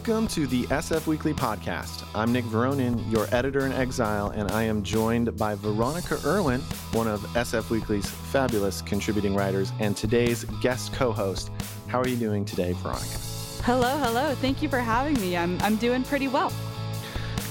Welcome 0.00 0.28
to 0.28 0.46
the 0.46 0.62
SF 0.68 1.06
Weekly 1.06 1.34
podcast. 1.34 2.06
I'm 2.14 2.32
Nick 2.32 2.46
Veronin, 2.46 3.12
your 3.12 3.26
editor 3.34 3.66
in 3.66 3.72
exile, 3.72 4.30
and 4.30 4.50
I 4.50 4.62
am 4.62 4.82
joined 4.82 5.36
by 5.36 5.54
Veronica 5.56 6.18
Irwin, 6.24 6.62
one 6.92 7.06
of 7.06 7.20
SF 7.34 7.68
Weekly's 7.68 8.08
fabulous 8.08 8.80
contributing 8.80 9.34
writers, 9.34 9.72
and 9.78 9.94
today's 9.94 10.44
guest 10.62 10.94
co 10.94 11.12
host. 11.12 11.50
How 11.86 12.00
are 12.00 12.08
you 12.08 12.16
doing 12.16 12.46
today, 12.46 12.72
Veronica? 12.78 13.18
Hello, 13.62 13.98
hello. 13.98 14.34
Thank 14.36 14.62
you 14.62 14.70
for 14.70 14.78
having 14.78 15.20
me. 15.20 15.36
I'm, 15.36 15.60
I'm 15.60 15.76
doing 15.76 16.02
pretty 16.02 16.28
well. 16.28 16.50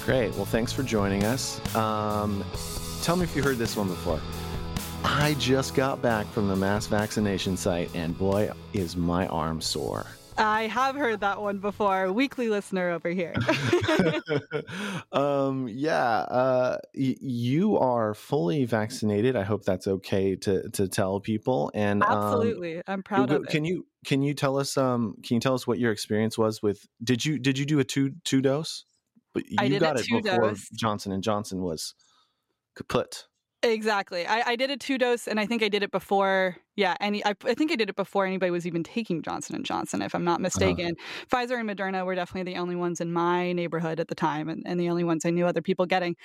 Great. 0.04 0.34
Well, 0.34 0.44
thanks 0.44 0.72
for 0.72 0.82
joining 0.82 1.22
us. 1.22 1.60
Um, 1.76 2.44
tell 3.02 3.14
me 3.14 3.22
if 3.22 3.36
you 3.36 3.44
heard 3.44 3.58
this 3.58 3.76
one 3.76 3.86
before. 3.86 4.20
I 5.04 5.36
just 5.38 5.76
got 5.76 6.02
back 6.02 6.26
from 6.26 6.48
the 6.48 6.56
mass 6.56 6.88
vaccination 6.88 7.56
site, 7.56 7.94
and 7.94 8.18
boy, 8.18 8.50
is 8.72 8.96
my 8.96 9.28
arm 9.28 9.60
sore. 9.60 10.04
I 10.40 10.66
have 10.68 10.96
heard 10.96 11.20
that 11.20 11.40
one 11.40 11.58
before. 11.58 12.12
Weekly 12.12 12.48
listener 12.48 12.90
over 12.90 13.10
here. 13.10 13.34
um, 15.12 15.68
yeah, 15.68 16.20
uh, 16.20 16.78
y- 16.94 17.16
you 17.20 17.76
are 17.78 18.14
fully 18.14 18.64
vaccinated. 18.64 19.36
I 19.36 19.42
hope 19.42 19.64
that's 19.64 19.86
okay 19.86 20.36
to 20.36 20.68
to 20.70 20.88
tell 20.88 21.20
people. 21.20 21.70
And 21.74 22.02
um, 22.02 22.10
absolutely, 22.10 22.82
I'm 22.86 23.02
proud 23.02 23.30
of 23.30 23.44
it. 23.44 23.50
Can 23.50 23.64
you 23.64 23.86
can 24.04 24.22
you 24.22 24.34
tell 24.34 24.58
us 24.58 24.76
um 24.76 25.16
can 25.22 25.34
you 25.34 25.40
tell 25.40 25.54
us 25.54 25.66
what 25.66 25.78
your 25.78 25.92
experience 25.92 26.38
was 26.38 26.62
with? 26.62 26.86
Did 27.04 27.24
you 27.24 27.38
did 27.38 27.58
you 27.58 27.66
do 27.66 27.78
a 27.78 27.84
two 27.84 28.14
two 28.24 28.40
dose? 28.40 28.84
But 29.32 29.44
you 29.48 29.78
got 29.78 30.00
it 30.00 30.06
before 30.08 30.50
dose. 30.50 30.68
Johnson 30.70 31.12
and 31.12 31.22
Johnson 31.22 31.62
was 31.62 31.94
kaput. 32.74 33.26
Exactly. 33.62 34.26
I, 34.26 34.42
I, 34.52 34.56
did 34.56 34.70
a 34.70 34.76
two 34.76 34.96
dose, 34.96 35.28
and 35.28 35.38
I 35.38 35.44
think 35.44 35.62
I 35.62 35.68
did 35.68 35.82
it 35.82 35.90
before. 35.90 36.56
Yeah, 36.80 36.96
any. 36.98 37.22
I, 37.26 37.34
I 37.44 37.52
think 37.52 37.70
I 37.70 37.76
did 37.76 37.90
it 37.90 37.96
before 37.96 38.24
anybody 38.24 38.50
was 38.50 38.66
even 38.66 38.82
taking 38.82 39.20
Johnson 39.20 39.54
and 39.54 39.66
Johnson, 39.66 40.00
if 40.00 40.14
I'm 40.14 40.24
not 40.24 40.36
uh-huh. 40.36 40.44
mistaken. 40.44 40.96
Uh-huh. 40.98 41.26
Pfizer 41.30 41.60
and 41.60 41.68
Moderna 41.68 42.06
were 42.06 42.14
definitely 42.14 42.50
the 42.50 42.58
only 42.58 42.74
ones 42.74 43.02
in 43.02 43.12
my 43.12 43.52
neighborhood 43.52 44.00
at 44.00 44.08
the 44.08 44.14
time, 44.14 44.48
and, 44.48 44.62
and 44.64 44.80
the 44.80 44.88
only 44.88 45.04
ones 45.04 45.26
I 45.26 45.30
knew 45.30 45.44
other 45.44 45.60
people 45.60 45.84
getting. 45.84 46.16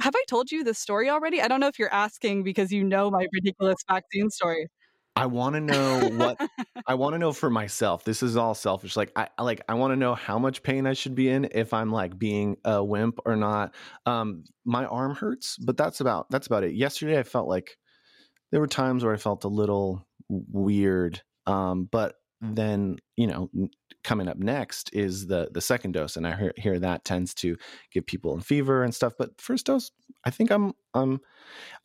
Have 0.00 0.14
I 0.14 0.22
told 0.28 0.52
you 0.52 0.64
this 0.64 0.78
story 0.78 1.08
already? 1.08 1.40
I 1.40 1.48
don't 1.48 1.60
know 1.60 1.66
if 1.66 1.78
you're 1.78 1.94
asking 1.94 2.42
because 2.42 2.70
you 2.70 2.84
know 2.84 3.10
my 3.10 3.26
ridiculous 3.32 3.78
vaccine 3.88 4.28
story. 4.28 4.68
I 5.16 5.24
want 5.26 5.54
to 5.54 5.60
know 5.60 6.10
what 6.16 6.38
I 6.86 6.94
want 6.94 7.14
to 7.14 7.18
know 7.18 7.32
for 7.32 7.48
myself. 7.48 8.04
This 8.04 8.22
is 8.22 8.36
all 8.36 8.54
selfish. 8.54 8.98
Like 8.98 9.12
I 9.16 9.28
like 9.40 9.62
I 9.66 9.74
want 9.74 9.92
to 9.92 9.96
know 9.96 10.14
how 10.14 10.38
much 10.38 10.62
pain 10.62 10.86
I 10.86 10.92
should 10.92 11.14
be 11.14 11.30
in 11.30 11.48
if 11.52 11.72
I'm 11.72 11.90
like 11.90 12.18
being 12.18 12.58
a 12.66 12.84
wimp 12.84 13.18
or 13.24 13.34
not. 13.34 13.74
Um 14.04 14.44
my 14.66 14.84
arm 14.84 15.14
hurts, 15.14 15.56
but 15.56 15.78
that's 15.78 16.00
about 16.00 16.28
that's 16.28 16.48
about 16.48 16.64
it. 16.64 16.74
Yesterday 16.74 17.18
I 17.18 17.22
felt 17.22 17.48
like 17.48 17.78
there 18.52 18.60
were 18.60 18.68
times 18.68 19.04
where 19.04 19.14
I 19.14 19.18
felt 19.18 19.44
a 19.44 19.48
little 19.48 20.06
weird. 20.28 21.20
Um 21.46 21.88
but 21.90 22.14
then, 22.40 22.98
you 23.16 23.26
know, 23.26 23.50
coming 24.04 24.28
up 24.28 24.36
next 24.36 24.90
is 24.92 25.26
the 25.26 25.48
the 25.52 25.60
second 25.60 25.92
dose 25.92 26.16
and 26.16 26.26
I 26.26 26.36
hear, 26.36 26.52
hear 26.56 26.78
that 26.78 27.04
tends 27.04 27.34
to 27.34 27.56
give 27.92 28.06
people 28.06 28.34
a 28.36 28.40
fever 28.40 28.84
and 28.84 28.94
stuff, 28.94 29.14
but 29.18 29.40
first 29.40 29.66
dose 29.66 29.90
I 30.24 30.30
think 30.30 30.50
I'm 30.50 30.72
I'm 30.94 31.20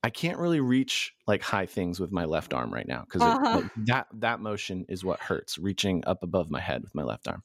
I 0.04 0.09
can't 0.09 0.38
really 0.38 0.59
reach 0.59 1.14
like 1.26 1.42
high 1.42 1.66
things 1.66 2.00
with 2.00 2.12
my 2.12 2.26
left 2.26 2.54
arm 2.54 2.74
right 2.74 2.88
now 2.88 3.02
because 3.02 3.22
uh-huh. 3.22 3.62
like, 3.62 3.72
that 3.88 4.08
that 4.14 4.40
motion 4.40 4.86
is 4.90 5.04
what 5.04 5.20
hurts, 5.20 5.58
reaching 5.58 6.04
up 6.06 6.24
above 6.24 6.50
my 6.50 6.59
head 6.59 6.84
with 6.84 6.94
my 6.94 7.04
left 7.04 7.28
arm. 7.28 7.44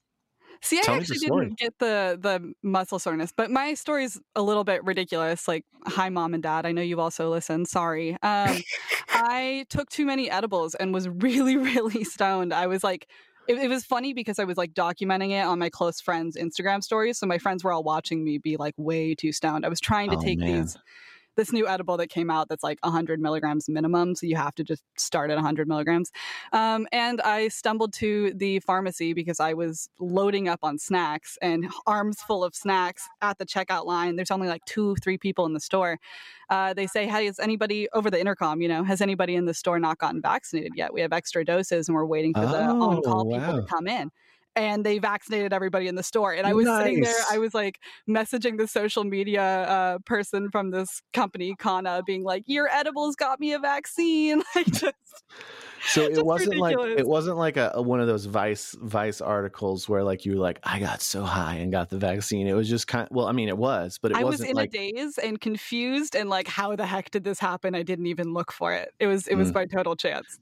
See, 0.63 0.81
Tell 0.81 0.95
I 0.95 0.99
actually 0.99 1.19
didn't 1.19 1.59
get 1.59 1.79
the 1.79 2.17
the 2.21 2.55
muscle 2.63 3.01
soreness, 3.01 3.33
but 3.37 3.51
my 3.51 3.75
story's 3.75 4.21
a 4.37 4.43
little 4.43 4.63
bit 4.63 4.85
ridiculous. 4.85 5.49
Like, 5.49 5.65
hi, 5.87 6.09
mom 6.09 6.35
and 6.35 6.43
dad. 6.43 6.67
I 6.67 6.73
know 6.73 6.83
you 6.83 7.01
also 7.01 7.31
listen. 7.31 7.67
Sorry. 7.67 8.13
Um, 8.23 8.63
I 9.09 9.67
took 9.69 9.91
too 9.91 10.07
many 10.07 10.31
edibles 10.31 10.77
and 10.77 10.95
was 10.95 11.09
really, 11.09 11.57
really 11.57 12.05
stoned. 12.05 12.55
I 12.55 12.69
was 12.69 12.85
like 12.85 13.09
it, 13.49 13.59
it, 13.59 13.69
was 13.69 13.85
funny 13.85 14.13
because 14.13 14.39
I 14.39 14.45
was 14.45 14.57
like 14.57 14.73
documenting 14.73 15.31
it 15.31 15.45
on 15.45 15.59
my 15.59 15.69
close 15.69 16.01
friends' 16.01 16.37
Instagram 16.37 16.83
stories. 16.83 17.19
So 17.19 17.27
my 17.27 17.39
friends 17.39 17.65
were 17.65 17.73
all 17.73 17.83
watching 17.83 18.23
me 18.23 18.39
be 18.39 18.57
like 18.57 18.75
way 18.77 19.15
too 19.17 19.33
stoned. 19.33 19.67
I 19.67 19.69
was 19.69 19.81
trying 19.81 20.11
to 20.11 20.17
oh, 20.17 20.23
take 20.23 20.39
man. 20.39 20.63
these 20.63 20.79
this 21.37 21.53
new 21.53 21.67
edible 21.67 21.97
that 21.97 22.09
came 22.09 22.31
out 22.31 22.49
that's 22.49 22.63
like 22.63 22.79
100 22.83 23.21
milligrams 23.21 23.69
minimum. 23.69 24.15
So 24.15 24.27
you 24.27 24.37
have 24.37 24.55
to 24.57 24.65
just 24.65 24.83
start 24.97 25.31
at 25.31 25.37
100 25.37 25.69
milligrams. 25.69 26.11
Um, 26.53 26.87
and 26.93 27.21
I 27.23 27.49
stumbled 27.49 27.93
to 27.95 28.33
the 28.35 28.61
pharmacy 28.61 29.13
because 29.13 29.41
I 29.41 29.55
was 29.55 29.89
loading 29.99 30.49
up 30.49 30.61
on 30.63 30.79
snacks 30.79 31.39
and 31.41 31.69
arms 31.87 32.21
full 32.21 32.45
of 32.45 32.55
snacks 32.55 33.09
at 33.21 33.39
the 33.39 33.47
checkout 33.47 33.87
line. 33.87 34.17
There's 34.17 34.31
only 34.31 34.49
like 34.49 34.65
two, 34.65 34.97
three 34.97 35.19
people 35.19 35.47
in 35.47 35.55
the 35.55 35.61
store. 35.61 35.99
Uh, 36.51 36.75
they 36.75 36.87
say, 36.87 37.07
Hey, 37.07 37.27
has 37.27 37.39
anybody 37.39 37.89
over 37.93 38.11
the 38.11 38.21
intercom, 38.21 38.61
you 38.61 38.69
know, 38.69 38.85
has 38.85 39.01
anybody 39.01 39.35
in 39.35 39.47
the 39.47 39.55
store 39.55 39.79
not 39.79 39.99
gotten 39.99 40.21
vaccinated 40.21 40.73
yet? 40.77 40.93
We 40.93 41.01
have 41.01 41.13
extra 41.13 41.45
doses 41.45 41.89
and 41.89 41.95
we're 41.95 42.05
waiting 42.05 42.35
for 42.35 42.41
oh, 42.41 42.49
the 42.49 42.63
on 42.63 43.03
call 43.03 43.27
wow. 43.27 43.39
people 43.39 43.63
to 43.63 43.67
come 43.67 43.87
in 43.87 44.11
and 44.55 44.85
they 44.85 44.99
vaccinated 44.99 45.53
everybody 45.53 45.89
in 45.89 45.95
the 45.95 46.03
store. 46.03 46.33
And 46.33 46.47
I 46.47 46.53
was 46.53 46.67
nice. 46.67 46.85
sitting 46.85 47.01
there, 47.01 47.15
I 47.31 47.39
was 47.39 47.55
like 47.55 47.79
messaging 48.09 48.59
the 48.59 48.69
social 48.69 49.05
media 49.05 49.43
uh, 49.43 49.99
person 50.05 50.51
from 50.51 50.71
this 50.71 51.03
company, 51.13 51.55
Kana, 51.59 52.03
being 52.05 52.23
like, 52.23 52.45
"Your 52.47 52.69
edibles 52.69 53.17
got 53.17 53.41
me 53.41 53.53
a 53.53 53.59
vaccine." 53.59 54.43
like 54.55 54.67
just, 54.67 54.95
so 55.89 56.03
it 56.03 56.25
wasn't 56.25 56.55
ridiculous. 56.55 56.91
like 56.91 56.99
it 56.99 57.07
wasn't 57.07 57.37
like 57.37 57.57
a, 57.57 57.73
a, 57.75 57.83
one 57.83 58.01
of 58.01 58.07
those 58.07 58.27
Vice 58.27 58.77
Vice 58.83 59.21
articles 59.21 59.89
where 59.89 60.05
like 60.05 60.25
you 60.25 60.33
were 60.33 60.41
like, 60.41 60.59
"I 60.63 60.79
got 60.79 61.01
so 61.01 61.23
high 61.23 61.57
and 61.57 61.73
got 61.73 61.91
the 61.91 61.99
vaccine." 61.99 62.47
It 62.47 62.55
was 62.55 62.69
just 62.69 62.87
kind. 62.87 63.09
Of, 63.09 63.17
well, 63.17 63.27
I 63.27 63.33
mean, 63.33 63.49
it 63.49 63.59
was, 63.59 63.99
but 64.01 64.13
it 64.13 64.19
I 64.19 64.25
wasn't. 64.25 64.43
was 64.43 64.51
in 64.51 64.57
like, 64.57 64.75
a 64.75 64.93
daze 64.93 65.19
and 65.19 65.41
confused 65.41 66.15
and 66.15 66.29
like, 66.29 66.49
how 66.49 66.77
the 66.77 66.87
heck 66.87 67.11
did 67.11 67.25
this 67.25 67.39
happen? 67.39 67.75
I 67.75 67.83
didn't 67.83 68.07
even 68.07 68.33
look 68.35 68.53
for 68.53 68.73
it. 68.75 68.93
It 69.01 69.07
was 69.07 69.27
it 69.27 69.35
was 69.35 69.51
mm. 69.51 69.55
by 69.55 69.67
total 69.67 69.97
chance. 69.97 70.39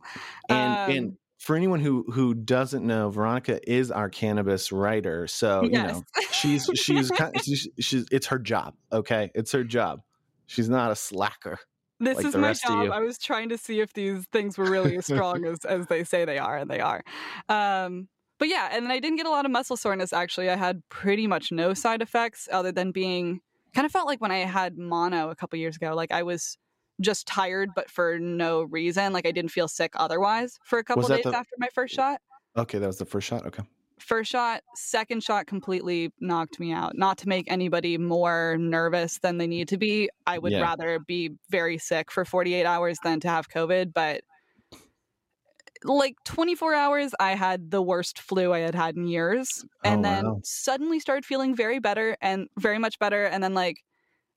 And 0.48 0.92
um, 0.92 0.96
and 0.96 1.16
for 1.40 1.56
anyone 1.56 1.80
who 1.80 2.04
who 2.12 2.34
doesn't 2.34 2.86
know, 2.86 3.08
Veronica 3.08 3.58
is 3.68 3.90
our 3.90 4.10
cannabis 4.10 4.70
writer. 4.70 5.26
So 5.26 5.62
yes. 5.62 5.72
you 5.72 5.78
know 5.78 6.04
she's 6.32 6.70
she's, 6.74 7.10
kind 7.10 7.32
she's 7.42 7.66
she's 7.80 8.04
it's 8.12 8.26
her 8.26 8.38
job. 8.38 8.74
Okay, 8.92 9.30
it's 9.34 9.50
her 9.52 9.64
job. 9.64 10.02
She's 10.46 10.68
not 10.68 10.90
a 10.92 10.96
slacker. 10.96 11.58
This 11.98 12.18
like 12.18 12.26
is 12.26 12.36
my 12.36 12.52
job. 12.52 12.90
I 12.90 13.00
was 13.00 13.18
trying 13.18 13.48
to 13.48 13.58
see 13.58 13.80
if 13.80 13.94
these 13.94 14.26
things 14.32 14.58
were 14.58 14.70
really 14.70 14.98
as 14.98 15.06
strong 15.06 15.46
as 15.46 15.64
as 15.64 15.86
they 15.86 16.04
say 16.04 16.26
they 16.26 16.38
are, 16.38 16.58
and 16.58 16.70
they 16.70 16.80
are. 16.80 17.02
Um, 17.48 18.08
but 18.38 18.48
yeah, 18.48 18.68
and 18.72 18.84
then 18.84 18.92
I 18.92 19.00
didn't 19.00 19.16
get 19.16 19.26
a 19.26 19.30
lot 19.30 19.46
of 19.46 19.50
muscle 19.50 19.78
soreness. 19.78 20.12
Actually, 20.12 20.50
I 20.50 20.56
had 20.56 20.82
pretty 20.90 21.26
much 21.26 21.50
no 21.50 21.72
side 21.72 22.02
effects 22.02 22.50
other 22.52 22.70
than 22.70 22.92
being 22.92 23.40
kind 23.74 23.86
of 23.86 23.92
felt 23.92 24.06
like 24.06 24.20
when 24.20 24.30
I 24.30 24.38
had 24.38 24.76
mono 24.76 25.30
a 25.30 25.36
couple 25.36 25.58
years 25.58 25.76
ago. 25.76 25.94
Like 25.94 26.12
I 26.12 26.22
was 26.22 26.58
just 27.00 27.26
tired, 27.26 27.70
but 27.74 27.90
for 27.90 28.18
no 28.18 28.62
reason. 28.62 29.12
Like 29.12 29.26
I 29.26 29.32
didn't 29.32 29.50
feel 29.50 29.68
sick 29.68 29.92
otherwise 29.96 30.58
for 30.64 30.78
a 30.78 30.84
couple 30.84 31.08
days 31.08 31.24
the... 31.24 31.36
after 31.36 31.54
my 31.58 31.68
first 31.74 31.94
shot. 31.94 32.20
Okay, 32.56 32.78
that 32.78 32.86
was 32.86 32.98
the 32.98 33.04
first 33.04 33.26
shot. 33.26 33.46
Okay. 33.46 33.62
First 33.98 34.30
shot, 34.30 34.62
second 34.74 35.22
shot 35.22 35.46
completely 35.46 36.10
knocked 36.20 36.58
me 36.58 36.72
out. 36.72 36.96
Not 36.96 37.18
to 37.18 37.28
make 37.28 37.50
anybody 37.50 37.98
more 37.98 38.56
nervous 38.58 39.18
than 39.18 39.36
they 39.36 39.46
need 39.46 39.68
to 39.68 39.76
be. 39.76 40.08
I 40.26 40.38
would 40.38 40.52
yeah. 40.52 40.62
rather 40.62 40.98
be 40.98 41.32
very 41.50 41.76
sick 41.76 42.10
for 42.10 42.24
48 42.24 42.64
hours 42.64 42.98
than 43.04 43.20
to 43.20 43.28
have 43.28 43.48
COVID, 43.50 43.92
but 43.92 44.22
like 45.84 46.14
24 46.24 46.74
hours 46.74 47.12
i 47.18 47.34
had 47.34 47.70
the 47.70 47.80
worst 47.80 48.18
flu 48.18 48.52
i 48.52 48.58
had 48.58 48.74
had 48.74 48.96
in 48.96 49.06
years 49.06 49.64
and 49.82 50.00
oh, 50.00 50.02
then 50.08 50.24
wow. 50.26 50.40
suddenly 50.44 51.00
started 51.00 51.24
feeling 51.24 51.56
very 51.56 51.78
better 51.78 52.16
and 52.20 52.48
very 52.58 52.78
much 52.78 52.98
better 52.98 53.24
and 53.24 53.42
then 53.42 53.54
like 53.54 53.78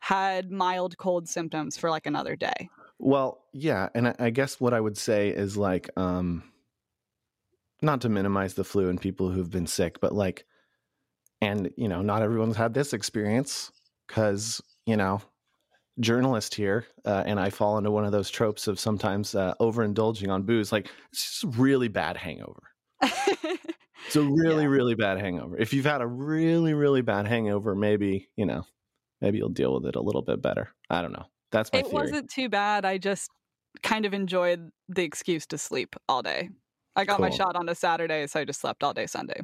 had 0.03 0.51
mild 0.51 0.97
cold 0.97 1.29
symptoms 1.29 1.77
for 1.77 1.89
like 1.89 2.05
another 2.05 2.35
day. 2.35 2.69
Well, 2.99 3.41
yeah, 3.53 3.87
and 3.95 4.09
I, 4.09 4.15
I 4.19 4.29
guess 4.31 4.59
what 4.59 4.73
I 4.73 4.81
would 4.81 4.97
say 4.97 5.29
is 5.29 5.55
like, 5.55 5.89
um, 5.95 6.43
not 7.81 8.01
to 8.01 8.09
minimize 8.09 8.53
the 8.53 8.65
flu 8.65 8.89
and 8.89 8.99
people 8.99 9.31
who've 9.31 9.49
been 9.49 9.65
sick, 9.65 10.01
but 10.01 10.13
like, 10.13 10.45
and 11.39 11.71
you 11.77 11.87
know, 11.87 12.01
not 12.01 12.21
everyone's 12.21 12.57
had 12.57 12.73
this 12.73 12.91
experience 12.91 13.71
because 14.05 14.59
you 14.85 14.97
know, 14.97 15.21
journalist 16.01 16.53
here, 16.53 16.85
uh, 17.05 17.23
and 17.25 17.39
I 17.39 17.49
fall 17.49 17.77
into 17.77 17.89
one 17.89 18.03
of 18.03 18.11
those 18.11 18.29
tropes 18.29 18.67
of 18.67 18.81
sometimes 18.81 19.35
uh, 19.35 19.53
overindulging 19.61 20.29
on 20.29 20.43
booze. 20.43 20.73
Like, 20.73 20.89
it's 21.13 21.39
just 21.39 21.57
really 21.57 21.87
bad 21.87 22.17
hangover. 22.17 22.63
it's 23.01 24.17
a 24.17 24.21
really, 24.21 24.63
yeah. 24.63 24.69
really 24.69 24.95
bad 24.95 25.21
hangover. 25.21 25.57
If 25.57 25.71
you've 25.71 25.85
had 25.85 26.01
a 26.01 26.07
really, 26.07 26.73
really 26.73 27.01
bad 27.01 27.25
hangover, 27.25 27.73
maybe 27.73 28.27
you 28.35 28.45
know 28.45 28.65
maybe 29.23 29.39
you'll 29.39 29.49
deal 29.49 29.73
with 29.73 29.85
it 29.87 29.95
a 29.95 30.01
little 30.01 30.21
bit 30.21 30.41
better. 30.41 30.69
I 30.89 31.01
don't 31.01 31.13
know. 31.13 31.25
That's 31.51 31.71
my 31.71 31.79
it 31.79 31.87
theory. 31.87 32.03
wasn't 32.03 32.29
too 32.29 32.49
bad. 32.49 32.85
I 32.85 32.99
just 32.99 33.31
kind 33.81 34.05
of 34.05 34.13
enjoyed 34.13 34.69
the 34.89 35.03
excuse 35.03 35.47
to 35.47 35.57
sleep 35.57 35.95
all 36.07 36.21
day. 36.21 36.49
I 36.95 37.05
got 37.05 37.17
cool. 37.17 37.25
my 37.25 37.31
shot 37.31 37.55
on 37.55 37.69
a 37.69 37.73
Saturday, 37.73 38.27
so 38.27 38.41
I 38.41 38.45
just 38.45 38.61
slept 38.61 38.83
all 38.83 38.93
day 38.93 39.07
Sunday. 39.07 39.41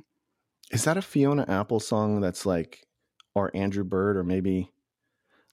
Is 0.72 0.84
that 0.84 0.98
a 0.98 1.02
Fiona 1.02 1.46
Apple 1.48 1.80
song 1.80 2.22
that's 2.22 2.46
like, 2.46 2.86
or 3.34 3.50
Andrew 3.56 3.84
Bird, 3.84 4.18
or 4.18 4.24
maybe 4.24 4.70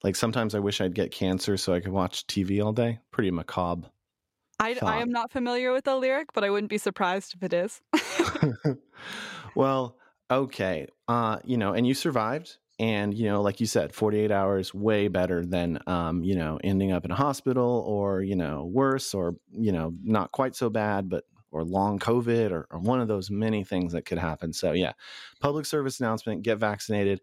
like 0.03 0.17
sometimes 0.17 0.55
I 0.55 0.59
wish 0.59 0.81
I'd 0.81 0.95
get 0.95 1.11
cancer 1.11 1.57
so 1.57 1.73
I 1.73 1.81
could 1.81 1.93
watch 1.93 2.27
TV 2.27 2.63
all 2.63 2.73
day? 2.73 2.99
Pretty 3.13 3.31
macabre. 3.31 3.89
I, 4.59 4.77
I 4.83 4.99
am 5.01 5.11
not 5.11 5.31
familiar 5.31 5.73
with 5.73 5.85
the 5.85 5.97
lyric, 5.97 6.33
but 6.33 6.43
I 6.43 6.51
wouldn't 6.51 6.71
be 6.71 6.79
surprised 6.79 7.35
if 7.35 7.43
it 7.43 7.53
is. 7.53 7.81
well, 9.55 9.97
okay. 10.31 10.89
Uh, 11.07 11.39
you 11.45 11.59
know, 11.59 11.75
and 11.75 11.87
you 11.87 11.95
survived 11.95 12.57
and 12.79 13.15
you 13.15 13.27
know 13.27 13.43
like 13.43 13.61
you 13.61 13.67
said 13.67 13.93
48 13.93 14.31
hours 14.31 14.75
way 14.75 15.09
better 15.09 15.45
than 15.45 15.79
um, 15.87 16.23
you 16.23 16.37
know 16.37 16.59
ending 16.63 16.93
up 16.93 17.05
in 17.05 17.11
a 17.11 17.15
hospital 17.15 17.85
or 17.87 18.23
you 18.23 18.37
know 18.37 18.65
worse 18.65 19.15
or 19.15 19.37
you 19.51 19.73
know 19.73 19.95
not 20.03 20.33
quite 20.33 20.55
so 20.55 20.69
bad 20.69 21.09
but 21.09 21.25
or 21.57 21.65
long 21.65 21.99
COVID 21.99 22.51
or, 22.51 22.67
or 22.71 22.79
one 22.79 23.01
of 23.01 23.09
those 23.09 23.31
many 23.31 23.65
things 23.65 23.93
that 23.93 24.05
could 24.05 24.19
happen. 24.19 24.53
So 24.53 24.73
yeah, 24.73 24.93
public 25.41 25.67
service 25.67 26.01
announcement: 26.01 26.43
get 26.43 26.59
vaccinated. 26.59 27.21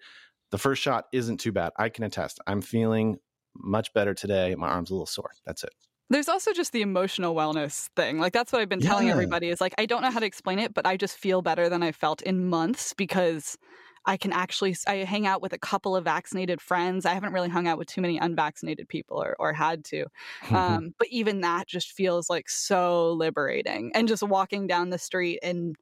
The 0.51 0.57
first 0.57 0.81
shot 0.81 1.05
isn't 1.13 1.39
too 1.39 1.51
bad. 1.51 1.71
I 1.77 1.89
can 1.89 2.03
attest. 2.03 2.39
I'm 2.47 2.61
feeling 2.61 3.17
much 3.55 3.93
better 3.93 4.13
today. 4.13 4.55
My 4.55 4.69
arm's 4.69 4.89
a 4.89 4.93
little 4.93 5.05
sore. 5.05 5.31
That's 5.45 5.63
it. 5.63 5.73
There's 6.09 6.29
also 6.29 6.51
just 6.51 6.73
the 6.73 6.81
emotional 6.81 7.33
wellness 7.33 7.89
thing. 7.95 8.19
Like 8.19 8.33
that's 8.33 8.51
what 8.51 8.61
I've 8.61 8.69
been 8.69 8.81
telling 8.81 9.09
everybody 9.09 9.49
is 9.49 9.61
like 9.61 9.73
I 9.77 9.85
don't 9.85 10.01
know 10.01 10.11
how 10.11 10.19
to 10.19 10.25
explain 10.25 10.59
it, 10.59 10.73
but 10.73 10.85
I 10.85 10.97
just 10.97 11.17
feel 11.17 11.41
better 11.41 11.69
than 11.69 11.83
I 11.83 11.91
felt 11.91 12.21
in 12.21 12.49
months 12.49 12.93
because 12.93 13.57
I 14.05 14.17
can 14.17 14.33
actually 14.33 14.75
I 14.87 14.95
hang 14.97 15.25
out 15.25 15.41
with 15.41 15.53
a 15.53 15.57
couple 15.57 15.95
of 15.95 16.03
vaccinated 16.03 16.61
friends. 16.61 17.05
I 17.05 17.13
haven't 17.13 17.33
really 17.33 17.49
hung 17.49 17.67
out 17.67 17.77
with 17.77 17.87
too 17.87 18.01
many 18.01 18.17
unvaccinated 18.17 18.87
people 18.89 19.21
or, 19.21 19.35
or 19.39 19.53
had 19.53 19.85
to. 19.85 20.05
Um, 20.51 20.93
but 20.99 21.07
even 21.09 21.41
that 21.41 21.67
just 21.67 21.91
feels 21.91 22.29
like 22.29 22.49
so 22.49 23.13
liberating. 23.13 23.91
And 23.95 24.07
just 24.07 24.23
walking 24.23 24.67
down 24.67 24.89
the 24.89 24.97
street 24.97 25.39
and 25.41 25.75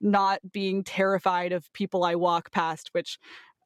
not 0.00 0.40
being 0.52 0.84
terrified 0.84 1.52
of 1.52 1.72
people 1.72 2.04
I 2.04 2.14
walk 2.14 2.50
past, 2.50 2.90
which 2.92 3.18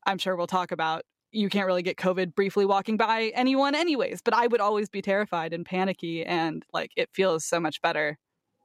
I'm 0.06 0.18
sure 0.18 0.36
we'll 0.36 0.46
talk 0.46 0.72
about. 0.72 1.02
You 1.32 1.48
can't 1.48 1.66
really 1.66 1.82
get 1.82 1.96
COVID 1.96 2.34
briefly 2.34 2.66
walking 2.66 2.96
by 2.96 3.30
anyone, 3.34 3.74
anyways. 3.74 4.20
But 4.22 4.34
I 4.34 4.48
would 4.48 4.60
always 4.60 4.88
be 4.88 5.02
terrified 5.02 5.52
and 5.52 5.64
panicky, 5.64 6.24
and 6.24 6.64
like 6.72 6.90
it 6.96 7.08
feels 7.12 7.44
so 7.44 7.60
much 7.60 7.80
better 7.82 8.18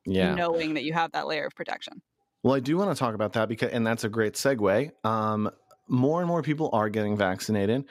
yeah. 0.06 0.34
knowing 0.34 0.74
that 0.74 0.84
you 0.84 0.94
have 0.94 1.12
that 1.12 1.28
layer 1.28 1.46
of 1.46 1.56
protection. 1.56 2.02
Well, 2.46 2.54
I 2.54 2.60
do 2.60 2.78
want 2.78 2.96
to 2.96 3.00
talk 3.00 3.16
about 3.16 3.34
that 3.34 3.50
because, 3.50 3.72
and 3.72 3.88
that's 3.88 4.04
a 4.04 4.10
great 4.10 4.36
segue. 4.36 4.92
Um, 5.04 5.50
more 5.88 6.22
and 6.22 6.28
more 6.28 6.44
people 6.44 6.70
are 6.74 6.90
getting 6.90 7.18
vaccinated. 7.18 7.86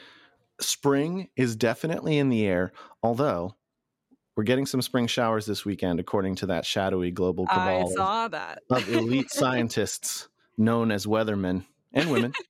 Spring 0.61 1.29
is 1.35 1.57
definitely 1.57 2.19
in 2.19 2.29
the 2.29 2.47
air, 2.47 2.73
although 3.03 3.57
we're 4.37 4.45
getting 4.45 4.65
some 4.65 4.81
spring 4.81 5.09
showers 5.09 5.45
this 5.45 5.65
weekend, 5.65 5.99
according 5.99 6.37
to 6.37 6.47
that 6.47 6.65
shadowy 6.65 7.11
global 7.11 7.49
cabal 7.49 7.89
of- 7.89 7.93
saw 7.95 8.29
that. 8.29 8.63
of 8.71 8.89
elite 8.89 9.29
scientists 9.33 10.29
known 10.57 10.93
as 10.93 11.05
weathermen 11.05 11.65
and 11.93 12.13
women. 12.13 12.33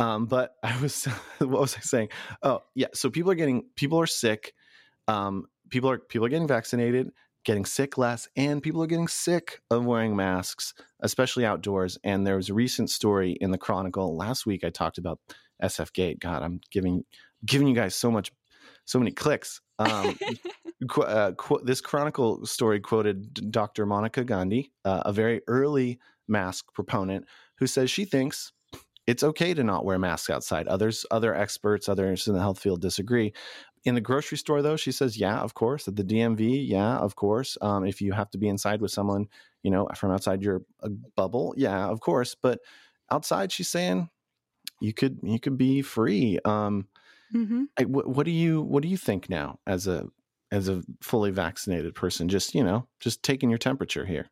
Um, 0.00 0.26
but 0.26 0.54
I 0.62 0.80
was, 0.80 1.04
what 1.38 1.50
was 1.50 1.76
I 1.76 1.80
saying? 1.80 2.10
Oh, 2.40 2.62
yeah. 2.76 2.86
So 2.94 3.10
people 3.10 3.32
are 3.32 3.34
getting, 3.34 3.64
people 3.74 4.00
are 4.00 4.06
sick. 4.06 4.54
Um, 5.08 5.48
people 5.70 5.90
are 5.90 5.98
people 5.98 6.24
are 6.24 6.28
getting 6.28 6.46
vaccinated, 6.46 7.10
getting 7.48 7.64
sick 7.64 7.96
less, 7.96 8.28
and 8.36 8.62
people 8.62 8.82
are 8.82 8.86
getting 8.86 9.08
sick 9.08 9.62
of 9.70 9.86
wearing 9.86 10.14
masks, 10.14 10.74
especially 11.00 11.46
outdoors. 11.46 11.96
And 12.04 12.26
there 12.26 12.36
was 12.36 12.50
a 12.50 12.54
recent 12.54 12.90
story 12.90 13.38
in 13.40 13.50
the 13.52 13.56
Chronicle 13.56 14.14
last 14.18 14.44
week. 14.44 14.64
I 14.64 14.68
talked 14.68 14.98
about 14.98 15.18
SF 15.62 15.94
Gate. 15.94 16.20
God, 16.20 16.42
I'm 16.42 16.60
giving 16.70 17.04
giving 17.46 17.66
you 17.66 17.74
guys 17.74 17.94
so 17.94 18.10
much, 18.10 18.30
so 18.84 18.98
many 18.98 19.12
clicks. 19.12 19.62
Um, 19.78 20.18
qu- 20.90 21.00
uh, 21.00 21.32
qu- 21.32 21.64
this 21.64 21.80
Chronicle 21.80 22.44
story 22.44 22.80
quoted 22.80 23.50
Dr. 23.50 23.86
Monica 23.86 24.24
Gandhi, 24.24 24.70
uh, 24.84 25.04
a 25.06 25.12
very 25.14 25.40
early 25.48 26.00
mask 26.28 26.66
proponent, 26.74 27.24
who 27.56 27.66
says 27.66 27.90
she 27.90 28.04
thinks 28.04 28.52
it's 29.06 29.24
okay 29.24 29.54
to 29.54 29.64
not 29.64 29.86
wear 29.86 29.98
masks 29.98 30.28
outside. 30.28 30.68
Others, 30.68 31.06
other 31.10 31.34
experts, 31.34 31.88
others 31.88 32.26
in 32.26 32.34
the 32.34 32.40
health 32.40 32.58
field 32.60 32.82
disagree. 32.82 33.32
In 33.88 33.94
the 33.94 34.02
grocery 34.02 34.36
store, 34.36 34.60
though, 34.60 34.76
she 34.76 34.92
says, 34.92 35.16
yeah, 35.16 35.38
of 35.38 35.54
course. 35.54 35.88
At 35.88 35.96
the 35.96 36.04
DMV, 36.04 36.68
yeah, 36.68 36.98
of 36.98 37.16
course. 37.16 37.56
Um, 37.62 37.86
if 37.86 38.02
you 38.02 38.12
have 38.12 38.30
to 38.32 38.38
be 38.38 38.46
inside 38.46 38.82
with 38.82 38.90
someone, 38.90 39.28
you 39.62 39.70
know, 39.70 39.88
from 39.96 40.10
outside 40.10 40.42
your 40.42 40.60
uh, 40.82 40.90
bubble, 41.16 41.54
yeah, 41.56 41.86
of 41.86 42.00
course. 42.00 42.34
But 42.34 42.60
outside, 43.10 43.50
she's 43.50 43.68
saying 43.68 44.10
you 44.82 44.92
could 44.92 45.20
you 45.22 45.40
could 45.40 45.56
be 45.56 45.80
free. 45.80 46.38
Um, 46.44 46.86
hmm 47.32 47.64
I, 47.78 47.84
what, 47.84 48.06
what 48.08 48.26
do 48.26 48.30
you 48.30 48.60
what 48.60 48.82
do 48.82 48.88
you 48.90 48.98
think 48.98 49.30
now 49.30 49.58
as 49.66 49.86
a 49.86 50.06
as 50.52 50.68
a 50.68 50.82
fully 51.00 51.30
vaccinated 51.30 51.94
person? 51.94 52.28
Just 52.28 52.54
you 52.54 52.62
know, 52.62 52.86
just 53.00 53.22
taking 53.22 53.48
your 53.48 53.58
temperature 53.58 54.04
here. 54.04 54.28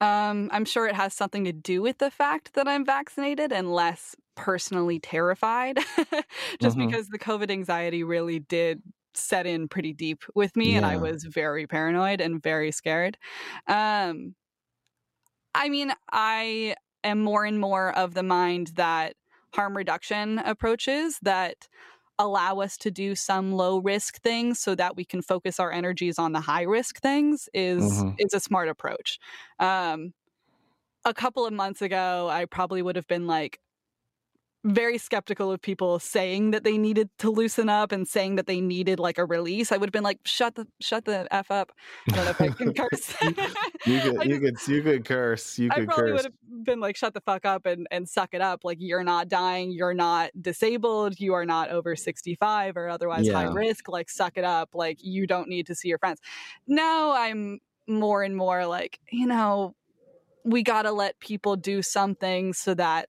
Um, 0.00 0.48
I'm 0.52 0.64
sure 0.64 0.86
it 0.86 0.94
has 0.94 1.12
something 1.12 1.44
to 1.44 1.52
do 1.52 1.82
with 1.82 1.98
the 1.98 2.10
fact 2.10 2.54
that 2.54 2.66
I'm 2.66 2.84
vaccinated 2.86 3.52
and 3.52 3.72
less 3.72 4.16
personally 4.34 4.98
terrified, 4.98 5.78
just 6.60 6.78
Mhm. 6.78 6.78
because 6.78 7.08
the 7.08 7.18
COVID 7.18 7.50
anxiety 7.50 8.02
really 8.02 8.38
did 8.38 8.82
set 9.14 9.46
in 9.46 9.68
pretty 9.68 9.92
deep 9.92 10.22
with 10.34 10.56
me, 10.56 10.74
and 10.74 10.86
I 10.86 10.96
was 10.96 11.24
very 11.24 11.66
paranoid 11.66 12.20
and 12.20 12.42
very 12.42 12.72
scared. 12.72 13.18
Um, 13.66 14.34
I 15.54 15.68
mean, 15.68 15.92
I 16.12 16.76
am 17.04 17.20
more 17.22 17.44
and 17.44 17.58
more 17.58 17.96
of 17.96 18.14
the 18.14 18.22
mind 18.22 18.68
that 18.76 19.16
harm 19.54 19.76
reduction 19.76 20.38
approaches 20.38 21.18
that 21.22 21.68
allow 22.20 22.60
us 22.60 22.78
to 22.78 22.92
do 22.92 23.16
some 23.16 23.52
low 23.54 23.78
risk 23.80 24.22
things 24.22 24.60
so 24.60 24.74
that 24.76 24.96
we 24.96 25.04
can 25.06 25.22
focus 25.22 25.60
our 25.60 25.72
energies 25.72 26.18
on 26.20 26.32
the 26.32 26.40
high 26.40 26.62
risk 26.64 27.00
things 27.00 27.48
is 27.54 28.04
Mhm. 28.04 28.18
is 28.18 28.34
a 28.34 28.40
smart 28.40 28.68
approach. 28.68 29.18
Um, 29.60 30.14
a 31.04 31.14
couple 31.14 31.46
of 31.46 31.52
months 31.52 31.82
ago, 31.82 32.28
I 32.30 32.44
probably 32.46 32.82
would 32.82 32.96
have 32.96 33.06
been 33.08 33.26
like 33.26 33.60
very 34.64 34.98
skeptical 34.98 35.50
of 35.50 35.62
people 35.62 35.98
saying 35.98 36.50
that 36.50 36.64
they 36.64 36.76
needed 36.76 37.08
to 37.18 37.30
loosen 37.30 37.68
up 37.68 37.92
and 37.92 38.06
saying 38.06 38.36
that 38.36 38.46
they 38.46 38.60
needed 38.60 38.98
like 38.98 39.16
a 39.16 39.24
release. 39.24 39.72
I 39.72 39.78
would 39.78 39.88
have 39.88 39.92
been 39.92 40.04
like, 40.04 40.18
shut 40.24 40.54
the 40.54 40.66
shut 40.80 41.06
the 41.06 41.26
f 41.30 41.50
up. 41.50 41.72
I 42.10 42.16
don't 42.16 42.24
know 42.24 42.30
if 42.30 42.40
I 42.40 42.48
can 42.48 42.74
curse. 42.74 43.14
You 43.86 43.96
I 44.20 44.26
could 44.26 44.30
you 44.30 44.40
could 44.40 44.68
you 44.68 44.82
could 44.82 45.04
curse. 45.04 45.58
You 45.58 45.70
I 45.72 45.76
could 45.76 45.88
probably 45.88 46.12
curse. 46.12 46.24
would 46.24 46.24
have 46.24 46.64
been 46.64 46.80
like, 46.80 46.96
shut 46.96 47.14
the 47.14 47.22
fuck 47.22 47.46
up 47.46 47.64
and, 47.64 47.86
and 47.90 48.06
suck 48.08 48.34
it 48.34 48.42
up. 48.42 48.64
Like, 48.64 48.78
you're 48.80 49.04
not 49.04 49.28
dying. 49.28 49.72
You're 49.72 49.94
not 49.94 50.30
disabled. 50.40 51.18
You 51.18 51.32
are 51.34 51.46
not 51.46 51.70
over 51.70 51.96
65 51.96 52.76
or 52.76 52.88
otherwise 52.88 53.28
high 53.28 53.44
risk. 53.44 53.88
Like, 53.88 54.10
suck 54.10 54.36
it 54.36 54.44
up. 54.44 54.74
Like, 54.74 54.98
you 55.02 55.26
don't 55.26 55.48
need 55.48 55.66
to 55.68 55.74
see 55.74 55.88
your 55.88 55.98
friends. 55.98 56.20
Now 56.66 57.12
I'm 57.12 57.60
more 57.86 58.22
and 58.22 58.36
more 58.36 58.66
like, 58.66 59.00
you 59.10 59.26
know, 59.26 59.74
we 60.44 60.62
got 60.62 60.82
to 60.82 60.92
let 60.92 61.18
people 61.20 61.56
do 61.56 61.82
something 61.82 62.52
so 62.52 62.74
that 62.74 63.08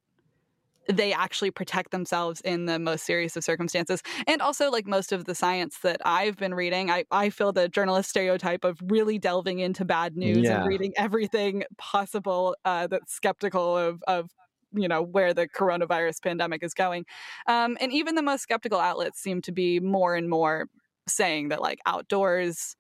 they 0.88 1.14
actually 1.14 1.52
protect 1.52 1.92
themselves 1.92 2.42
in 2.42 2.66
the 2.66 2.80
most 2.80 3.06
serious 3.06 3.38
of 3.38 3.44
circumstances. 3.44 4.02
And 4.28 4.42
also, 4.42 4.72
like 4.72 4.88
most 4.88 5.12
of 5.12 5.26
the 5.26 5.36
science 5.36 5.80
that 5.84 6.02
I've 6.06 6.38
been 6.38 6.54
reading, 6.54 6.90
I, 6.90 7.06
I 7.12 7.30
feel 7.30 7.52
the 7.54 7.70
journalist 7.70 8.10
stereotype 8.10 8.64
of 8.64 8.80
really 8.86 9.20
delving 9.20 9.60
into 9.60 9.86
bad 9.86 10.18
news 10.18 10.50
Yeah. 10.50 10.58
and 10.58 10.66
reading 10.68 10.94
everything 10.98 11.64
possible 11.78 12.56
uh, 12.66 12.88
that's 12.88 13.14
skeptical 13.14 13.78
of, 13.78 14.04
of 14.08 14.32
you 14.74 14.88
know 14.88 15.02
where 15.02 15.34
the 15.34 15.48
coronavirus 15.48 16.22
pandemic 16.24 16.64
is 16.64 16.74
going 16.74 17.06
um, 17.48 17.78
and 17.82 17.92
even 17.92 18.16
the 18.16 18.22
most 18.22 18.42
skeptical 18.42 18.80
outlets 18.80 19.20
seem 19.20 19.42
to 19.42 19.52
be 19.52 19.80
more 19.80 20.16
and 20.16 20.30
more 20.30 20.68
saying 21.08 21.50
that 21.50 21.62
like 21.62 21.80
outdoors 21.86 22.76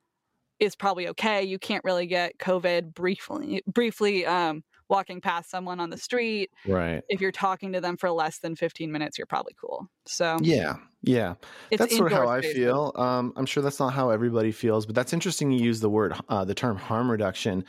is 0.60 0.76
probably 0.76 1.08
okay 1.08 1.44
you 1.44 1.60
can't 1.60 1.84
really 1.84 2.08
get 2.08 2.38
covid 2.38 2.94
briefly 2.94 3.62
briefly 3.68 4.26
um, 4.26 4.64
walking 4.92 5.22
past 5.22 5.50
someone 5.50 5.80
on 5.80 5.90
the 5.90 5.98
street 5.98 6.52
right. 6.68 7.02
if 7.10 7.22
you're 7.22 7.32
talking 7.32 7.72
to 7.74 7.82
them 7.82 7.96
for 7.98 8.12
less 8.12 8.40
than 8.40 8.56
15 8.56 8.92
minutes, 8.92 9.18
you're 9.18 9.26
probably 9.26 9.56
cool. 9.60 9.88
So 10.06 10.38
Yeah. 10.42 10.76
Yeah. 11.02 11.36
that's 11.72 11.96
sort 11.96 12.12
of 12.12 12.18
how 12.18 12.28
I 12.28 12.42
feel. 12.42 12.92
Um, 12.96 13.34
I'm 13.38 13.46
sure 13.48 13.64
that's 13.64 13.80
not 13.80 13.94
how 13.94 14.10
everybody 14.10 14.52
feels, 14.52 14.86
but 14.86 14.94
that's 14.94 15.14
interesting. 15.14 15.50
You 15.50 15.64
use 15.64 15.80
the 15.80 15.90
word, 15.90 16.14
uh, 16.30 16.44
the 16.46 16.54
term 16.54 16.76
harm 16.76 17.10
reduction, 17.10 17.64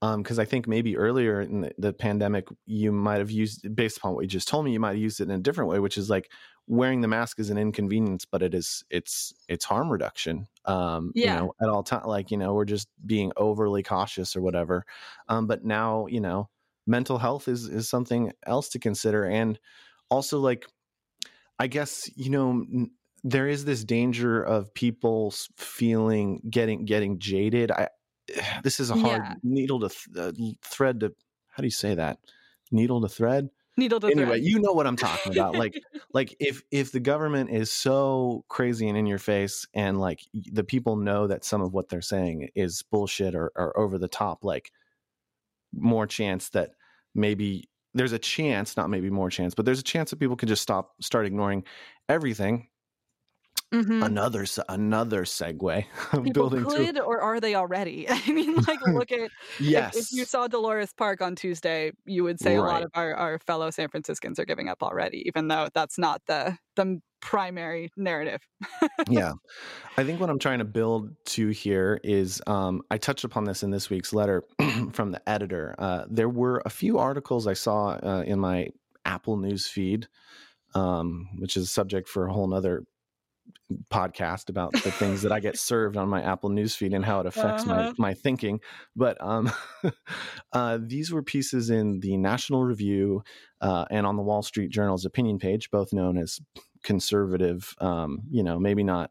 because 0.00 0.38
I 0.38 0.44
think 0.44 0.68
maybe 0.68 0.96
earlier 0.96 1.40
in 1.40 1.62
the, 1.62 1.72
the 1.76 1.92
pandemic, 1.92 2.46
you 2.64 2.92
might 2.92 3.18
have 3.18 3.32
used, 3.32 3.74
based 3.74 3.98
upon 3.98 4.14
what 4.14 4.22
you 4.22 4.28
just 4.28 4.46
told 4.46 4.64
me, 4.64 4.72
you 4.72 4.78
might 4.80 4.90
have 4.90 4.98
used 4.98 5.20
it 5.20 5.24
in 5.24 5.32
a 5.32 5.38
different 5.38 5.68
way, 5.68 5.80
which 5.80 5.98
is 5.98 6.08
like 6.08 6.30
wearing 6.68 7.00
the 7.00 7.08
mask 7.08 7.40
is 7.40 7.50
an 7.50 7.58
inconvenience, 7.58 8.24
but 8.24 8.40
it 8.42 8.54
is, 8.54 8.84
it's, 8.88 9.34
it's 9.48 9.64
harm 9.64 9.90
reduction. 9.90 10.46
Um, 10.64 11.10
Yeah. 11.16 11.34
you 11.34 11.40
know, 11.40 11.52
at 11.60 11.68
all 11.68 11.82
time, 11.82 12.06
like 12.06 12.30
you 12.30 12.36
know, 12.36 12.54
we're 12.54 12.66
just 12.66 12.88
being 13.04 13.32
overly 13.36 13.82
cautious 13.82 14.36
or 14.36 14.42
whatever. 14.42 14.84
Um, 15.28 15.46
but 15.48 15.64
now, 15.64 16.06
you 16.06 16.20
know, 16.20 16.48
mental 16.88 17.18
health 17.18 17.46
is 17.46 17.68
is 17.68 17.88
something 17.88 18.32
else 18.46 18.70
to 18.70 18.78
consider, 18.80 19.24
and 19.24 19.58
also 20.10 20.40
like 20.40 20.66
I 21.58 21.66
guess 21.68 22.10
you 22.16 22.30
know 22.30 22.50
n- 22.50 22.90
there 23.22 23.46
is 23.48 23.64
this 23.64 23.84
danger 23.84 24.42
of 24.42 24.72
people 24.74 25.32
feeling 25.56 26.40
getting 26.50 26.84
getting 26.84 27.18
jaded. 27.20 27.70
I 27.70 27.88
this 28.64 28.80
is 28.80 28.90
a 28.90 28.94
hard 28.96 29.22
Yeah. 29.22 29.34
needle 29.42 29.80
to 29.80 29.88
th- 29.88 30.16
uh, 30.16 30.32
thread 30.62 31.00
to. 31.00 31.14
How 31.48 31.60
do 31.60 31.66
you 31.66 31.70
say 31.72 31.94
that? 31.94 32.18
Needle 32.70 33.00
to 33.02 33.08
thread. 33.08 33.48
Needle 33.76 34.00
to 34.00 34.06
Anyway, 34.08 34.26
thread. 34.38 34.42
you 34.44 34.58
know 34.60 34.72
what 34.72 34.86
I'm 34.86 34.96
talking 34.96 35.32
about. 35.32 35.54
Like, 35.54 35.74
like 36.12 36.36
if 36.40 36.62
if 36.70 36.92
the 36.92 37.00
government 37.00 37.50
is 37.50 37.72
so 37.72 38.44
crazy 38.48 38.88
and 38.88 38.96
in 38.98 39.06
your 39.06 39.18
face, 39.18 39.66
and 39.74 39.98
like 40.00 40.20
the 40.32 40.64
people 40.64 40.96
know 40.96 41.26
that 41.26 41.44
some 41.44 41.60
of 41.62 41.72
what 41.72 41.88
they're 41.88 42.00
saying 42.02 42.50
is 42.54 42.82
bullshit 42.82 43.34
or, 43.34 43.50
or 43.56 43.76
over 43.78 43.98
the 43.98 44.08
top, 44.08 44.44
like 44.44 44.70
more 45.72 46.06
chance 46.06 46.50
that 46.50 46.70
maybe 47.14 47.68
there's 47.94 48.12
a 48.12 48.18
chance, 48.18 48.76
not 48.76 48.90
maybe 48.90 49.10
more 49.10 49.30
chance, 49.30 49.54
but 49.54 49.64
there's 49.64 49.80
a 49.80 49.84
chance 49.84 50.10
that 50.10 50.18
people 50.18 50.36
can 50.36 50.48
just 50.48 50.62
stop, 50.62 50.94
start 51.02 51.26
ignoring 51.26 51.64
everything. 52.08 52.68
Mhm. 53.72 54.02
Another 54.02 54.46
another 54.70 55.24
segue, 55.24 55.84
People 56.24 56.32
building 56.32 56.64
to 56.64 56.74
could, 56.74 56.98
or 56.98 57.20
are 57.20 57.38
they 57.38 57.54
already? 57.54 58.08
I 58.08 58.32
mean, 58.32 58.56
like, 58.66 58.80
look 58.86 59.12
at 59.12 59.20
if- 59.20 59.32
yes, 59.58 59.96
if, 59.96 60.12
you 60.12 60.24
saw 60.24 60.48
Dolores 60.48 60.94
Park 60.94 61.20
on 61.20 61.36
Tuesday, 61.36 61.92
you 62.06 62.24
would 62.24 62.40
say 62.40 62.56
a 62.56 62.62
lot 62.62 62.82
of 62.82 62.90
our, 62.94 63.14
our 63.14 63.38
fellow 63.40 63.70
San 63.70 63.90
Franciscans 63.90 64.38
are 64.38 64.46
giving 64.46 64.68
up 64.70 64.82
already, 64.82 65.22
even 65.26 65.48
though 65.48 65.68
that's 65.74 65.98
not 65.98 66.22
the 66.26 66.56
the 66.76 66.98
primary 67.20 67.90
narrative. 67.96 68.40
yeah. 69.08 69.32
I 69.96 70.04
think 70.04 70.20
what 70.20 70.30
I'm 70.30 70.38
trying 70.38 70.58
to 70.58 70.64
build 70.64 71.10
to 71.26 71.48
here 71.48 72.00
is 72.02 72.40
um, 72.46 72.82
I 72.90 72.98
touched 72.98 73.24
upon 73.24 73.44
this 73.44 73.62
in 73.62 73.70
this 73.70 73.90
week's 73.90 74.12
letter 74.12 74.44
from 74.92 75.12
the 75.12 75.28
editor. 75.28 75.74
Uh, 75.78 76.04
there 76.08 76.28
were 76.28 76.62
a 76.64 76.70
few 76.70 76.98
articles 76.98 77.46
I 77.46 77.54
saw 77.54 77.98
uh, 78.02 78.24
in 78.26 78.38
my 78.38 78.68
Apple 79.04 79.36
News 79.36 79.66
feed, 79.66 80.08
um, 80.74 81.28
which 81.38 81.56
is 81.56 81.64
a 81.64 81.68
subject 81.68 82.08
for 82.08 82.26
a 82.26 82.32
whole 82.32 82.46
nother 82.46 82.84
podcast 83.90 84.48
about 84.48 84.72
the 84.72 84.90
things 84.90 85.22
that 85.22 85.32
I 85.32 85.40
get 85.40 85.58
served 85.58 85.96
on 85.96 86.08
my 86.08 86.22
Apple 86.22 86.50
newsfeed 86.50 86.94
and 86.94 87.04
how 87.04 87.20
it 87.20 87.26
affects 87.26 87.64
uh-huh. 87.64 87.92
my 87.98 88.10
my 88.10 88.14
thinking. 88.14 88.60
But 88.96 89.18
um, 89.20 89.50
uh, 90.52 90.78
these 90.80 91.12
were 91.12 91.22
pieces 91.22 91.70
in 91.70 92.00
the 92.00 92.16
National 92.16 92.64
Review 92.64 93.22
uh, 93.60 93.84
and 93.90 94.06
on 94.06 94.16
the 94.16 94.22
Wall 94.22 94.42
Street 94.42 94.70
Journal's 94.70 95.04
opinion 95.04 95.38
page, 95.38 95.70
both 95.70 95.92
known 95.92 96.16
as 96.16 96.40
conservative. 96.82 97.74
Um, 97.80 98.22
you 98.30 98.42
know, 98.42 98.58
maybe 98.58 98.82
not, 98.82 99.10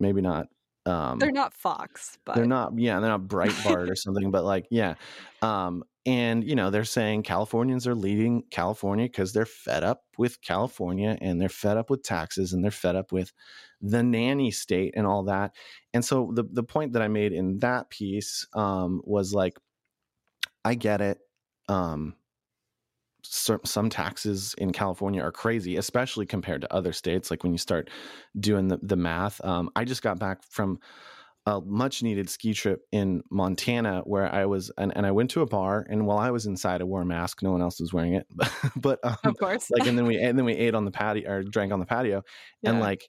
maybe 0.00 0.20
not. 0.20 0.48
Um, 0.86 1.18
they're 1.18 1.32
not 1.32 1.54
Fox, 1.54 2.18
but 2.24 2.34
they're 2.34 2.46
not. 2.46 2.72
Yeah, 2.76 3.00
they're 3.00 3.10
not 3.10 3.22
Breitbart 3.22 3.90
or 3.90 3.96
something. 3.96 4.30
But 4.30 4.44
like, 4.44 4.66
yeah. 4.70 4.94
Um, 5.40 5.84
and 6.06 6.44
you 6.44 6.54
know 6.54 6.70
they're 6.70 6.84
saying 6.84 7.22
californians 7.22 7.86
are 7.86 7.94
leaving 7.94 8.42
california 8.50 9.06
because 9.06 9.32
they're 9.32 9.46
fed 9.46 9.82
up 9.82 10.02
with 10.18 10.40
california 10.42 11.16
and 11.20 11.40
they're 11.40 11.48
fed 11.48 11.76
up 11.76 11.88
with 11.88 12.02
taxes 12.02 12.52
and 12.52 12.62
they're 12.62 12.70
fed 12.70 12.96
up 12.96 13.10
with 13.10 13.32
the 13.80 14.02
nanny 14.02 14.50
state 14.50 14.92
and 14.96 15.06
all 15.06 15.24
that 15.24 15.54
and 15.92 16.04
so 16.04 16.30
the, 16.34 16.44
the 16.52 16.62
point 16.62 16.92
that 16.92 17.02
i 17.02 17.08
made 17.08 17.32
in 17.32 17.58
that 17.58 17.88
piece 17.90 18.46
um, 18.54 19.00
was 19.04 19.32
like 19.32 19.56
i 20.64 20.74
get 20.74 21.00
it 21.00 21.18
um, 21.68 22.14
some, 23.24 23.60
some 23.64 23.90
taxes 23.90 24.54
in 24.58 24.72
california 24.72 25.22
are 25.22 25.32
crazy 25.32 25.76
especially 25.76 26.26
compared 26.26 26.60
to 26.60 26.72
other 26.72 26.92
states 26.92 27.30
like 27.30 27.42
when 27.42 27.52
you 27.52 27.58
start 27.58 27.90
doing 28.38 28.68
the, 28.68 28.78
the 28.82 28.96
math 28.96 29.44
um, 29.44 29.70
i 29.76 29.84
just 29.84 30.02
got 30.02 30.18
back 30.18 30.42
from 30.48 30.78
a 31.46 31.60
much 31.60 32.02
needed 32.02 32.30
ski 32.30 32.54
trip 32.54 32.86
in 32.90 33.22
Montana 33.30 34.00
where 34.04 34.32
I 34.32 34.46
was, 34.46 34.70
and, 34.78 34.96
and 34.96 35.04
I 35.04 35.10
went 35.10 35.30
to 35.32 35.42
a 35.42 35.46
bar, 35.46 35.86
and 35.90 36.06
while 36.06 36.18
I 36.18 36.30
was 36.30 36.46
inside, 36.46 36.80
I 36.80 36.84
wore 36.84 37.02
a 37.02 37.06
mask. 37.06 37.42
No 37.42 37.52
one 37.52 37.60
else 37.60 37.80
was 37.80 37.92
wearing 37.92 38.14
it, 38.14 38.26
but 38.76 38.98
um, 39.04 39.16
of 39.24 39.36
course, 39.38 39.70
like, 39.70 39.86
and 39.86 39.98
then 39.98 40.06
we 40.06 40.16
and 40.22 40.38
then 40.38 40.46
we 40.46 40.54
ate 40.54 40.74
on 40.74 40.84
the 40.84 40.90
patio 40.90 41.30
or 41.30 41.42
drank 41.42 41.72
on 41.72 41.80
the 41.80 41.86
patio, 41.86 42.22
yeah. 42.62 42.70
and 42.70 42.80
like 42.80 43.08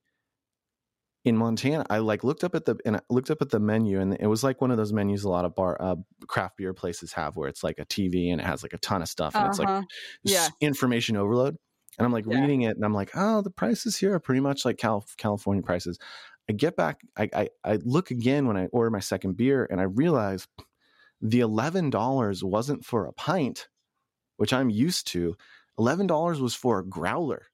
in 1.25 1.36
Montana, 1.36 1.86
I 1.89 1.98
like 1.98 2.24
looked 2.24 2.44
up 2.44 2.53
at 2.53 2.65
the 2.65 2.77
and 2.86 2.98
I 2.98 3.01
looked 3.10 3.32
up 3.32 3.41
at 3.41 3.50
the 3.50 3.60
menu, 3.60 4.00
and 4.00 4.15
it 4.20 4.27
was 4.27 4.44
like 4.44 4.62
one 4.62 4.72
of 4.72 4.77
those 4.77 4.94
menus 4.94 5.24
a 5.24 5.29
lot 5.29 5.44
of 5.44 5.55
bar 5.55 5.75
uh, 5.79 5.96
craft 6.27 6.58
beer 6.58 6.74
places 6.74 7.12
have, 7.13 7.36
where 7.36 7.50
it's 7.50 7.63
like 7.63 7.79
a 7.79 7.86
TV 7.86 8.32
and 8.32 8.39
it 8.39 8.46
has 8.46 8.62
like 8.62 8.74
a 8.74 8.77
ton 8.77 9.01
of 9.01 9.10
stuff, 9.10 9.34
and 9.34 9.41
uh-huh. 9.41 9.50
it's 9.50 9.60
like 9.60 9.67
uh-huh. 9.67 9.84
yeah. 10.24 10.48
information 10.62 11.17
overload. 11.17 11.58
And 11.98 12.05
I'm 12.05 12.12
like 12.12 12.25
yeah. 12.27 12.39
reading 12.39 12.62
it, 12.62 12.75
and 12.75 12.86
I'm 12.86 12.94
like, 12.94 13.12
oh, 13.15 13.41
the 13.41 13.50
prices 13.50 13.98
here 13.98 14.13
are 14.13 14.20
pretty 14.20 14.41
much 14.41 14.65
like 14.65 14.77
Cal- 14.77 15.05
California 15.17 15.63
prices. 15.63 15.98
I 16.50 16.53
get 16.53 16.75
back, 16.75 17.01
I, 17.17 17.29
I, 17.34 17.50
I 17.63 17.79
look 17.84 18.12
again 18.12 18.46
when 18.46 18.58
I 18.58 18.67
order 18.67 18.91
my 18.91 19.00
second 19.00 19.36
beer 19.36 19.67
and 19.70 19.82
I 19.82 19.86
realize 19.86 20.48
the 21.22 21.39
$11 21.39 22.44
wasn't 22.44 22.86
for 22.86 23.08
a 23.08 23.13
pint, 23.13 23.67
which 24.38 24.53
I'm 24.53 24.70
used 24.70 25.08
to. 25.08 25.36
$11 25.79 26.39
was 26.39 26.53
for 26.53 26.79
a 26.79 26.86
growler. 26.86 27.48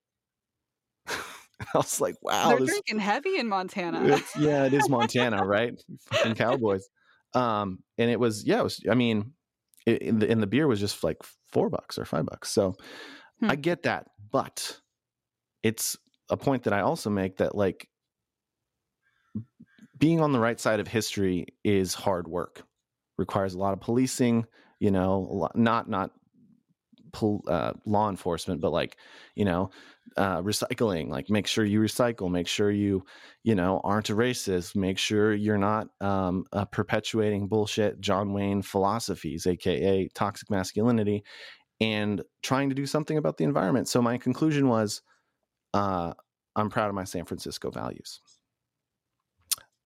I 1.73 1.77
was 1.77 2.01
like, 2.01 2.15
wow. 2.21 2.49
They're 2.49 2.59
this, 2.59 2.69
drinking 2.69 2.99
heavy 2.99 3.37
in 3.37 3.47
Montana. 3.47 4.19
yeah, 4.37 4.65
it 4.65 4.73
is 4.73 4.89
Montana, 4.89 5.45
right? 5.45 5.81
Fucking 6.11 6.35
cowboys. 6.35 6.87
Um, 7.33 7.79
and 7.97 8.09
it 8.09 8.19
was, 8.19 8.45
yeah, 8.45 8.59
it 8.59 8.63
was, 8.63 8.79
I 8.89 8.95
mean, 8.95 9.33
it, 9.85 10.01
in 10.01 10.19
the, 10.19 10.29
and 10.29 10.41
the 10.41 10.47
beer 10.47 10.67
was 10.67 10.79
just 10.79 11.03
like 11.03 11.17
four 11.51 11.69
bucks 11.69 11.97
or 11.97 12.05
five 12.05 12.25
bucks. 12.25 12.49
So 12.49 12.75
hmm. 13.39 13.49
I 13.49 13.55
get 13.55 13.83
that. 13.83 14.07
But 14.31 14.79
it's 15.63 15.97
a 16.29 16.37
point 16.37 16.63
that 16.63 16.73
I 16.73 16.81
also 16.81 17.09
make 17.09 17.37
that 17.37 17.55
like 17.55 17.87
being 19.97 20.19
on 20.19 20.31
the 20.31 20.39
right 20.39 20.59
side 20.59 20.79
of 20.79 20.87
history 20.87 21.47
is 21.63 21.93
hard 21.93 22.27
work 22.27 22.63
requires 23.17 23.53
a 23.53 23.59
lot 23.59 23.73
of 23.73 23.81
policing 23.81 24.45
you 24.79 24.89
know 24.89 25.47
not 25.53 25.87
not 25.87 26.11
uh, 27.47 27.73
law 27.85 28.09
enforcement 28.09 28.61
but 28.61 28.71
like 28.71 28.97
you 29.35 29.45
know 29.45 29.69
uh, 30.17 30.41
recycling 30.41 31.07
like 31.09 31.29
make 31.29 31.47
sure 31.47 31.63
you 31.63 31.79
recycle 31.79 32.29
make 32.29 32.47
sure 32.47 32.69
you 32.69 33.03
you 33.43 33.55
know 33.55 33.79
aren't 33.83 34.09
a 34.09 34.13
racist 34.13 34.75
make 34.75 34.97
sure 34.97 35.33
you're 35.33 35.57
not 35.57 35.87
um, 36.01 36.45
uh, 36.51 36.65
perpetuating 36.65 37.47
bullshit 37.47 37.99
john 38.01 38.33
wayne 38.33 38.61
philosophies 38.61 39.47
aka 39.47 40.07
toxic 40.09 40.49
masculinity 40.49 41.23
and 41.81 42.23
trying 42.43 42.69
to 42.69 42.75
do 42.75 42.85
something 42.85 43.17
about 43.17 43.37
the 43.37 43.43
environment 43.45 43.87
so 43.87 44.01
my 44.01 44.17
conclusion 44.17 44.67
was 44.69 45.01
uh, 45.73 46.13
i'm 46.55 46.69
proud 46.69 46.89
of 46.89 46.95
my 46.95 47.05
san 47.05 47.25
francisco 47.25 47.71
values 47.71 48.21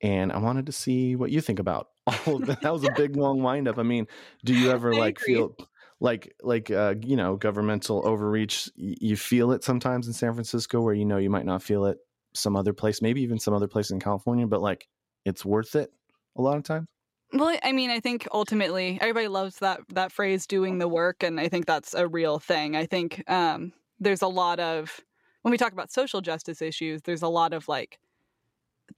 and 0.02 0.32
I 0.32 0.38
wanted 0.38 0.66
to 0.68 0.72
see 0.72 1.16
what 1.16 1.32
you 1.32 1.42
think 1.42 1.60
about 1.60 1.90
all 2.28 2.36
of 2.36 2.46
that. 2.48 2.62
That 2.62 2.74
was 2.74 2.84
a 2.84 2.90
big 2.96 3.16
long 3.16 3.42
windup. 3.42 3.78
I 3.78 3.84
mean, 3.84 4.08
do 4.44 4.54
you 4.54 4.72
ever 4.72 4.94
I 4.94 4.98
like 4.98 5.20
agree. 5.20 5.20
feel 5.20 5.56
like 6.00 6.34
like 6.42 6.72
uh, 6.72 6.96
you 7.02 7.16
know 7.16 7.36
governmental 7.36 8.06
overreach? 8.06 8.70
You 8.76 9.16
feel 9.16 9.52
it 9.52 9.64
sometimes 9.64 10.08
in 10.08 10.14
San 10.14 10.34
Francisco, 10.34 10.82
where 10.82 10.94
you 10.94 11.06
know 11.06 11.18
you 11.18 11.30
might 11.30 11.46
not 11.46 11.64
feel 11.64 11.86
it 11.86 11.98
some 12.34 12.56
other 12.56 12.74
place, 12.74 13.02
maybe 13.02 13.22
even 13.22 13.40
some 13.40 13.54
other 13.54 13.68
place 13.68 13.92
in 13.92 14.00
California, 14.00 14.46
but 14.46 14.62
like 14.62 14.88
it's 15.26 15.46
worth 15.46 15.76
it 15.76 15.92
a 16.38 16.42
lot 16.42 16.58
of 16.58 16.64
times. 16.64 16.88
Well, 17.34 17.58
I 17.64 17.72
mean, 17.72 17.90
I 17.90 18.00
think 18.00 18.28
ultimately 18.32 18.98
everybody 19.02 19.28
loves 19.28 19.58
that 19.60 19.82
that 19.90 20.12
phrase 20.12 20.48
"doing 20.48 20.78
the 20.78 20.88
work," 20.88 21.24
and 21.24 21.40
I 21.40 21.50
think 21.50 21.66
that's 21.66 21.94
a 21.94 22.08
real 22.08 22.40
thing. 22.40 22.76
I 22.76 22.86
think 22.86 23.24
um, 23.30 23.74
there's 24.00 24.22
a 24.22 24.28
lot 24.28 24.60
of 24.60 25.02
when 25.42 25.52
we 25.52 25.58
talk 25.58 25.74
about 25.74 25.92
social 25.92 26.22
justice 26.22 26.62
issues, 26.62 27.02
there's 27.02 27.22
a 27.22 27.28
lot 27.28 27.54
of 27.54 27.68
like 27.68 28.00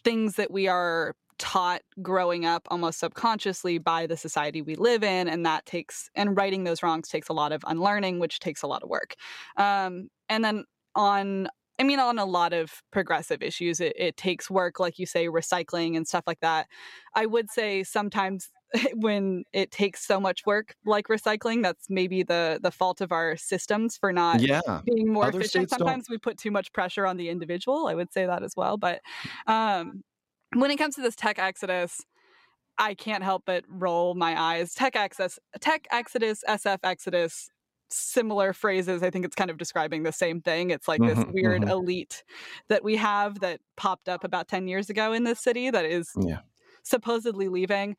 things 0.03 0.35
that 0.35 0.51
we 0.51 0.67
are 0.67 1.15
taught 1.39 1.81
growing 2.01 2.45
up 2.45 2.67
almost 2.69 2.99
subconsciously 2.99 3.77
by 3.77 4.07
the 4.07 4.17
society 4.17 4.61
we 4.61 4.75
live 4.75 5.03
in 5.03 5.27
and 5.27 5.45
that 5.45 5.65
takes 5.65 6.09
and 6.15 6.35
righting 6.35 6.63
those 6.63 6.81
wrongs 6.81 7.07
takes 7.07 7.29
a 7.29 7.33
lot 7.33 7.51
of 7.51 7.63
unlearning 7.67 8.19
which 8.19 8.39
takes 8.39 8.61
a 8.61 8.67
lot 8.67 8.83
of 8.83 8.89
work 8.89 9.15
um, 9.57 10.09
and 10.29 10.43
then 10.43 10.63
on 10.95 11.47
i 11.79 11.83
mean 11.83 11.99
on 11.99 12.17
a 12.17 12.25
lot 12.25 12.53
of 12.53 12.81
progressive 12.91 13.41
issues 13.41 13.79
it, 13.79 13.93
it 13.97 14.17
takes 14.17 14.49
work 14.49 14.79
like 14.79 14.97
you 14.97 15.05
say 15.05 15.27
recycling 15.27 15.95
and 15.95 16.07
stuff 16.07 16.23
like 16.25 16.39
that 16.39 16.67
i 17.15 17.25
would 17.25 17.49
say 17.49 17.83
sometimes 17.83 18.49
when 18.95 19.43
it 19.53 19.71
takes 19.71 20.05
so 20.05 20.19
much 20.19 20.45
work 20.45 20.75
like 20.85 21.07
recycling 21.07 21.61
that's 21.61 21.89
maybe 21.89 22.23
the 22.23 22.59
the 22.61 22.71
fault 22.71 22.99
of 22.99 23.11
our 23.11 23.37
systems 23.37 23.95
for 23.95 24.11
not 24.11 24.41
yeah. 24.41 24.81
being 24.85 25.13
more 25.13 25.25
Other 25.25 25.39
efficient 25.39 25.69
sometimes 25.69 26.07
don't. 26.07 26.13
we 26.13 26.17
put 26.17 26.37
too 26.37 26.51
much 26.51 26.73
pressure 26.73 27.05
on 27.05 27.17
the 27.17 27.29
individual 27.29 27.87
i 27.87 27.93
would 27.93 28.11
say 28.11 28.25
that 28.25 28.43
as 28.43 28.53
well 28.57 28.77
but 28.77 29.01
um, 29.45 30.03
when 30.53 30.71
it 30.71 30.77
comes 30.77 30.95
to 30.95 31.01
this 31.01 31.15
tech 31.15 31.39
exodus 31.39 32.01
i 32.77 32.93
can't 32.93 33.23
help 33.23 33.43
but 33.45 33.63
roll 33.67 34.15
my 34.15 34.39
eyes 34.39 34.73
tech 34.73 34.95
access 34.95 35.39
tech 35.59 35.87
exodus 35.91 36.43
sf 36.47 36.79
exodus 36.83 37.49
similar 37.89 38.53
phrases 38.53 39.01
i 39.01 39.09
think 39.09 39.23
it's 39.23 39.35
kind 39.35 39.49
of 39.49 39.57
describing 39.57 40.03
the 40.03 40.11
same 40.11 40.41
thing 40.41 40.69
it's 40.69 40.87
like 40.87 40.99
mm-hmm, 40.99 41.21
this 41.21 41.33
weird 41.33 41.61
mm-hmm. 41.61 41.71
elite 41.71 42.23
that 42.67 42.83
we 42.83 42.97
have 42.97 43.39
that 43.39 43.59
popped 43.77 44.09
up 44.09 44.23
about 44.23 44.47
10 44.47 44.67
years 44.67 44.89
ago 44.89 45.13
in 45.13 45.23
this 45.23 45.39
city 45.39 45.69
that 45.69 45.85
is 45.85 46.11
yeah. 46.19 46.39
supposedly 46.83 47.47
leaving 47.47 47.95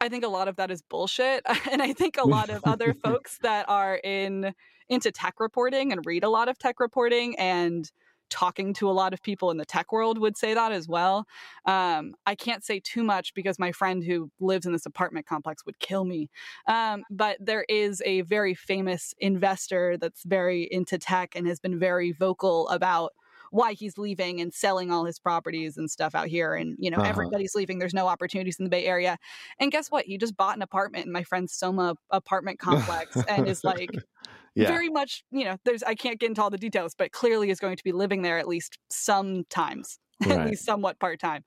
I 0.00 0.08
think 0.10 0.24
a 0.24 0.28
lot 0.28 0.48
of 0.48 0.56
that 0.56 0.70
is 0.70 0.82
bullshit. 0.82 1.46
And 1.70 1.80
I 1.80 1.92
think 1.94 2.18
a 2.18 2.26
lot 2.26 2.50
of 2.50 2.62
other 2.64 2.92
folks 3.04 3.38
that 3.42 3.68
are 3.68 3.96
in 3.96 4.54
into 4.88 5.10
tech 5.10 5.40
reporting 5.40 5.92
and 5.92 6.04
read 6.04 6.24
a 6.24 6.28
lot 6.28 6.48
of 6.48 6.58
tech 6.58 6.78
reporting 6.78 7.38
and 7.38 7.90
talking 8.30 8.74
to 8.74 8.90
a 8.90 8.92
lot 8.92 9.12
of 9.12 9.22
people 9.22 9.50
in 9.50 9.56
the 9.56 9.64
tech 9.64 9.92
world 9.92 10.18
would 10.18 10.36
say 10.36 10.54
that 10.54 10.72
as 10.72 10.88
well. 10.88 11.26
Um, 11.66 12.14
I 12.26 12.34
can't 12.34 12.64
say 12.64 12.80
too 12.80 13.02
much 13.02 13.34
because 13.34 13.58
my 13.58 13.72
friend 13.72 14.02
who 14.02 14.30
lives 14.40 14.66
in 14.66 14.72
this 14.72 14.86
apartment 14.86 15.26
complex 15.26 15.64
would 15.66 15.78
kill 15.78 16.04
me. 16.04 16.30
Um, 16.66 17.04
but 17.10 17.36
there 17.40 17.64
is 17.68 18.02
a 18.04 18.22
very 18.22 18.54
famous 18.54 19.14
investor 19.18 19.96
that's 19.96 20.24
very 20.24 20.68
into 20.70 20.98
tech 20.98 21.34
and 21.36 21.46
has 21.46 21.60
been 21.60 21.78
very 21.78 22.12
vocal 22.12 22.68
about 22.68 23.12
why 23.50 23.72
he's 23.72 23.96
leaving 23.98 24.40
and 24.40 24.52
selling 24.52 24.90
all 24.90 25.04
his 25.04 25.20
properties 25.20 25.76
and 25.76 25.88
stuff 25.88 26.16
out 26.16 26.26
here. 26.26 26.54
And, 26.54 26.76
you 26.76 26.90
know, 26.90 26.96
uh-huh. 26.96 27.08
everybody's 27.08 27.54
leaving. 27.54 27.78
There's 27.78 27.94
no 27.94 28.08
opportunities 28.08 28.58
in 28.58 28.64
the 28.64 28.70
Bay 28.70 28.84
Area. 28.84 29.16
And 29.60 29.70
guess 29.70 29.92
what? 29.92 30.06
He 30.06 30.18
just 30.18 30.36
bought 30.36 30.56
an 30.56 30.62
apartment 30.62 31.06
in 31.06 31.12
my 31.12 31.22
friend's 31.22 31.52
Soma 31.52 31.94
apartment 32.10 32.58
complex 32.58 33.16
and 33.28 33.46
is 33.46 33.62
like, 33.62 33.90
yeah. 34.54 34.68
very 34.68 34.88
much, 34.88 35.24
you 35.30 35.44
know, 35.44 35.56
there's, 35.64 35.82
I 35.82 35.94
can't 35.94 36.18
get 36.18 36.28
into 36.28 36.42
all 36.42 36.50
the 36.50 36.58
details, 36.58 36.94
but 36.96 37.12
clearly 37.12 37.50
is 37.50 37.60
going 37.60 37.76
to 37.76 37.84
be 37.84 37.92
living 37.92 38.22
there 38.22 38.38
at 38.38 38.48
least 38.48 38.78
sometimes. 38.90 39.98
Right. 40.24 40.38
at 40.38 40.46
least 40.46 40.64
somewhat 40.64 41.00
part 41.00 41.18
time. 41.18 41.42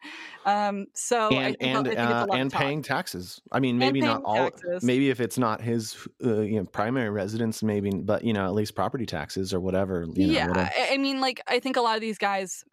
Um, 0.45 0.87
so 0.93 1.29
and 1.29 1.55
and 1.61 1.87
uh, 1.87 2.27
and 2.31 2.51
paying 2.51 2.81
taxes. 2.81 3.41
I 3.49 3.61
mean, 3.61 3.77
maybe 3.77 4.01
not 4.01 4.23
all. 4.25 4.51
Taxes. 4.51 4.83
Maybe 4.83 5.09
if 5.09 5.21
it's 5.21 5.37
not 5.37 5.61
his 5.61 5.95
uh, 6.23 6.41
you 6.41 6.59
know 6.59 6.65
primary 6.65 7.09
residence, 7.09 7.63
maybe, 7.63 7.91
but 7.91 8.25
you 8.25 8.33
know 8.33 8.45
at 8.45 8.53
least 8.53 8.75
property 8.75 9.05
taxes 9.05 9.53
or 9.53 9.61
whatever. 9.61 10.05
yeah, 10.13 10.43
know, 10.43 10.49
whatever. 10.49 10.69
I 10.91 10.97
mean, 10.97 11.21
like 11.21 11.39
I 11.47 11.59
think 11.59 11.77
a 11.77 11.81
lot 11.81 11.95
of 11.95 12.01
these 12.01 12.17
guys 12.17 12.65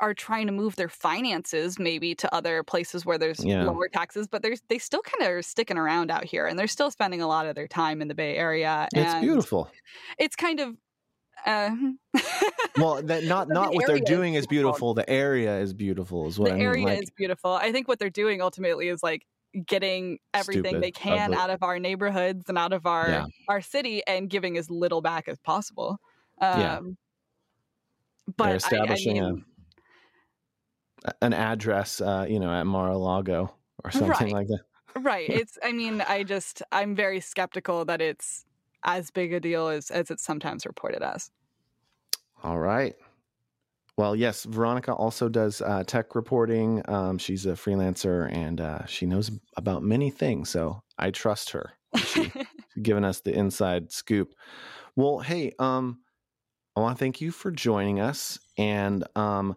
are 0.00 0.14
trying 0.14 0.46
to 0.46 0.52
move 0.52 0.76
their 0.76 0.88
finances 0.88 1.78
maybe 1.78 2.14
to 2.14 2.32
other 2.34 2.62
places 2.62 3.04
where 3.04 3.18
there's 3.18 3.44
yeah. 3.44 3.64
lower 3.64 3.88
taxes, 3.88 4.28
but 4.28 4.42
there's 4.42 4.62
they 4.68 4.78
still 4.78 5.02
kind 5.02 5.22
of 5.28 5.36
are 5.36 5.42
sticking 5.42 5.76
around 5.76 6.10
out 6.10 6.24
here, 6.24 6.46
and 6.46 6.58
they're 6.58 6.66
still 6.68 6.90
spending 6.90 7.20
a 7.20 7.26
lot 7.26 7.46
of 7.46 7.54
their 7.54 7.68
time 7.68 8.00
in 8.00 8.08
the 8.08 8.14
Bay 8.14 8.36
Area. 8.36 8.88
It's 8.94 9.14
beautiful. 9.20 9.70
It's 10.18 10.36
kind 10.36 10.60
of 10.60 10.76
Uh, 11.46 11.70
well, 12.78 13.00
that 13.02 13.24
not 13.24 13.48
not 13.48 13.72
what 13.74 13.86
they're 13.86 13.98
doing 14.00 14.34
is 14.34 14.46
beautiful. 14.46 14.92
beautiful. 14.92 14.94
The 14.94 15.08
area 15.10 15.58
is 15.60 15.72
beautiful, 15.74 16.26
is 16.28 16.38
what 16.38 16.46
the 16.50 16.54
I 16.54 16.58
mean. 16.58 16.66
area 16.66 16.84
like, 16.86 17.02
is 17.04 17.10
beautiful. 17.16 17.52
I 17.52 17.70
think 17.72 17.86
what 17.88 17.98
they're 17.98 18.10
doing 18.10 18.40
ultimately 18.42 18.88
is 18.88 19.02
like 19.02 19.22
getting 19.66 20.18
everything 20.34 20.64
Stupid 20.64 20.82
they 20.82 20.90
can 20.90 21.30
the- 21.30 21.38
out 21.38 21.50
of 21.50 21.62
our 21.62 21.78
neighborhoods 21.78 22.44
and 22.48 22.58
out 22.58 22.72
of 22.72 22.86
our 22.86 23.08
Yeah. 23.08 23.26
our 23.48 23.60
city 23.60 24.02
and 24.06 24.28
giving 24.28 24.58
as 24.58 24.68
little 24.68 25.00
back 25.00 25.26
as 25.28 25.38
possible. 25.38 25.98
Um, 26.40 26.60
Yeah. 26.60 26.80
But 28.36 28.44
they're 28.44 28.52
I- 28.52 28.56
establishing 28.56 29.22
I 29.22 29.30
mean, 29.30 29.40
a 29.40 29.57
an 31.22 31.32
address, 31.32 32.00
uh, 32.00 32.26
you 32.28 32.40
know, 32.40 32.52
at 32.52 32.64
Mar-a-Lago 32.64 33.54
or 33.84 33.90
something 33.90 34.28
Right. 34.28 34.32
like 34.32 34.46
that. 34.48 34.64
right. 34.96 35.28
It's. 35.30 35.58
I 35.62 35.72
mean, 35.72 36.00
I 36.02 36.24
just. 36.24 36.62
I'm 36.72 36.94
very 36.94 37.20
skeptical 37.20 37.84
that 37.86 38.00
it's 38.00 38.46
as 38.84 39.10
big 39.10 39.32
a 39.32 39.40
deal 39.40 39.68
as 39.68 39.90
as 39.90 40.10
it's 40.10 40.22
sometimes 40.24 40.66
reported 40.66 41.02
as. 41.02 41.30
All 42.42 42.58
right. 42.58 42.96
Well, 43.96 44.14
yes, 44.14 44.44
Veronica 44.44 44.94
also 44.94 45.28
does 45.28 45.60
uh, 45.60 45.82
tech 45.84 46.14
reporting. 46.14 46.82
Um, 46.88 47.18
she's 47.18 47.46
a 47.46 47.52
freelancer 47.52 48.32
and 48.32 48.60
uh, 48.60 48.86
she 48.86 49.06
knows 49.06 49.30
about 49.56 49.82
many 49.82 50.10
things. 50.10 50.50
So 50.50 50.82
I 50.98 51.10
trust 51.10 51.50
her. 51.50 51.72
She's 52.04 52.30
giving 52.80 53.04
us 53.04 53.22
the 53.22 53.32
inside 53.32 53.90
scoop. 53.90 54.34
Well, 54.96 55.20
hey, 55.20 55.52
um, 55.58 56.02
I 56.76 56.80
want 56.80 56.98
to 56.98 57.00
thank 57.04 57.20
you 57.20 57.30
for 57.32 57.50
joining 57.50 58.00
us. 58.00 58.38
And 58.58 59.04
um, 59.16 59.56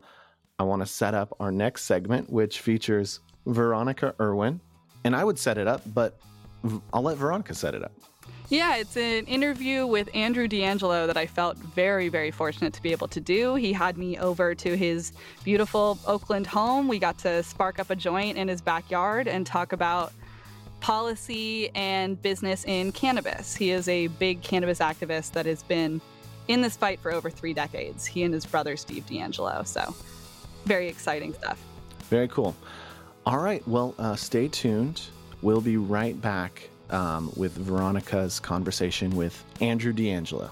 I 0.62 0.64
want 0.64 0.84
to 0.84 0.86
set 0.86 1.16
up 1.16 1.36
our 1.40 1.52
next 1.52 1.86
segment, 1.86 2.30
which 2.30 2.60
features 2.60 3.20
Veronica 3.48 4.14
Irwin. 4.20 4.62
And 5.04 5.16
I 5.16 5.24
would 5.24 5.40
set 5.40 5.58
it 5.58 5.68
up, 5.68 5.82
but 5.92 6.20
I'll 6.94 7.02
let 7.02 7.18
Veronica 7.18 7.56
set 7.56 7.74
it 7.74 7.84
up. 7.84 7.92
Yeah, 8.50 8.76
it's 8.76 8.96
an 8.96 9.26
interview 9.26 9.88
with 9.88 10.08
Andrew 10.14 10.48
DeAngelo 10.48 11.08
that 11.08 11.18
I 11.18 11.26
felt 11.26 11.58
very, 11.58 12.10
very 12.10 12.30
fortunate 12.30 12.74
to 12.74 12.82
be 12.84 12.92
able 12.92 13.08
to 13.08 13.20
do. 13.20 13.56
He 13.56 13.74
had 13.74 13.98
me 13.98 14.20
over 14.20 14.54
to 14.54 14.78
his 14.78 15.14
beautiful 15.44 15.98
Oakland 16.06 16.46
home. 16.46 16.88
We 16.88 17.00
got 17.00 17.18
to 17.20 17.42
spark 17.42 17.80
up 17.80 17.90
a 17.90 17.96
joint 17.96 18.38
in 18.38 18.48
his 18.48 18.62
backyard 18.62 19.28
and 19.28 19.48
talk 19.48 19.74
about 19.74 20.14
policy 20.80 21.72
and 21.74 22.22
business 22.22 22.66
in 22.66 22.92
cannabis. 22.92 23.56
He 23.56 23.72
is 23.72 23.88
a 23.88 24.08
big 24.08 24.44
cannabis 24.44 24.78
activist 24.78 25.32
that 25.32 25.48
has 25.48 25.64
been 25.64 26.00
in 26.48 26.62
this 26.62 26.78
fight 26.78 27.00
for 27.00 27.12
over 27.12 27.32
three 27.32 27.56
decades. 27.56 28.06
He 28.06 28.22
and 28.22 28.32
his 28.32 28.46
brother, 28.46 28.78
Steve 28.78 29.08
DeAngelo. 29.08 29.66
So, 29.66 29.96
very 30.66 30.88
exciting 30.88 31.34
stuff. 31.34 31.60
Very 32.10 32.28
cool. 32.28 32.56
All 33.26 33.40
right. 33.40 33.66
Well, 33.68 33.96
uh, 33.98 34.16
stay 34.16 34.48
tuned. 34.48 35.02
We'll 35.42 35.62
be 35.62 35.78
right 35.78 36.20
back 36.20 36.70
um, 36.90 37.32
with 37.36 37.54
Veronica's 37.54 38.40
conversation 38.40 39.16
with 39.16 39.44
Andrew 39.60 39.94
DeAngelo. 39.94 40.50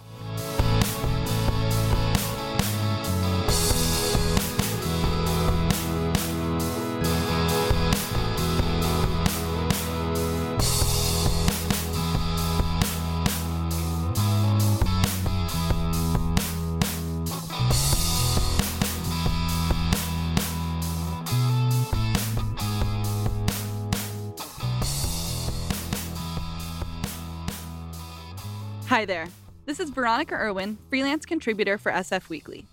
Hi 28.99 29.05
there. 29.05 29.29
This 29.65 29.79
is 29.79 29.91
Veronica 29.91 30.35
Irwin, 30.35 30.77
freelance 30.89 31.25
contributor 31.25 31.77
for 31.77 31.89
SF 31.89 32.27
Weekly. 32.27 32.65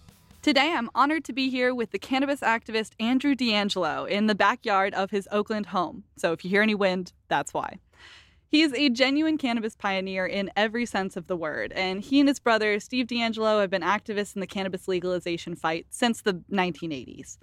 Today, 0.43 0.73
I'm 0.73 0.91
honored 0.93 1.23
to 1.27 1.33
be 1.33 1.51
here 1.51 1.73
with 1.73 1.93
the 1.93 2.01
cannabis 2.01 2.41
activist 2.41 2.95
Andrew 2.99 3.37
DeAngelo 3.37 4.09
in 4.09 4.27
the 4.27 4.35
backyard 4.35 4.93
of 4.93 5.13
his 5.13 5.29
Oakland 5.31 5.67
home. 5.67 6.03
So 6.17 6.33
if 6.33 6.45
you 6.45 6.51
hear 6.51 6.63
any 6.63 6.75
wind, 6.75 7.13
that's 7.29 7.55
why. 7.55 7.79
He 8.49 8.63
is 8.63 8.73
a 8.73 8.89
genuine 8.89 9.39
cannabis 9.39 9.77
pioneer 9.77 10.27
in 10.27 10.51
every 10.57 10.85
sense 10.85 11.17
of 11.17 11.29
the 11.29 11.37
word, 11.37 11.71
and 11.75 12.01
he 12.01 12.19
and 12.19 12.29
his 12.29 12.41
brother, 12.41 12.81
Steve 12.81 13.07
DeAngelo, 13.07 13.61
have 13.61 13.71
been 13.71 13.83
activists 13.83 14.35
in 14.35 14.41
the 14.41 14.49
cannabis 14.49 14.89
legalization 14.89 15.55
fight 15.55 15.87
since 15.91 16.23
the 16.23 16.43
1980s. 16.51 17.39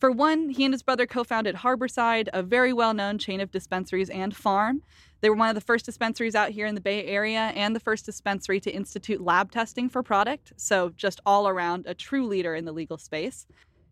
For 0.00 0.10
one, 0.10 0.50
he 0.50 0.64
and 0.64 0.74
his 0.74 0.82
brother 0.82 1.06
co 1.06 1.22
founded 1.22 1.54
Harborside, 1.54 2.28
a 2.32 2.42
very 2.42 2.72
well 2.72 2.94
known 2.94 3.16
chain 3.16 3.40
of 3.40 3.52
dispensaries 3.52 4.10
and 4.10 4.34
farm. 4.34 4.82
They 5.24 5.30
were 5.30 5.36
one 5.36 5.48
of 5.48 5.54
the 5.54 5.62
first 5.62 5.86
dispensaries 5.86 6.34
out 6.34 6.50
here 6.50 6.66
in 6.66 6.74
the 6.74 6.82
Bay 6.82 7.06
Area 7.06 7.50
and 7.54 7.74
the 7.74 7.80
first 7.80 8.04
dispensary 8.04 8.60
to 8.60 8.70
institute 8.70 9.22
lab 9.22 9.50
testing 9.50 9.88
for 9.88 10.02
product, 10.02 10.52
so 10.58 10.90
just 10.98 11.18
all 11.24 11.48
around 11.48 11.86
a 11.86 11.94
true 11.94 12.26
leader 12.26 12.54
in 12.54 12.66
the 12.66 12.72
legal 12.72 12.98
space. 12.98 13.46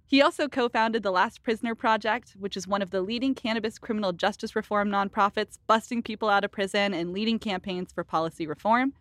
He 0.05 0.21
also 0.21 0.47
co 0.47 0.69
founded 0.69 1.03
the 1.03 1.11
Last 1.11 1.43
Prisoner 1.43 1.75
Project, 1.75 2.35
which 2.39 2.55
is 2.55 2.69
one 2.69 2.83
of 2.83 2.91
the 2.91 3.01
leading 3.01 3.35
cannabis 3.35 3.79
criminal 3.79 4.13
justice 4.13 4.55
reform 4.55 4.91
nonprofits, 4.91 5.57
busting 5.67 6.03
people 6.03 6.29
out 6.29 6.45
of 6.45 6.53
prison 6.53 6.93
and 6.93 7.15
leading 7.15 7.39
campaigns 7.39 7.95
for 7.95 8.05
policy 8.05 8.47
reform. 8.47 8.93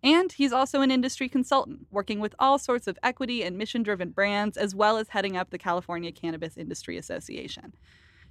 And 0.00 0.30
he's 0.30 0.52
also 0.52 0.82
an 0.82 0.92
industry 0.92 1.28
consultant, 1.28 1.88
working 1.90 2.20
with 2.20 2.36
all 2.38 2.60
sorts 2.60 2.86
of 2.86 3.00
equity 3.02 3.42
and 3.42 3.58
mission 3.58 3.82
driven 3.82 4.10
brands, 4.10 4.56
as 4.56 4.76
well 4.76 4.96
as 4.96 5.08
heading 5.08 5.36
up 5.36 5.50
the 5.50 5.58
California 5.58 6.12
Cannabis 6.12 6.56
Industry 6.56 6.96
Association. 6.96 7.72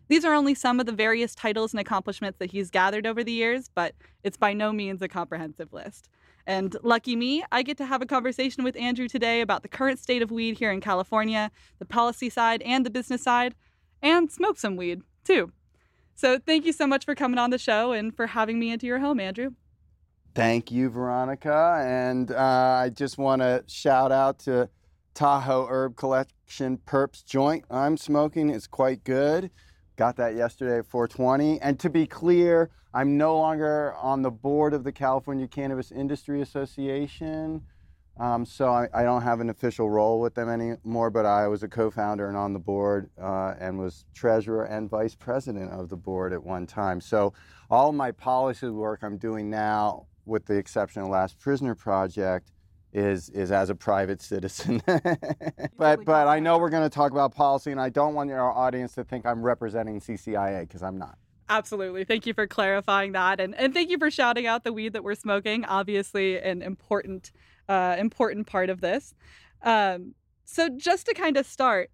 These 0.10 0.26
are 0.26 0.34
only 0.34 0.56
some 0.56 0.80
of 0.80 0.88
the 0.88 0.91
various 0.91 1.36
titles 1.36 1.72
and 1.72 1.80
accomplishments 1.80 2.39
that 2.39 2.52
he's 2.52 2.69
gathered 2.72 3.06
over 3.06 3.24
the 3.24 3.32
years, 3.32 3.69
but 3.74 3.93
it's 4.24 4.38
by 4.38 4.54
no 4.54 4.74
means 4.74 5.02
a 5.02 5.08
comprehensive 5.08 5.72
list. 5.72 6.10
And 6.48 6.76
lucky 6.82 7.15
me, 7.15 7.43
I 7.52 7.62
get 7.62 7.78
to 7.78 7.86
have 7.86 8.02
a 8.02 8.08
conversation 8.08 8.63
with 8.63 8.76
Andrew 8.76 9.08
today 9.08 9.41
about 9.41 9.62
the 9.62 9.69
current 9.69 10.00
state 10.00 10.24
of 10.24 10.32
weed 10.32 10.58
here 10.58 10.72
in 10.72 10.82
California, 10.82 11.52
the 11.78 11.86
policy 11.86 12.30
side 12.30 12.63
and 12.63 12.84
the 12.84 12.89
business 12.89 13.22
side, 13.22 13.54
and 14.02 14.32
smoke 14.32 14.58
some 14.58 14.76
weed 14.76 15.04
too. 15.24 15.52
So 16.15 16.39
thank 16.39 16.65
you 16.65 16.74
so 16.74 16.88
much 16.88 17.06
for 17.06 17.13
coming 17.13 17.38
on 17.38 17.52
the 17.52 17.60
show 17.60 17.91
and 17.91 18.15
for 18.15 18.28
having 18.28 18.60
me 18.60 18.72
into 18.72 18.88
your 18.88 19.00
home, 19.00 19.19
Andrew. 19.19 19.52
Thank 20.34 20.72
you, 20.72 20.89
Veronica. 20.89 21.84
And 21.86 22.32
uh, 22.32 22.36
I 22.84 22.89
just 22.89 23.19
want 23.19 23.43
to 23.43 23.63
shout 23.67 24.12
out 24.12 24.39
to 24.39 24.69
Tahoe 25.13 25.67
Herb 25.67 25.95
Collection 25.95 26.80
Perps 26.80 27.24
joint 27.24 27.63
I'm 27.69 27.95
smoking. 27.95 28.50
It's 28.50 28.67
quite 28.67 29.04
good. 29.04 29.52
Got 30.00 30.16
that 30.16 30.34
yesterday 30.34 30.78
at 30.78 30.86
420. 30.86 31.60
And 31.60 31.78
to 31.82 31.90
be 31.90 32.08
clear, 32.08 32.70
I'm 32.94 33.18
no 33.18 33.38
longer 33.38 33.94
on 33.96 34.22
the 34.22 34.32
board 34.32 34.74
of 34.74 34.86
the 34.86 34.94
California 34.94 35.46
Cannabis 35.46 35.92
Industry 35.92 36.42
Association. 36.42 37.62
Um, 38.18 38.46
so 38.46 38.70
I, 38.70 38.88
I 38.94 39.04
don't 39.04 39.24
have 39.24 39.42
an 39.42 39.50
official 39.50 39.90
role 39.90 40.22
with 40.22 40.36
them 40.36 40.48
anymore, 40.48 41.10
but 41.10 41.26
I 41.26 41.50
was 41.50 41.64
a 41.64 41.68
co-founder 41.68 42.30
and 42.30 42.38
on 42.38 42.54
the 42.54 42.60
board 42.60 43.10
uh, 43.22 43.56
and 43.60 43.78
was 43.78 44.06
treasurer 44.14 44.64
and 44.64 44.90
vice 44.90 45.16
president 45.16 45.70
of 45.74 45.90
the 45.90 45.98
board 45.98 46.32
at 46.32 46.42
one 46.42 46.66
time. 46.66 47.02
So 47.02 47.34
all 47.70 47.92
my 47.92 48.12
policy 48.12 48.70
work 48.70 49.02
I'm 49.04 49.18
doing 49.18 49.50
now, 49.50 50.06
with 50.26 50.46
the 50.46 50.56
exception 50.56 51.02
of 51.02 51.10
Last 51.10 51.38
Prisoner 51.42 51.76
Project, 51.76 52.54
is 52.93 53.30
is 53.30 53.52
as 53.52 53.69
a 53.69 53.75
private 53.75 54.21
citizen. 54.21 54.82
but 55.78 56.06
but 56.06 56.28
I 56.28 56.39
know 56.39 56.58
we're 56.58 56.69
going 56.69 56.84
to 56.84 56.89
talk 56.89 57.12
about 57.12 57.34
policy, 57.34 57.71
and 57.71 57.80
I 57.80 57.89
don't 57.89 58.13
want 58.13 58.32
our 58.32 58.52
audience 58.52 58.95
to 58.95 59.04
think 59.04 59.25
I'm 59.25 59.41
representing 59.41 59.99
CCIA 59.99 60.62
because 60.62 60.84
I'm 60.84 60.97
not. 60.97 61.17
Absolutely. 61.49 62.04
Thank 62.04 62.28
you 62.28 62.34
for 62.36 62.45
clarifying 62.45 63.13
that. 63.13 63.39
And, 63.39 63.56
and 63.56 63.73
thank 63.73 63.89
you 63.89 63.97
for 63.97 64.12
shouting 64.12 64.45
out 64.45 64.63
the 64.63 64.71
weed 64.71 64.93
that 64.93 65.04
we're 65.04 65.15
smoking. 65.15 65.65
Obviously, 65.65 66.39
an 66.39 66.62
important, 66.62 67.32
uh, 67.67 67.95
important 67.97 68.45
part 68.45 68.69
of 68.69 68.82
this. 68.82 69.15
Um, 69.63 70.13
so, 70.45 70.69
just 70.69 71.08
to 71.08 71.15
kind 71.15 71.38
of 71.38 71.47
start, 71.47 71.89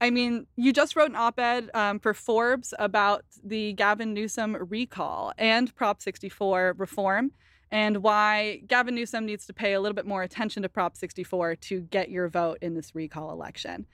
I 0.00 0.10
mean, 0.10 0.46
you 0.56 0.72
just 0.72 0.94
wrote 0.94 1.10
an 1.10 1.16
op 1.16 1.38
ed 1.40 1.70
um, 1.74 1.98
for 1.98 2.14
Forbes 2.14 2.72
about 2.78 3.24
the 3.44 3.72
Gavin 3.72 4.14
Newsom 4.14 4.56
recall 4.68 5.32
and 5.36 5.74
Prop 5.74 6.00
64 6.00 6.76
reform 6.78 7.32
and 7.72 7.98
why 7.98 8.62
Gavin 8.66 8.94
Newsom 8.94 9.26
needs 9.26 9.46
to 9.46 9.52
pay 9.52 9.74
a 9.74 9.80
little 9.80 9.94
bit 9.94 10.06
more 10.06 10.22
attention 10.22 10.62
to 10.62 10.68
Prop 10.68 10.96
64 10.96 11.56
to 11.56 11.80
get 11.80 12.10
your 12.10 12.28
vote 12.28 12.58
in 12.60 12.74
this 12.74 12.94
recall 12.94 13.30
election. 13.30 13.86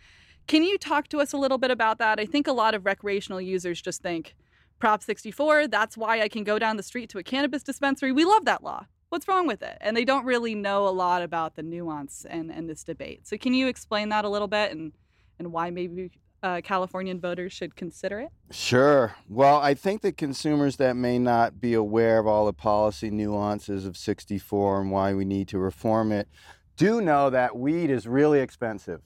Can 0.47 0.62
you 0.62 0.79
talk 0.79 1.09
to 1.09 1.19
us 1.19 1.33
a 1.33 1.37
little 1.37 1.59
bit 1.59 1.71
about 1.71 1.99
that? 1.99 2.21
I 2.21 2.25
think 2.25 2.47
a 2.47 2.53
lot 2.53 2.75
of 2.75 2.87
recreational 2.87 3.41
users 3.41 3.83
just 3.83 4.03
think, 4.03 4.35
Prop 4.79 5.03
64, 5.03 5.69
that's 5.69 5.97
why 5.97 6.21
I 6.21 6.29
can 6.29 6.45
go 6.45 6.59
down 6.59 6.77
the 6.77 6.83
street 6.83 7.09
to 7.11 7.19
a 7.19 7.23
cannabis 7.23 7.62
dispensary. 7.62 8.12
We 8.12 8.25
love 8.25 8.45
that 8.45 8.62
law. 8.62 8.87
What's 9.09 9.27
wrong 9.27 9.47
with 9.47 9.62
it? 9.62 9.79
And 9.81 9.97
they 9.97 10.05
don't 10.05 10.27
really 10.27 10.55
know 10.55 10.87
a 10.87 10.91
lot 10.91 11.23
about 11.23 11.57
the 11.57 11.62
nuance 11.62 12.27
and, 12.29 12.51
and 12.51 12.69
this 12.69 12.85
debate. 12.85 13.27
So, 13.27 13.39
can 13.39 13.55
you 13.55 13.69
explain 13.69 14.11
that 14.11 14.25
a 14.25 14.29
little 14.29 14.49
bit 14.49 14.73
and, 14.73 14.93
and 15.39 15.53
why 15.53 15.71
maybe 15.71 16.11
uh, 16.47 16.61
Californian 16.61 17.21
voters 17.21 17.53
should 17.53 17.75
consider 17.75 18.21
it? 18.21 18.31
Sure. 18.53 19.17
Well, 19.29 19.57
I 19.57 19.75
think 19.75 20.03
that 20.03 20.17
consumers 20.17 20.77
that 20.77 20.95
may 20.95 21.19
not 21.19 21.61
be 21.61 21.75
aware 21.75 22.21
of 22.21 22.27
all 22.29 22.47
the 22.47 22.53
policy 22.53 23.11
nuances 23.11 23.85
of 23.85 23.97
64 23.97 24.83
and 24.83 24.91
why 24.93 25.13
we 25.13 25.25
need 25.25 25.49
to 25.49 25.59
reform 25.59 26.13
it 26.13 26.29
do 26.77 27.01
know 27.01 27.31
that 27.31 27.57
weed 27.57 27.91
is 27.91 28.07
really 28.07 28.39
expensive 28.41 29.01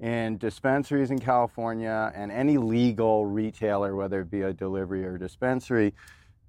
in 0.00 0.38
dispensaries 0.38 1.10
in 1.10 1.18
California 1.18 2.10
and 2.14 2.32
any 2.32 2.56
legal 2.56 3.26
retailer, 3.26 3.94
whether 3.94 4.22
it 4.22 4.30
be 4.30 4.42
a 4.42 4.52
delivery 4.52 5.04
or 5.04 5.18
dispensary. 5.18 5.94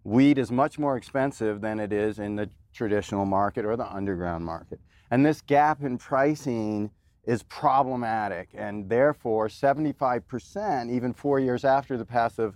Weed 0.05 0.37
is 0.37 0.51
much 0.51 0.79
more 0.79 0.97
expensive 0.97 1.61
than 1.61 1.79
it 1.79 1.91
is 1.91 2.19
in 2.19 2.35
the 2.35 2.49
traditional 2.73 3.25
market 3.25 3.65
or 3.65 3.75
the 3.75 3.93
underground 3.93 4.45
market. 4.45 4.79
And 5.11 5.25
this 5.25 5.41
gap 5.41 5.83
in 5.83 5.97
pricing 5.97 6.89
is 7.25 7.43
problematic, 7.43 8.49
and 8.53 8.89
therefore 8.89 9.47
75%, 9.47 10.91
even 10.91 11.13
four 11.13 11.39
years 11.39 11.65
after 11.65 11.97
the 11.97 12.05
passive 12.05 12.55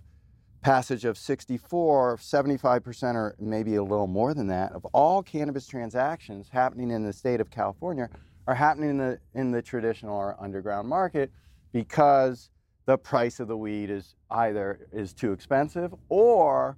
passage 0.61 1.05
of 1.05 1.17
64, 1.17 2.17
75% 2.17 3.15
or 3.15 3.35
maybe 3.39 3.75
a 3.75 3.83
little 3.83 4.07
more 4.07 4.33
than 4.33 4.47
that 4.47 4.71
of 4.73 4.85
all 4.87 5.23
cannabis 5.23 5.65
transactions 5.67 6.49
happening 6.49 6.91
in 6.91 7.03
the 7.03 7.13
state 7.13 7.39
of 7.39 7.49
California 7.49 8.09
are 8.45 8.55
happening 8.55 8.89
in 8.89 8.97
the 8.97 9.19
in 9.35 9.51
the 9.51 9.61
traditional 9.61 10.15
or 10.15 10.35
underground 10.39 10.87
market 10.87 11.31
because 11.71 12.49
the 12.85 12.97
price 12.97 13.39
of 13.39 13.47
the 13.47 13.55
weed 13.55 13.89
is 13.89 14.15
either 14.31 14.87
is 14.91 15.13
too 15.13 15.31
expensive 15.31 15.93
or 16.09 16.77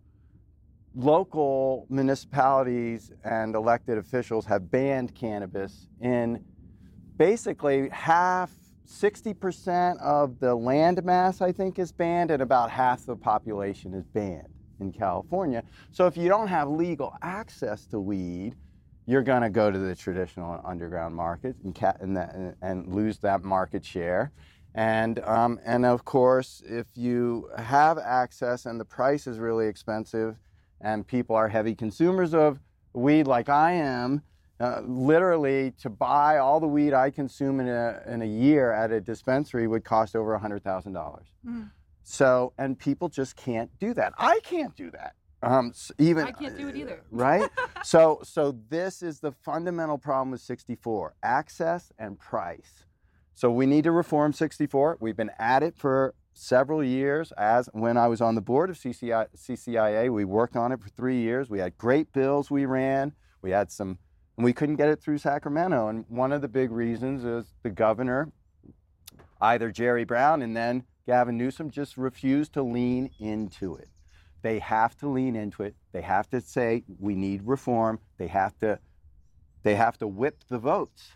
local 0.93 1.87
municipalities 1.89 3.11
and 3.23 3.55
elected 3.55 3.97
officials 3.97 4.45
have 4.45 4.69
banned 4.69 5.15
cannabis 5.15 5.87
in 6.01 6.43
basically 7.21 7.87
half 7.89 8.49
60% 8.87 10.01
of 10.01 10.39
the 10.39 10.55
land 10.55 11.03
mass 11.03 11.39
i 11.39 11.51
think 11.51 11.77
is 11.77 11.91
banned 11.91 12.31
and 12.31 12.41
about 12.41 12.71
half 12.71 13.05
the 13.05 13.15
population 13.15 13.93
is 13.93 14.07
banned 14.07 14.47
in 14.79 14.91
california. 14.91 15.61
So 15.91 16.07
if 16.07 16.17
you 16.17 16.27
don't 16.27 16.47
have 16.47 16.67
legal 16.67 17.15
access 17.21 17.85
to 17.87 17.99
weed 17.99 18.55
you're 19.05 19.21
going 19.21 19.43
to 19.43 19.51
go 19.51 19.69
to 19.69 19.77
the 19.77 19.93
traditional 19.93 20.59
underground 20.65 21.13
market 21.13 21.55
and, 21.63 21.75
ca- 21.75 21.97
and, 21.99 22.17
that, 22.17 22.35
and 22.63 22.91
lose 22.91 23.19
that 23.19 23.43
market 23.43 23.85
share. 23.85 24.31
And, 24.73 25.19
um, 25.19 25.59
and 25.63 25.85
of 25.85 26.05
course, 26.05 26.63
if 26.65 26.87
you 26.95 27.49
have 27.57 27.99
access 27.99 28.65
and 28.65 28.79
the 28.79 28.85
price 28.85 29.27
is 29.27 29.37
really 29.37 29.67
expensive 29.67 30.37
and 30.79 31.05
people 31.05 31.35
are 31.35 31.49
heavy 31.49 31.75
consumers 31.75 32.33
of 32.33 32.59
weed 32.93 33.27
like 33.27 33.49
I 33.49 33.73
am, 33.73 34.23
uh, 34.61 34.81
literally 34.85 35.71
to 35.79 35.89
buy 35.89 36.37
all 36.37 36.59
the 36.59 36.67
weed 36.67 36.93
I 36.93 37.09
consume 37.09 37.59
in 37.59 37.67
a, 37.67 38.01
in 38.07 38.21
a 38.21 38.25
year 38.25 38.71
at 38.71 38.91
a 38.91 39.01
dispensary 39.01 39.67
would 39.67 39.83
cost 39.83 40.15
over 40.15 40.37
$100,000. 40.37 41.21
Mm. 41.45 41.71
So, 42.03 42.53
and 42.57 42.77
people 42.77 43.09
just 43.09 43.35
can't 43.35 43.71
do 43.79 43.93
that. 43.95 44.13
I 44.17 44.39
can't 44.43 44.75
do 44.75 44.91
that. 44.91 45.15
Um, 45.43 45.73
even 45.97 46.27
I 46.27 46.31
can't 46.31 46.55
do 46.55 46.67
it 46.67 46.75
either. 46.75 47.01
right? 47.09 47.49
so, 47.83 48.19
so 48.23 48.55
this 48.69 49.01
is 49.01 49.19
the 49.19 49.31
fundamental 49.31 49.97
problem 49.97 50.29
with 50.29 50.41
64: 50.41 51.15
access 51.23 51.91
and 51.97 52.19
price. 52.19 52.85
So 53.33 53.49
we 53.49 53.65
need 53.65 53.85
to 53.85 53.91
reform 53.91 54.33
64. 54.33 54.97
We've 54.99 55.15
been 55.15 55.31
at 55.39 55.63
it 55.63 55.75
for 55.75 56.13
several 56.33 56.83
years. 56.83 57.31
As 57.33 57.69
when 57.73 57.97
I 57.97 58.07
was 58.07 58.21
on 58.21 58.35
the 58.35 58.41
board 58.41 58.69
of 58.69 58.77
CCI, 58.77 59.27
CCIA, 59.35 60.13
we 60.13 60.25
worked 60.25 60.55
on 60.55 60.71
it 60.71 60.79
for 60.79 60.89
three 60.89 61.19
years. 61.21 61.49
We 61.49 61.57
had 61.57 61.75
great 61.77 62.13
bills 62.13 62.51
we 62.51 62.65
ran. 62.65 63.13
We 63.41 63.49
had 63.49 63.71
some, 63.71 63.97
and 64.41 64.45
we 64.45 64.53
couldn't 64.53 64.77
get 64.77 64.89
it 64.89 64.99
through 64.99 65.19
Sacramento. 65.19 65.89
And 65.89 66.03
one 66.07 66.31
of 66.31 66.41
the 66.41 66.47
big 66.47 66.71
reasons 66.71 67.23
is 67.23 67.53
the 67.61 67.69
governor, 67.69 68.31
either 69.39 69.69
Jerry 69.69 70.03
Brown 70.03 70.41
and 70.41 70.57
then 70.57 70.83
Gavin 71.05 71.37
Newsom, 71.37 71.69
just 71.69 71.95
refused 71.95 72.53
to 72.53 72.63
lean 72.63 73.11
into 73.19 73.75
it. 73.75 73.89
They 74.41 74.57
have 74.57 74.97
to 74.97 75.07
lean 75.07 75.35
into 75.35 75.61
it. 75.61 75.75
They 75.91 76.01
have 76.01 76.27
to 76.31 76.41
say 76.41 76.83
we 76.97 77.13
need 77.13 77.43
reform. 77.43 77.99
They 78.17 78.25
have 78.29 78.57
to, 78.61 78.79
they 79.61 79.75
have 79.75 79.99
to 79.99 80.07
whip 80.07 80.43
the 80.49 80.57
votes. 80.57 81.11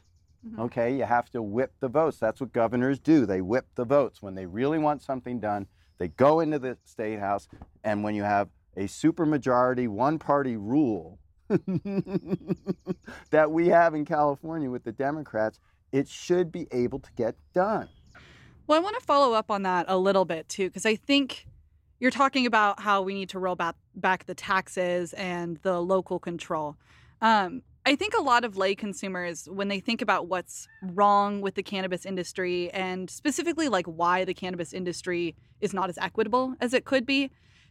Mm-hmm. 0.48 0.62
Okay, 0.62 0.96
you 0.96 1.06
have 1.06 1.32
to 1.32 1.42
whip 1.42 1.74
the 1.80 1.90
votes. 1.90 2.20
That's 2.20 2.40
what 2.40 2.54
governors 2.54 3.00
do. 3.00 3.26
They 3.26 3.42
whip 3.42 3.66
the 3.74 3.86
votes. 3.86 4.22
When 4.22 4.36
they 4.36 4.46
really 4.46 4.78
want 4.78 5.02
something 5.02 5.40
done, 5.40 5.66
they 5.98 6.10
go 6.10 6.42
into 6.42 6.60
the 6.60 6.78
state 6.84 7.18
house, 7.18 7.48
and 7.84 8.04
when 8.04 8.14
you 8.14 8.22
have 8.22 8.50
a 8.78 8.84
supermajority 8.84 9.88
one 9.88 10.20
party 10.20 10.58
rule 10.58 11.18
that 13.30 13.52
we 13.52 13.68
have 13.68 13.94
in 13.94 14.06
California 14.06 14.70
with 14.70 14.84
the 14.84 14.92
Democrats, 14.92 15.60
it 15.92 16.08
should 16.08 16.52
be 16.52 16.68
able 16.72 17.00
to 17.00 17.12
get 17.16 17.36
done. 17.54 17.88
Well, 18.68 18.78
I 18.80 18.82
want 18.82 19.00
to 19.00 19.06
follow 19.06 19.34
up 19.34 19.52
on 19.52 19.64
that 19.64 19.86
a 19.88 19.98
little 19.98 20.26
bit 20.26 20.50
too, 20.50 20.68
because 20.70 20.86
I 20.86 20.96
think 20.96 21.48
you're 22.00 22.12
talking 22.12 22.46
about 22.46 22.80
how 22.80 23.02
we 23.02 23.14
need 23.14 23.30
to 23.30 23.40
roll 23.40 23.56
back, 23.56 23.76
back 23.96 24.26
the 24.26 24.36
taxes 24.36 25.14
and 25.14 25.58
the 25.62 25.80
local 25.80 26.20
control. 26.20 26.76
Um, 27.22 27.62
I 27.88 27.96
think 27.96 28.16
a 28.18 28.22
lot 28.22 28.44
of 28.44 28.58
lay 28.58 28.74
consumers, 28.74 29.48
when 29.48 29.68
they 29.68 29.80
think 29.80 30.02
about 30.02 30.28
what's 30.28 30.68
wrong 30.82 31.42
with 31.42 31.54
the 31.54 31.62
cannabis 31.62 32.04
industry 32.04 32.72
and 32.72 33.10
specifically 33.10 33.70
like 33.70 33.86
why 33.86 34.26
the 34.26 34.34
cannabis 34.34 34.74
industry 34.74 35.36
is 35.62 35.72
not 35.72 35.90
as 35.90 35.98
equitable 36.00 36.56
as 36.60 36.74
it 36.74 36.86
could 36.86 37.06
be, 37.06 37.30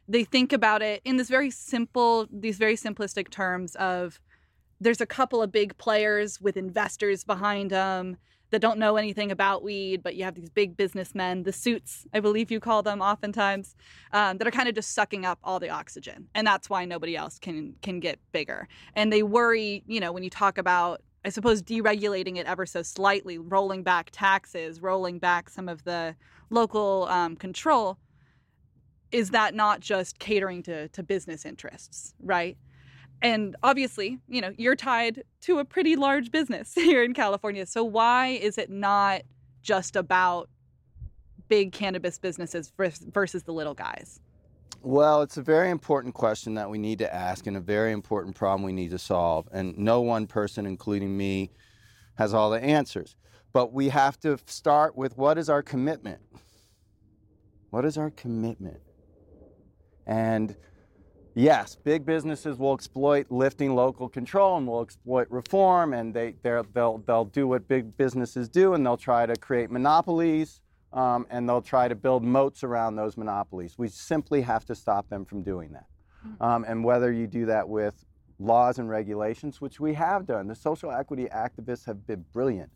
they 0.08 0.24
think 0.24 0.52
about 0.52 0.82
it 0.82 1.00
in 1.04 1.16
this 1.16 1.28
very 1.28 1.50
simple, 1.50 2.26
these 2.30 2.58
very 2.58 2.76
simplistic 2.76 3.30
terms 3.30 3.74
of 3.76 4.20
there's 4.80 5.00
a 5.00 5.06
couple 5.06 5.42
of 5.42 5.50
big 5.50 5.76
players 5.78 6.40
with 6.40 6.56
investors 6.56 7.24
behind 7.24 7.70
them 7.70 8.16
that 8.50 8.60
don't 8.60 8.78
know 8.78 8.96
anything 8.96 9.32
about 9.32 9.64
weed, 9.64 10.02
but 10.02 10.14
you 10.14 10.22
have 10.22 10.34
these 10.34 10.50
big 10.50 10.76
businessmen, 10.76 11.42
the 11.42 11.52
suits, 11.52 12.06
I 12.12 12.20
believe 12.20 12.50
you 12.50 12.60
call 12.60 12.82
them 12.82 13.00
oftentimes, 13.00 13.74
um, 14.12 14.38
that 14.38 14.46
are 14.46 14.52
kind 14.52 14.68
of 14.68 14.74
just 14.74 14.92
sucking 14.92 15.24
up 15.24 15.38
all 15.42 15.58
the 15.58 15.70
oxygen, 15.70 16.28
and 16.34 16.46
that's 16.46 16.70
why 16.70 16.84
nobody 16.84 17.16
else 17.16 17.38
can 17.38 17.74
can 17.82 17.98
get 17.98 18.20
bigger. 18.32 18.68
And 18.94 19.12
they 19.12 19.22
worry, 19.22 19.82
you 19.86 19.98
know, 19.98 20.12
when 20.12 20.22
you 20.22 20.30
talk 20.30 20.58
about, 20.58 21.02
I 21.24 21.30
suppose, 21.30 21.62
deregulating 21.62 22.36
it 22.36 22.46
ever 22.46 22.64
so 22.64 22.82
slightly, 22.82 23.38
rolling 23.38 23.82
back 23.82 24.10
taxes, 24.12 24.80
rolling 24.80 25.18
back 25.18 25.50
some 25.50 25.68
of 25.68 25.82
the 25.84 26.14
local 26.50 27.08
um, 27.10 27.34
control. 27.34 27.98
Is 29.14 29.30
that 29.30 29.54
not 29.54 29.78
just 29.78 30.18
catering 30.18 30.60
to 30.64 30.88
to 30.88 31.02
business 31.04 31.44
interests, 31.44 32.14
right? 32.20 32.58
And 33.22 33.54
obviously, 33.62 34.18
you 34.28 34.40
know, 34.40 34.52
you're 34.58 34.74
tied 34.74 35.22
to 35.42 35.60
a 35.60 35.64
pretty 35.64 35.94
large 35.94 36.32
business 36.32 36.74
here 36.74 37.04
in 37.04 37.14
California. 37.14 37.64
So 37.64 37.84
why 37.84 38.30
is 38.30 38.58
it 38.58 38.70
not 38.70 39.22
just 39.62 39.94
about 39.94 40.50
big 41.46 41.70
cannabis 41.70 42.18
businesses 42.18 42.72
versus 42.76 43.44
the 43.44 43.52
little 43.52 43.74
guys? 43.74 44.18
Well, 44.82 45.22
it's 45.22 45.36
a 45.36 45.42
very 45.42 45.70
important 45.70 46.14
question 46.14 46.54
that 46.54 46.68
we 46.68 46.78
need 46.78 46.98
to 46.98 47.14
ask 47.14 47.46
and 47.46 47.56
a 47.56 47.60
very 47.60 47.92
important 47.92 48.34
problem 48.34 48.64
we 48.64 48.72
need 48.72 48.90
to 48.90 48.98
solve. 48.98 49.48
And 49.52 49.78
no 49.78 50.00
one 50.00 50.26
person, 50.26 50.66
including 50.66 51.16
me, 51.16 51.52
has 52.16 52.34
all 52.34 52.50
the 52.50 52.60
answers. 52.60 53.14
But 53.52 53.72
we 53.72 53.90
have 53.90 54.18
to 54.20 54.38
start 54.46 54.96
with 54.96 55.16
what 55.16 55.38
is 55.38 55.48
our 55.48 55.62
commitment? 55.62 56.20
What 57.70 57.84
is 57.84 57.96
our 57.96 58.10
commitment? 58.10 58.80
And 60.06 60.56
yes, 61.34 61.76
big 61.76 62.04
businesses 62.04 62.58
will 62.58 62.74
exploit 62.74 63.26
lifting 63.30 63.74
local 63.74 64.08
control 64.08 64.56
and 64.56 64.66
will 64.66 64.82
exploit 64.82 65.28
reform, 65.30 65.92
and 65.92 66.14
they 66.14 66.34
they'll 66.42 66.98
they'll 67.06 67.24
do 67.26 67.46
what 67.46 67.68
big 67.68 67.96
businesses 67.96 68.48
do, 68.48 68.74
and 68.74 68.84
they'll 68.84 68.96
try 68.96 69.26
to 69.26 69.36
create 69.36 69.70
monopolies, 69.70 70.60
um, 70.92 71.26
and 71.30 71.48
they'll 71.48 71.62
try 71.62 71.88
to 71.88 71.94
build 71.94 72.24
moats 72.24 72.62
around 72.64 72.96
those 72.96 73.16
monopolies. 73.16 73.76
We 73.78 73.88
simply 73.88 74.42
have 74.42 74.64
to 74.66 74.74
stop 74.74 75.08
them 75.08 75.24
from 75.24 75.42
doing 75.42 75.72
that. 75.72 75.86
Hmm. 76.22 76.42
Um, 76.42 76.64
and 76.66 76.84
whether 76.84 77.12
you 77.12 77.26
do 77.26 77.46
that 77.46 77.68
with 77.68 78.04
laws 78.38 78.78
and 78.78 78.88
regulations, 78.88 79.60
which 79.60 79.80
we 79.80 79.94
have 79.94 80.26
done, 80.26 80.48
the 80.48 80.54
social 80.54 80.90
equity 80.90 81.26
activists 81.26 81.84
have 81.86 82.06
been 82.06 82.24
brilliant, 82.32 82.70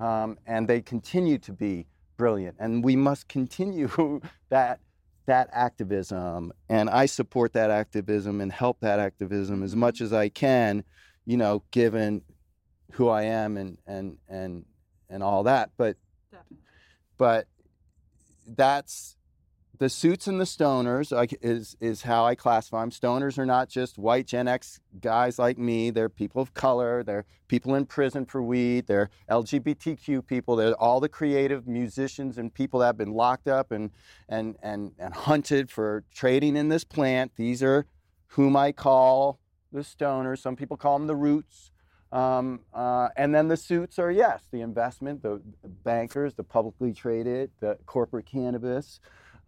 um, 0.00 0.38
and 0.46 0.68
they 0.68 0.80
continue 0.80 1.38
to 1.38 1.52
be 1.52 1.86
brilliant, 2.16 2.56
and 2.58 2.84
we 2.84 2.96
must 2.96 3.28
continue 3.28 4.20
that 4.48 4.80
that 5.26 5.48
activism 5.52 6.52
and 6.68 6.90
I 6.90 7.06
support 7.06 7.52
that 7.52 7.70
activism 7.70 8.40
and 8.40 8.52
help 8.52 8.80
that 8.80 8.98
activism 8.98 9.62
as 9.62 9.76
much 9.76 10.00
as 10.00 10.12
I 10.12 10.28
can, 10.28 10.84
you 11.24 11.36
know, 11.36 11.62
given 11.70 12.22
who 12.92 13.08
I 13.08 13.22
am 13.22 13.56
and 13.56 13.78
and 13.86 14.18
and 14.28 14.64
and 15.08 15.22
all 15.22 15.44
that. 15.44 15.70
But 15.76 15.96
Definitely. 16.30 16.58
but 17.18 17.46
that's 18.46 19.16
the 19.82 19.88
suits 19.88 20.28
and 20.28 20.40
the 20.40 20.44
stoners 20.44 21.12
is 21.42 21.76
is 21.80 22.02
how 22.02 22.24
I 22.24 22.36
classify 22.36 22.82
them. 22.82 22.92
Stoners 22.92 23.36
are 23.36 23.44
not 23.44 23.68
just 23.68 23.98
white 23.98 24.28
Gen 24.28 24.46
X 24.46 24.78
guys 25.00 25.40
like 25.40 25.58
me. 25.58 25.90
They're 25.90 26.08
people 26.08 26.40
of 26.40 26.54
color. 26.54 27.02
They're 27.02 27.24
people 27.48 27.74
in 27.74 27.86
prison 27.86 28.24
for 28.24 28.40
weed. 28.40 28.86
They're 28.86 29.10
LGBTQ 29.28 30.24
people. 30.24 30.54
They're 30.54 30.80
all 30.80 31.00
the 31.00 31.08
creative 31.08 31.66
musicians 31.66 32.38
and 32.38 32.54
people 32.54 32.78
that 32.78 32.86
have 32.86 32.96
been 32.96 33.12
locked 33.12 33.48
up 33.48 33.72
and 33.72 33.90
and 34.28 34.54
and 34.62 34.92
and 35.00 35.14
hunted 35.14 35.68
for 35.68 36.04
trading 36.14 36.56
in 36.56 36.68
this 36.68 36.84
plant. 36.84 37.32
These 37.34 37.60
are 37.60 37.84
whom 38.28 38.56
I 38.56 38.70
call 38.70 39.40
the 39.72 39.80
stoners. 39.80 40.38
Some 40.38 40.54
people 40.54 40.76
call 40.76 40.96
them 40.96 41.08
the 41.08 41.16
roots. 41.16 41.72
Um, 42.12 42.60
uh, 42.72 43.08
and 43.16 43.34
then 43.34 43.48
the 43.48 43.56
suits 43.56 43.98
are 43.98 44.12
yes, 44.12 44.46
the 44.52 44.60
investment, 44.60 45.22
the 45.22 45.40
bankers, 45.82 46.34
the 46.34 46.44
publicly 46.44 46.92
traded, 46.92 47.50
the 47.58 47.78
corporate 47.86 48.26
cannabis. 48.26 49.00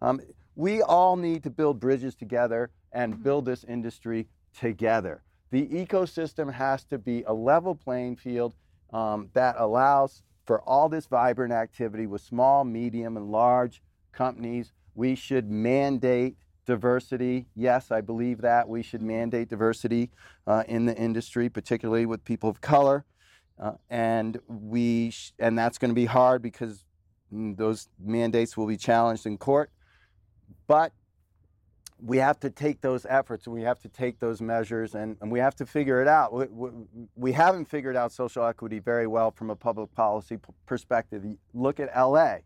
Um, 0.05 0.21
we 0.55 0.83
all 0.83 1.15
need 1.15 1.41
to 1.43 1.49
build 1.49 1.79
bridges 1.79 2.13
together 2.15 2.69
and 2.91 3.13
mm-hmm. 3.13 3.23
build 3.23 3.45
this 3.45 3.63
industry 3.63 4.27
together. 4.57 5.23
The 5.49 5.65
ecosystem 5.67 6.53
has 6.53 6.83
to 6.85 6.99
be 6.99 7.23
a 7.23 7.33
level 7.33 7.73
playing 7.73 8.17
field 8.17 8.55
um, 8.93 9.29
that 9.33 9.55
allows 9.57 10.21
for 10.45 10.61
all 10.61 10.89
this 10.89 11.07
vibrant 11.07 11.51
activity 11.51 12.05
with 12.05 12.21
small, 12.21 12.63
medium, 12.63 13.17
and 13.17 13.31
large 13.31 13.81
companies. 14.11 14.73
We 14.93 15.15
should 15.15 15.49
mandate 15.49 16.35
diversity. 16.67 17.47
Yes, 17.55 17.89
I 17.89 18.01
believe 18.01 18.41
that. 18.41 18.69
We 18.69 18.83
should 18.83 19.01
mandate 19.01 19.49
diversity 19.49 20.11
uh, 20.45 20.63
in 20.67 20.85
the 20.85 20.95
industry, 20.95 21.49
particularly 21.49 22.05
with 22.05 22.23
people 22.23 22.49
of 22.49 22.61
color. 22.61 23.05
Uh, 23.57 23.71
and 23.89 24.37
we 24.47 25.09
sh- 25.09 25.31
and 25.39 25.57
that's 25.57 25.79
going 25.79 25.89
to 25.89 25.95
be 25.95 26.05
hard 26.05 26.41
because 26.41 26.85
mm, 27.33 27.57
those 27.57 27.89
mandates 27.99 28.55
will 28.55 28.67
be 28.67 28.77
challenged 28.77 29.25
in 29.25 29.37
court. 29.37 29.71
But 30.67 30.91
we 32.01 32.17
have 32.17 32.39
to 32.41 32.49
take 32.49 32.81
those 32.81 33.05
efforts 33.07 33.45
and 33.47 33.55
we 33.55 33.61
have 33.61 33.79
to 33.79 33.89
take 33.89 34.19
those 34.19 34.41
measures 34.41 34.95
and, 34.95 35.15
and 35.21 35.31
we 35.31 35.39
have 35.39 35.55
to 35.55 35.65
figure 35.65 36.01
it 36.01 36.07
out. 36.07 36.33
We, 36.33 36.45
we, 36.47 36.69
we, 37.15 37.31
haven't 37.31 37.65
figured 37.65 37.95
out 37.95 38.11
social 38.11 38.45
equity 38.45 38.79
very 38.79 39.07
well 39.07 39.31
from 39.31 39.49
a 39.49 39.55
public 39.55 39.93
policy 39.93 40.37
p- 40.37 40.53
perspective. 40.65 41.23
Look 41.53 41.79
at 41.79 41.95
LA. 41.95 42.37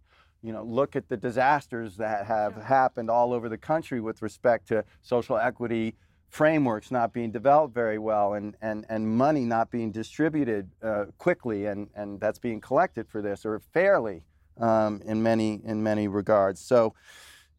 You 0.43 0.53
know, 0.53 0.63
look 0.63 0.95
at 0.95 1.09
the 1.09 1.17
disasters 1.17 1.97
that 1.97 2.25
have 2.27 2.55
yeah. 2.57 2.63
happened 2.63 3.09
all 3.09 3.33
over 3.33 3.49
the 3.49 3.57
country 3.57 3.99
with 3.99 4.21
respect 4.21 4.67
to 4.69 4.85
social 5.01 5.37
equity 5.37 5.95
frameworks 6.29 6.91
not 6.91 7.11
being 7.11 7.31
developed 7.31 7.73
very 7.73 7.97
well 7.97 8.35
and, 8.35 8.55
and, 8.61 8.85
and 8.87 9.07
money 9.07 9.45
not 9.45 9.71
being 9.71 9.91
distributed 9.91 10.69
uh, 10.83 11.05
quickly 11.17 11.65
and, 11.65 11.89
and 11.95 12.19
that's 12.19 12.37
being 12.37 12.61
collected 12.61 13.09
for 13.09 13.21
this 13.21 13.45
or 13.45 13.59
fairly 13.59 14.21
um, 14.59 15.01
in 15.05 15.23
many 15.23 15.59
in 15.65 15.81
many 15.81 16.07
regards. 16.07 16.59
So 16.59 16.93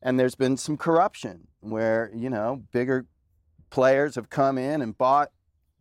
and 0.03 0.19
there's 0.19 0.35
been 0.35 0.57
some 0.57 0.77
corruption 0.77 1.47
where 1.61 2.11
you 2.15 2.31
know 2.31 2.63
bigger 2.73 3.07
players 3.71 4.17
have 4.17 4.29
come 4.31 4.59
in 4.59 4.83
and 4.83 4.97
bought 4.99 5.31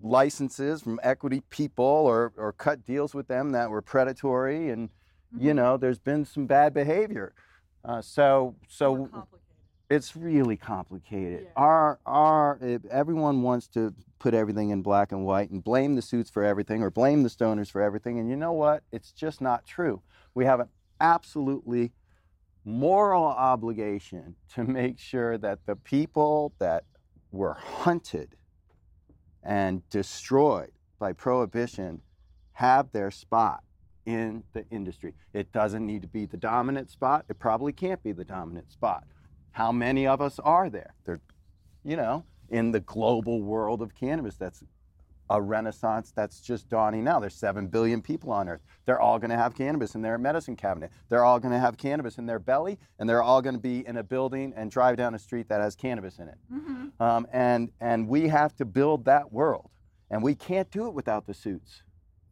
licenses 0.01 0.81
from 0.81 0.99
equity 1.03 1.41
people 1.49 1.85
or, 1.85 2.31
or 2.37 2.53
cut 2.53 2.85
deals 2.85 3.13
with 3.13 3.27
them 3.27 3.51
that 3.51 3.69
were 3.69 3.81
predatory. 3.81 4.69
And 4.69 4.89
mm-hmm. 4.89 5.45
you 5.45 5.53
know 5.53 5.77
there's 5.77 5.99
been 5.99 6.25
some 6.25 6.45
bad 6.45 6.73
behavior. 6.73 7.33
Uh, 7.83 8.01
so 8.01 8.55
so 8.67 9.09
it's 9.89 10.15
really 10.15 10.57
complicated. 10.57 11.43
Yeah. 11.43 11.49
our 11.55 11.99
our 12.05 12.59
everyone 12.91 13.41
wants 13.41 13.67
to 13.69 13.93
put 14.19 14.33
everything 14.33 14.69
in 14.69 14.81
black 14.81 15.11
and 15.11 15.25
white 15.25 15.49
and 15.49 15.63
blame 15.63 15.95
the 15.95 16.01
suits 16.01 16.29
for 16.29 16.43
everything 16.43 16.83
or 16.83 16.91
blame 16.91 17.23
the 17.23 17.29
stoners 17.29 17.71
for 17.71 17.81
everything. 17.81 18.19
And 18.19 18.29
you 18.29 18.35
know 18.35 18.51
what? 18.51 18.83
It's 18.91 19.11
just 19.11 19.39
not 19.41 19.65
true. 19.65 20.01
We 20.35 20.45
have 20.45 20.59
an 20.59 20.67
absolutely 20.99 21.93
moral 22.65 23.23
obligation 23.23 24.35
to 24.53 24.63
make 24.63 24.99
sure 24.99 25.37
that 25.37 25.65
the 25.65 25.75
people 25.75 26.53
that 26.59 26.83
were 27.31 27.53
hunted 27.53 28.35
and 29.43 29.87
destroyed 29.89 30.71
by 30.99 31.13
prohibition 31.13 32.01
have 32.53 32.91
their 32.91 33.09
spot 33.11 33.63
in 34.05 34.43
the 34.53 34.65
industry. 34.69 35.13
It 35.33 35.51
doesn't 35.51 35.85
need 35.85 36.01
to 36.01 36.07
be 36.07 36.25
the 36.25 36.37
dominant 36.37 36.89
spot. 36.89 37.25
It 37.29 37.39
probably 37.39 37.71
can't 37.71 38.01
be 38.03 38.11
the 38.11 38.25
dominant 38.25 38.71
spot. 38.71 39.03
How 39.51 39.71
many 39.71 40.07
of 40.07 40.21
us 40.21 40.39
are 40.39 40.69
there? 40.69 40.93
There, 41.05 41.19
you 41.83 41.95
know, 41.95 42.25
in 42.49 42.71
the 42.71 42.79
global 42.79 43.41
world 43.41 43.81
of 43.81 43.95
cannabis 43.95 44.35
that's 44.35 44.63
a 45.29 45.41
renaissance 45.41 46.11
that's 46.15 46.41
just 46.41 46.69
dawning 46.69 47.03
now. 47.03 47.19
There's 47.19 47.35
7 47.35 47.67
billion 47.67 48.01
people 48.01 48.31
on 48.31 48.49
earth. 48.49 48.61
They're 48.85 48.99
all 48.99 49.19
going 49.19 49.29
to 49.29 49.37
have 49.37 49.55
cannabis 49.55 49.95
in 49.95 50.01
their 50.01 50.17
medicine 50.17 50.55
cabinet. 50.55 50.91
They're 51.09 51.23
all 51.23 51.39
going 51.39 51.53
to 51.53 51.59
have 51.59 51.77
cannabis 51.77 52.17
in 52.17 52.25
their 52.25 52.39
belly, 52.39 52.79
and 52.97 53.07
they're 53.07 53.21
all 53.21 53.41
going 53.41 53.55
to 53.55 53.61
be 53.61 53.85
in 53.87 53.97
a 53.97 54.03
building 54.03 54.53
and 54.55 54.71
drive 54.71 54.97
down 54.97 55.13
a 55.13 55.19
street 55.19 55.47
that 55.49 55.61
has 55.61 55.75
cannabis 55.75 56.17
in 56.19 56.27
it. 56.29 56.37
Mm-hmm. 56.51 57.01
Um, 57.01 57.27
and, 57.31 57.71
and 57.79 58.07
we 58.07 58.27
have 58.27 58.55
to 58.55 58.65
build 58.65 59.05
that 59.05 59.31
world. 59.31 59.69
And 60.09 60.23
we 60.23 60.33
can't 60.33 60.69
do 60.71 60.87
it 60.87 60.93
without 60.93 61.27
the 61.27 61.33
suits. 61.33 61.83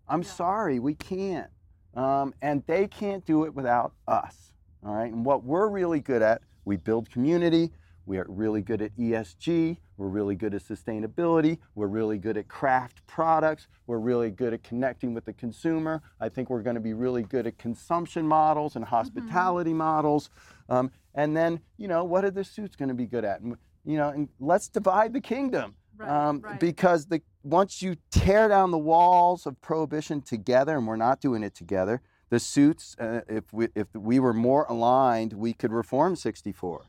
I'm 0.10 0.24
yeah. 0.24 0.30
sorry, 0.30 0.80
we 0.80 0.96
can't. 0.96 1.52
Um, 1.94 2.34
and 2.42 2.64
they 2.68 2.88
can't 2.88 3.26
do 3.26 3.46
it 3.46 3.54
without 3.54 3.94
us. 4.08 4.54
All 4.84 4.94
right. 4.94 5.12
And 5.12 5.26
what 5.26 5.44
we're 5.44 5.68
really 5.68 6.00
good 6.00 6.22
at, 6.22 6.42
we 6.66 6.78
build 6.78 7.10
community, 7.10 7.72
we 8.08 8.18
are 8.18 8.26
really 8.30 8.62
good 8.62 8.82
at 8.82 8.96
ESG. 8.98 9.78
We're 9.98 10.08
really 10.08 10.36
good 10.36 10.56
at 10.56 10.64
sustainability. 10.64 11.58
We're 11.76 11.88
really 11.88 12.18
good 12.18 12.38
at 12.38 12.48
craft 12.48 13.06
products. 13.06 13.68
We're 13.86 14.00
really 14.00 14.32
good 14.32 14.54
at 14.54 14.64
connecting 14.64 15.14
with 15.14 15.26
the 15.26 15.34
consumer. 15.34 16.02
I 16.22 16.30
think 16.30 16.50
we're 16.50 16.62
going 16.62 16.76
to 16.76 16.82
be 16.82 16.94
really 16.94 17.24
good 17.24 17.46
at 17.46 17.58
consumption 17.58 18.26
models 18.26 18.78
and 18.78 18.86
hospitality 18.86 19.72
mm-hmm. 19.72 19.80
models. 19.80 20.30
Um, 20.70 20.90
and 21.16 21.36
then, 21.36 21.60
you 21.78 21.90
know, 21.90 22.06
what 22.06 22.24
are 22.24 22.32
the 22.32 22.46
suits 22.46 22.78
going 22.78 22.90
to 22.90 22.96
be 22.96 23.06
good 23.06 23.26
at? 23.26 23.42
And, 23.42 23.58
you 23.84 23.98
know, 23.98 24.08
and 24.08 24.30
let's 24.40 24.70
divide 24.70 25.12
the 25.12 25.22
kingdom. 25.22 25.76
Right, 25.98 26.10
um, 26.10 26.40
right. 26.40 26.60
Because 26.60 27.08
the 27.08 27.22
once 27.44 27.82
you 27.82 27.98
tear 28.10 28.48
down 28.48 28.72
the 28.72 28.78
walls 28.78 29.46
of 29.46 29.60
prohibition 29.62 30.22
together, 30.22 30.78
and 30.78 30.88
we're 30.88 30.96
not 30.96 31.20
doing 31.20 31.44
it 31.44 31.56
together, 31.56 32.02
the 32.30 32.40
suits, 32.40 32.96
uh, 33.00 33.22
if 33.28 33.52
we 33.52 33.68
if 33.76 33.88
we 33.94 34.20
were 34.20 34.34
more 34.34 34.66
aligned, 34.70 35.34
we 35.34 35.54
could 35.54 35.74
reform 35.74 36.16
64. 36.16 36.84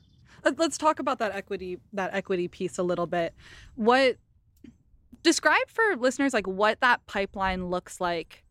Let's 0.57 0.79
talk 0.79 0.99
about 0.99 1.19
that 1.19 1.35
equity 1.35 1.79
that 1.93 2.15
equity 2.15 2.49
piece 2.49 2.79
a 2.79 2.83
little 2.83 3.07
bit. 3.07 3.35
What 3.75 4.17
describe 5.23 5.69
for 5.69 5.97
listeners 5.97 6.33
like 6.33 6.47
what 6.47 6.81
that 6.81 7.05
pipeline 7.07 7.67
looks 7.67 8.01
like 8.01 8.45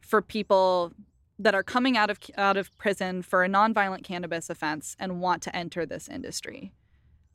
for 0.00 0.20
people 0.20 0.92
that 1.38 1.54
are 1.54 1.62
coming 1.62 1.96
out 1.96 2.10
of 2.10 2.18
out 2.36 2.56
of 2.56 2.76
prison 2.76 3.22
for 3.22 3.44
a 3.44 3.48
nonviolent 3.48 4.04
cannabis 4.04 4.50
offense 4.50 4.96
and 4.98 5.20
want 5.20 5.42
to 5.42 5.56
enter 5.56 5.86
this 5.86 6.08
industry. 6.08 6.72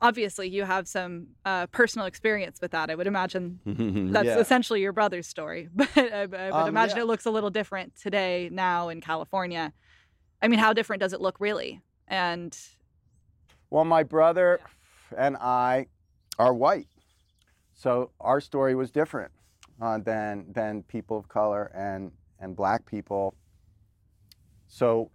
Obviously, 0.00 0.48
you 0.48 0.62
have 0.62 0.86
some 0.86 1.26
uh, 1.44 1.66
personal 1.66 2.06
experience 2.06 2.60
with 2.60 2.70
that. 2.70 2.88
I 2.88 2.94
would 2.94 3.08
imagine 3.08 3.58
that's 4.12 4.26
yeah. 4.26 4.38
essentially 4.38 4.80
your 4.80 4.92
brother's 4.92 5.26
story, 5.26 5.68
but 5.74 5.88
I, 5.96 6.22
I 6.22 6.26
would 6.26 6.52
um, 6.52 6.68
imagine 6.68 6.98
yeah. 6.98 7.02
it 7.02 7.06
looks 7.06 7.26
a 7.26 7.30
little 7.30 7.50
different 7.50 7.96
today 7.96 8.48
now 8.52 8.88
in 8.90 9.00
California. 9.00 9.72
I 10.40 10.46
mean, 10.46 10.60
how 10.60 10.72
different 10.72 11.00
does 11.00 11.12
it 11.12 11.20
look 11.20 11.40
really? 11.40 11.82
And 12.06 12.56
well, 13.70 13.84
my 13.84 14.02
brother 14.02 14.60
and 15.16 15.36
I 15.36 15.86
are 16.38 16.54
white, 16.54 16.88
so 17.74 18.10
our 18.20 18.40
story 18.40 18.74
was 18.74 18.90
different 18.90 19.32
uh, 19.80 19.98
than 19.98 20.52
than 20.52 20.82
people 20.84 21.18
of 21.18 21.28
color 21.28 21.70
and 21.74 22.12
and 22.40 22.56
black 22.56 22.86
people. 22.86 23.34
So 24.66 25.10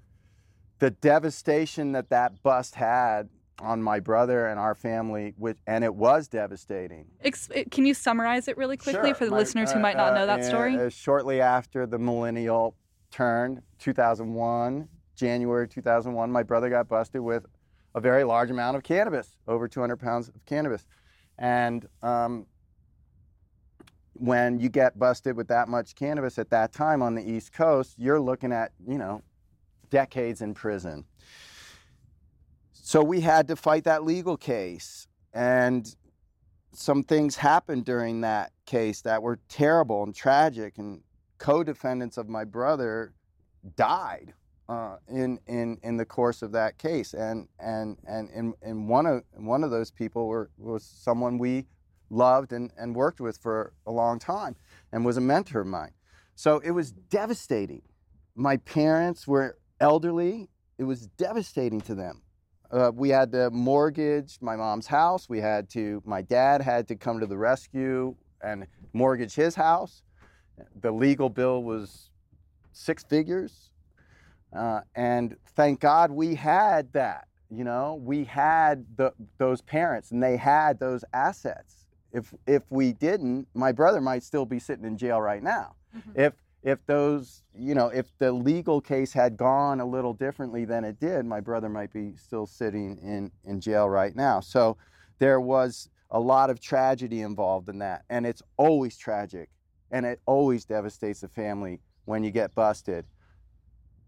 the 0.80 0.92
devastation 0.92 1.94
that 1.94 2.10
that 2.10 2.44
bust 2.44 2.76
had 2.76 3.30
on 3.60 3.82
my 3.82 4.00
brother 4.00 4.48
and 4.48 4.60
our 4.60 4.76
family, 4.76 5.34
which, 5.38 5.58
and 5.68 5.84
it 5.84 5.94
was 5.94 6.28
devastating. 6.28 7.06
Ex- 7.24 7.50
can 7.72 7.86
you 7.86 7.94
summarize 7.94 8.48
it 8.48 8.58
really 8.58 8.78
quickly 8.78 9.10
sure. 9.10 9.16
for 9.16 9.26
the 9.26 9.32
my, 9.32 9.38
listeners 9.38 9.72
who 9.72 9.80
might 9.80 9.96
not 9.96 10.14
know 10.14 10.26
that 10.26 10.42
uh, 10.42 10.44
story? 10.44 10.78
Uh, 10.78 10.90
shortly 10.90 11.40
after 11.40 11.86
the 11.86 12.00
millennial 12.00 12.76
turn, 13.12 13.62
2001, 13.80 14.88
January 15.16 15.68
2001, 15.68 16.32
my 16.32 16.44
brother 16.44 16.70
got 16.70 16.90
busted 16.90 17.22
with 17.22 17.46
a 17.96 18.02
very 18.02 18.24
large 18.24 18.50
amount 18.50 18.78
of 18.78 18.84
cannabis, 18.84 19.38
over 19.48 19.68
200 19.68 19.98
pounds 19.98 20.30
of 20.30 20.46
cannabis. 20.46 20.86
And 21.38 21.88
um, 22.02 22.46
when 24.14 24.60
you 24.60 24.70
get 24.70 24.98
busted 24.98 25.36
with 25.36 25.48
that 25.48 25.68
much 25.68 25.96
cannabis 25.96 26.38
at 26.38 26.50
that 26.50 26.72
time 26.72 27.02
on 27.02 27.16
the 27.16 27.30
East 27.30 27.54
Coast, 27.54 27.96
you're 27.98 28.20
looking 28.20 28.52
at, 28.52 28.72
you 28.88 28.98
know, 28.98 29.22
decades 29.90 30.42
in 30.42 30.54
prison. 30.54 31.06
So 32.72 33.04
we 33.04 33.22
had 33.22 33.48
to 33.48 33.56
fight 33.56 33.84
that 33.86 34.04
legal 34.04 34.38
case. 34.38 35.08
And 35.34 35.96
some 36.74 37.04
things 37.04 37.36
happened 37.36 37.86
during 37.86 38.22
that 38.22 38.52
case 38.66 39.02
that 39.02 39.22
were 39.22 39.40
terrible 39.50 40.04
and 40.04 40.14
tragic. 40.14 40.78
And 40.78 41.02
co 41.38 41.64
defendants 41.64 42.18
of 42.18 42.28
my 42.28 42.44
brother 42.44 43.14
died 43.76 44.34
uh, 44.70 44.96
in 45.10 45.40
in 45.48 45.78
in 45.84 45.98
the 45.98 46.06
course 46.06 46.42
of 46.42 46.52
that 46.54 46.78
case, 46.78 47.14
and 47.14 47.48
and 47.60 47.98
and 48.08 48.30
and, 48.30 48.54
and 48.62 48.88
one 48.88 49.06
of 49.06 49.24
one 49.36 49.64
of 49.64 49.72
those 49.72 49.92
people 49.92 50.28
were, 50.28 50.50
was 50.58 50.84
someone 50.84 51.38
we 51.38 51.66
loved 52.10 52.54
and, 52.54 52.72
and 52.78 52.96
worked 52.96 53.20
with 53.20 53.38
for 53.38 53.74
a 53.86 53.92
long 53.92 54.20
time, 54.20 54.56
and 54.92 55.04
was 55.06 55.18
a 55.18 55.22
mentor 55.22 55.62
of 55.62 55.68
mine. 55.68 55.92
So 56.36 56.60
it 56.60 56.72
was 56.72 56.92
devastating. 56.92 57.82
My 58.36 58.58
parents 58.58 59.28
were 59.28 59.58
elderly. 59.80 60.50
It 60.78 60.86
was 60.86 61.08
devastating 61.08 61.82
to 61.82 61.96
them. 61.96 62.22
Uh, 62.72 62.92
we 62.94 63.10
had 63.10 63.32
to 63.34 63.52
mortgage 63.52 64.40
my 64.42 64.56
mom's 64.56 64.88
house. 64.88 65.28
We 65.28 65.42
had 65.42 65.70
to. 65.72 66.02
My 66.06 66.22
dad 66.22 66.62
had 66.62 66.88
to 66.88 66.96
come 66.96 67.20
to 67.20 67.26
the 67.26 67.38
rescue 67.38 68.16
and 68.42 68.66
mortgage 68.94 69.36
his 69.36 69.56
house. 69.56 70.04
The 70.80 70.92
legal 70.92 71.30
bill 71.30 71.64
was 71.64 72.10
six 72.72 73.04
figures 73.04 73.73
uh, 74.56 74.82
and 74.96 75.36
thank 75.56 75.80
God 75.80 76.12
we 76.12 76.36
had 76.36 76.92
that. 76.94 77.28
You 77.50 77.64
know, 77.64 78.02
we 78.02 78.24
had 78.24 78.86
the, 78.96 79.14
those 79.38 79.62
parents 79.62 80.12
and 80.12 80.22
they 80.22 80.38
had 80.38 80.80
those 80.80 81.04
assets. 81.14 81.86
If 82.12 82.34
if 82.46 82.64
we 82.70 82.94
didn't, 82.94 83.48
my 83.54 83.72
brother 83.72 84.00
might 84.00 84.24
still 84.24 84.46
be 84.46 84.60
sitting 84.60 84.86
in 84.86 84.98
jail 84.98 85.20
right 85.20 85.42
now. 85.42 85.76
Mm-hmm. 85.96 86.20
If 86.20 86.34
if 86.64 86.86
those, 86.86 87.44
you 87.58 87.76
know, 87.76 87.90
if 87.90 88.18
the 88.20 88.32
legal 88.32 88.80
case 88.80 89.12
had 89.12 89.36
gone 89.36 89.82
a 89.82 89.86
little 89.86 90.14
differently 90.14 90.64
than 90.64 90.86
it 90.86 91.00
did, 91.00 91.26
my 91.26 91.42
brother 91.42 91.68
might 91.68 91.92
be 91.92 92.16
still 92.16 92.46
sitting 92.46 92.98
in, 93.00 93.32
in 93.44 93.60
jail 93.60 93.90
right 93.90 94.16
now. 94.16 94.40
So 94.40 94.78
there 95.20 95.42
was 95.42 95.90
a 96.10 96.20
lot 96.20 96.50
of 96.50 96.62
tragedy 96.62 97.22
involved 97.22 97.68
in 97.68 97.80
that. 97.80 98.04
And 98.10 98.26
it's 98.26 98.42
always 98.56 98.98
tragic 98.98 99.50
and 99.92 100.06
it 100.06 100.22
always 100.26 100.64
devastates 100.64 101.20
the 101.22 101.28
family 101.28 101.82
when 102.06 102.24
you 102.24 102.32
get 102.32 102.56
busted. 102.56 103.06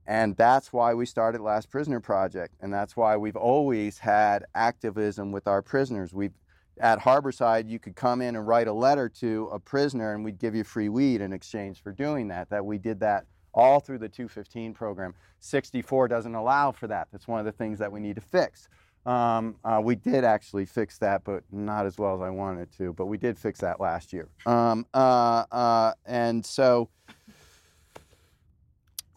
And 0.07 0.37
that's 0.37 0.71
why 0.71 0.93
we 0.93 1.05
started 1.05 1.41
Last 1.41 1.69
Prisoner 1.69 1.99
Project. 1.99 2.55
And 2.61 2.73
that's 2.73 2.95
why 2.95 3.17
we've 3.17 3.35
always 3.35 3.97
had 3.97 4.45
activism 4.53 5.31
with 5.31 5.47
our 5.47 5.61
prisoners. 5.61 6.13
We've 6.13 6.33
at 6.79 6.99
Harborside, 6.99 7.69
you 7.69 7.79
could 7.79 7.95
come 7.95 8.21
in 8.21 8.35
and 8.35 8.45
write 8.45 8.67
a 8.67 8.73
letter 8.73 9.07
to 9.07 9.49
a 9.51 9.59
prisoner, 9.59 10.13
and 10.13 10.25
we'd 10.25 10.37
give 10.37 10.55
you 10.55 10.65
free 10.65 10.89
weed 10.89 11.21
in 11.21 11.31
exchange 11.31 11.81
for 11.81 11.91
doing 11.93 12.27
that. 12.27 12.49
That 12.49 12.65
we 12.65 12.77
did 12.77 12.99
that 12.99 13.25
all 13.53 13.79
through 13.79 13.99
the 13.99 14.09
215 14.09 14.73
program. 14.73 15.13
64 15.39 16.07
doesn't 16.09 16.35
allow 16.35 16.71
for 16.71 16.87
that. 16.87 17.07
That's 17.11 17.27
one 17.27 17.39
of 17.39 17.45
the 17.45 17.51
things 17.51 17.79
that 17.79 17.91
we 17.91 17.99
need 17.99 18.15
to 18.15 18.21
fix. 18.21 18.67
Um, 19.05 19.55
uh, 19.63 19.79
we 19.83 19.95
did 19.95 20.23
actually 20.23 20.65
fix 20.65 20.97
that, 20.97 21.23
but 21.23 21.43
not 21.51 21.85
as 21.85 21.97
well 21.97 22.15
as 22.15 22.21
I 22.21 22.29
wanted 22.29 22.71
to. 22.77 22.91
But 22.91 23.05
we 23.05 23.17
did 23.17 23.37
fix 23.37 23.59
that 23.59 23.79
last 23.79 24.11
year. 24.11 24.29
Um, 24.45 24.85
uh, 24.93 25.45
uh, 25.51 25.93
and 26.05 26.45
so, 26.45 26.89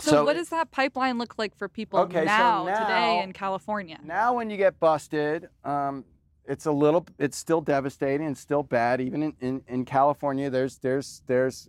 So, 0.01 0.25
what 0.25 0.35
does 0.35 0.49
that 0.51 0.71
pipeline 0.71 1.19
look 1.19 1.39
like 1.39 1.57
for 1.57 1.69
people 1.69 1.99
Okay, 2.01 2.21
so 2.21 2.25
now, 2.25 2.65
today 2.65 3.21
in 3.23 3.33
California? 3.33 3.99
now 4.05 4.35
when 4.35 4.49
you 4.49 4.57
get 4.57 4.79
busted, 4.79 5.49
um, 5.65 6.05
it's 6.47 6.67
a 6.67 6.73
little, 6.73 7.05
it's 7.19 7.37
still 7.37 7.61
devastating 7.61 8.27
and 8.27 8.39
still 8.39 8.63
bad. 8.63 9.01
Even 9.01 9.23
in, 9.23 9.33
in, 9.41 9.63
in 9.67 9.85
California, 9.85 10.49
there's 10.51 10.79
there's 10.79 11.23
there's 11.27 11.69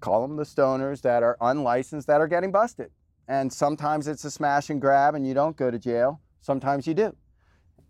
call 0.00 0.22
them 0.22 0.36
the 0.36 0.44
stoners 0.44 1.00
that 1.02 1.22
are 1.22 1.36
unlicensed 1.40 2.06
that 2.06 2.20
are 2.20 2.28
getting 2.28 2.52
busted, 2.52 2.90
and 3.28 3.52
sometimes 3.52 4.08
it's 4.08 4.24
a 4.24 4.30
smash 4.30 4.70
and 4.70 4.80
grab, 4.80 5.14
and 5.14 5.26
you 5.26 5.34
don't 5.34 5.56
go 5.56 5.70
to 5.70 5.78
jail. 5.78 6.20
Sometimes 6.42 6.86
you 6.86 6.94
do, 6.94 7.16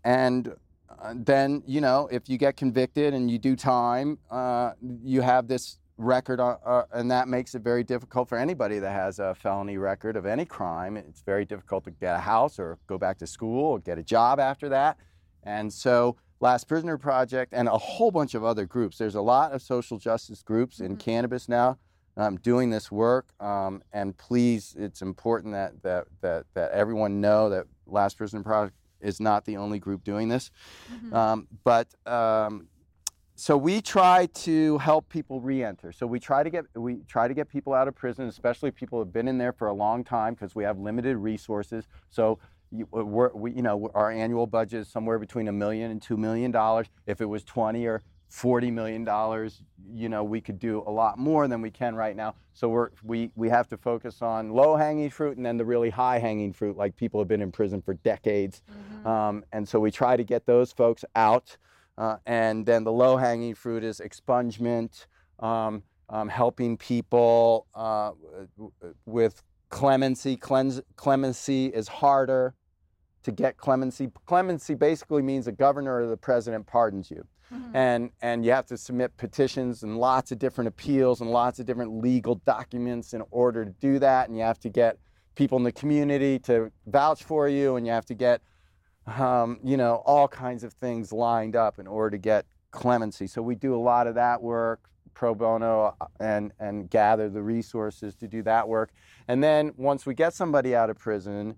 and 0.05 0.55
uh, 1.01 1.13
then 1.15 1.63
you 1.65 1.81
know 1.81 2.07
if 2.11 2.29
you 2.29 2.37
get 2.37 2.55
convicted 2.55 3.13
and 3.13 3.29
you 3.29 3.37
do 3.37 3.57
time, 3.57 4.17
uh, 4.31 4.71
you 5.03 5.21
have 5.21 5.47
this 5.47 5.77
record, 6.03 6.39
uh, 6.39 6.57
uh, 6.65 6.83
and 6.93 7.09
that 7.11 7.27
makes 7.27 7.55
it 7.55 7.61
very 7.61 7.83
difficult 7.83 8.27
for 8.29 8.37
anybody 8.37 8.79
that 8.79 8.91
has 8.91 9.19
a 9.19 9.35
felony 9.35 9.77
record 9.77 10.15
of 10.15 10.25
any 10.25 10.45
crime. 10.45 10.97
It's 10.97 11.21
very 11.21 11.45
difficult 11.45 11.83
to 11.85 11.91
get 11.91 12.15
a 12.15 12.19
house 12.19 12.59
or 12.59 12.77
go 12.87 12.97
back 12.97 13.17
to 13.19 13.27
school 13.27 13.65
or 13.65 13.79
get 13.79 13.97
a 13.97 14.03
job 14.03 14.39
after 14.39 14.69
that. 14.69 14.97
And 15.43 15.71
so, 15.71 16.17
Last 16.39 16.67
Prisoner 16.67 16.97
Project 16.97 17.53
and 17.53 17.67
a 17.67 17.77
whole 17.77 18.09
bunch 18.09 18.33
of 18.33 18.43
other 18.43 18.65
groups. 18.65 18.97
There's 18.97 19.13
a 19.15 19.21
lot 19.21 19.51
of 19.51 19.61
social 19.61 19.99
justice 19.99 20.41
groups 20.41 20.79
in 20.79 20.95
Mhm. 20.95 20.99
cannabis 20.99 21.47
now 21.47 21.77
um, 22.17 22.37
doing 22.37 22.71
this 22.71 22.91
work. 22.91 23.27
Um, 23.39 23.83
and 23.93 24.17
please, 24.17 24.75
it's 24.77 25.01
important 25.03 25.53
that, 25.53 25.81
that 25.83 26.07
that 26.21 26.45
that 26.55 26.71
everyone 26.71 27.21
know 27.21 27.49
that 27.49 27.67
Last 27.85 28.17
Prisoner 28.17 28.41
Project 28.43 28.75
is 29.01 29.19
not 29.19 29.45
the 29.45 29.57
only 29.57 29.77
group 29.79 30.03
doing 30.03 30.29
this. 30.29 30.49
Mhm. 30.91 31.13
Um, 31.13 31.47
but 31.63 31.87
um, 32.07 32.67
so 33.41 33.57
we 33.57 33.81
try 33.81 34.27
to 34.27 34.77
help 34.77 35.09
people 35.09 35.41
re-enter. 35.41 35.91
So 35.91 36.05
we 36.05 36.19
try 36.19 36.43
to 36.43 36.49
get 36.51 36.65
we 36.75 36.97
try 37.07 37.27
to 37.27 37.33
get 37.33 37.49
people 37.49 37.73
out 37.73 37.87
of 37.87 37.95
prison, 37.95 38.27
especially 38.27 38.69
people 38.69 38.99
who 38.99 39.03
have 39.03 39.11
been 39.11 39.27
in 39.27 39.39
there 39.39 39.51
for 39.51 39.67
a 39.69 39.73
long 39.73 40.03
time, 40.03 40.35
because 40.35 40.53
we 40.53 40.63
have 40.63 40.77
limited 40.77 41.17
resources. 41.17 41.87
So 42.11 42.37
you, 42.69 42.87
we're, 42.91 43.33
we, 43.33 43.51
you 43.51 43.63
know, 43.63 43.89
our 43.95 44.11
annual 44.11 44.45
budget 44.45 44.81
is 44.81 44.89
somewhere 44.89 45.17
between 45.17 45.47
a 45.47 45.51
million 45.51 45.89
and 45.89 45.99
two 45.99 46.17
million 46.17 46.51
dollars. 46.51 46.85
If 47.07 47.19
it 47.19 47.25
was 47.25 47.43
twenty 47.43 47.87
or 47.87 48.03
forty 48.29 48.69
million 48.69 49.03
dollars, 49.03 49.63
you 49.91 50.07
know, 50.07 50.23
we 50.23 50.39
could 50.39 50.59
do 50.59 50.83
a 50.85 50.91
lot 50.91 51.17
more 51.17 51.47
than 51.47 51.63
we 51.63 51.71
can 51.71 51.95
right 51.95 52.15
now. 52.15 52.35
So 52.53 52.69
we're 52.69 52.89
we 53.03 53.31
we 53.35 53.49
have 53.49 53.67
to 53.69 53.77
focus 53.77 54.21
on 54.21 54.51
low-hanging 54.51 55.09
fruit 55.09 55.37
and 55.37 55.43
then 55.43 55.57
the 55.57 55.65
really 55.65 55.89
high-hanging 55.89 56.53
fruit, 56.53 56.77
like 56.77 56.95
people 56.95 57.19
have 57.19 57.27
been 57.27 57.41
in 57.41 57.51
prison 57.51 57.81
for 57.81 57.95
decades. 57.95 58.61
Mhm. 59.03 59.05
Um, 59.07 59.43
and 59.51 59.67
so 59.67 59.79
we 59.79 59.89
try 59.89 60.15
to 60.15 60.23
get 60.23 60.45
those 60.45 60.71
folks 60.71 61.03
out. 61.15 61.57
Uh, 62.01 62.17
and 62.25 62.65
then 62.65 62.83
the 62.83 62.91
low 62.91 63.15
hanging 63.15 63.53
fruit 63.53 63.83
is 63.83 64.01
expungement, 64.03 65.05
um, 65.37 65.83
um, 66.09 66.27
helping 66.29 66.75
people 66.75 67.67
uh, 67.75 68.09
with 69.05 69.43
clemency. 69.69 70.35
Cleanse, 70.35 70.81
clemency 70.95 71.67
is 71.67 71.87
harder 71.87 72.55
to 73.21 73.31
get 73.31 73.55
clemency. 73.57 74.09
Clemency 74.25 74.73
basically 74.73 75.21
means 75.21 75.45
the 75.45 75.51
governor 75.51 76.01
or 76.01 76.07
the 76.07 76.17
president 76.17 76.65
pardons 76.65 77.11
you. 77.11 77.23
Mhm. 77.53 77.75
And, 77.75 78.09
and 78.23 78.43
you 78.43 78.49
have 78.49 78.65
to 78.67 78.77
submit 78.77 79.15
petitions 79.17 79.83
and 79.83 79.99
lots 79.99 80.31
of 80.31 80.39
different 80.39 80.69
appeals 80.69 81.21
and 81.21 81.29
lots 81.29 81.59
of 81.59 81.67
different 81.67 82.01
legal 82.01 82.35
documents 82.45 83.13
in 83.13 83.21
order 83.29 83.63
to 83.63 83.71
do 83.79 83.99
that. 83.99 84.27
And 84.27 84.35
you 84.35 84.43
have 84.43 84.59
to 84.61 84.69
get 84.69 84.97
people 85.35 85.55
in 85.59 85.63
the 85.63 85.71
community 85.71 86.39
to 86.39 86.71
vouch 86.87 87.23
for 87.23 87.47
you, 87.47 87.75
and 87.75 87.85
you 87.85 87.93
have 87.93 88.07
to 88.07 88.15
get 88.15 88.41
um, 89.07 89.59
you 89.63 89.77
know, 89.77 90.03
all 90.05 90.27
kinds 90.27 90.63
of 90.63 90.73
things 90.73 91.11
lined 91.11 91.55
up 91.55 91.79
in 91.79 91.87
order 91.87 92.11
to 92.11 92.17
get 92.17 92.45
clemency. 92.71 93.27
So 93.27 93.41
we 93.41 93.55
do 93.55 93.75
a 93.75 93.81
lot 93.81 94.07
of 94.07 94.15
that 94.15 94.41
work 94.41 94.89
pro 95.13 95.35
bono 95.35 95.95
uh, 95.99 96.05
and 96.19 96.53
and 96.59 96.89
gather 96.89 97.29
the 97.29 97.41
resources 97.41 98.15
to 98.15 98.27
do 98.27 98.41
that 98.43 98.67
work. 98.67 98.91
And 99.27 99.43
then 99.43 99.73
once 99.77 100.05
we 100.05 100.13
get 100.13 100.33
somebody 100.33 100.75
out 100.75 100.89
of 100.89 100.97
prison, 100.97 101.55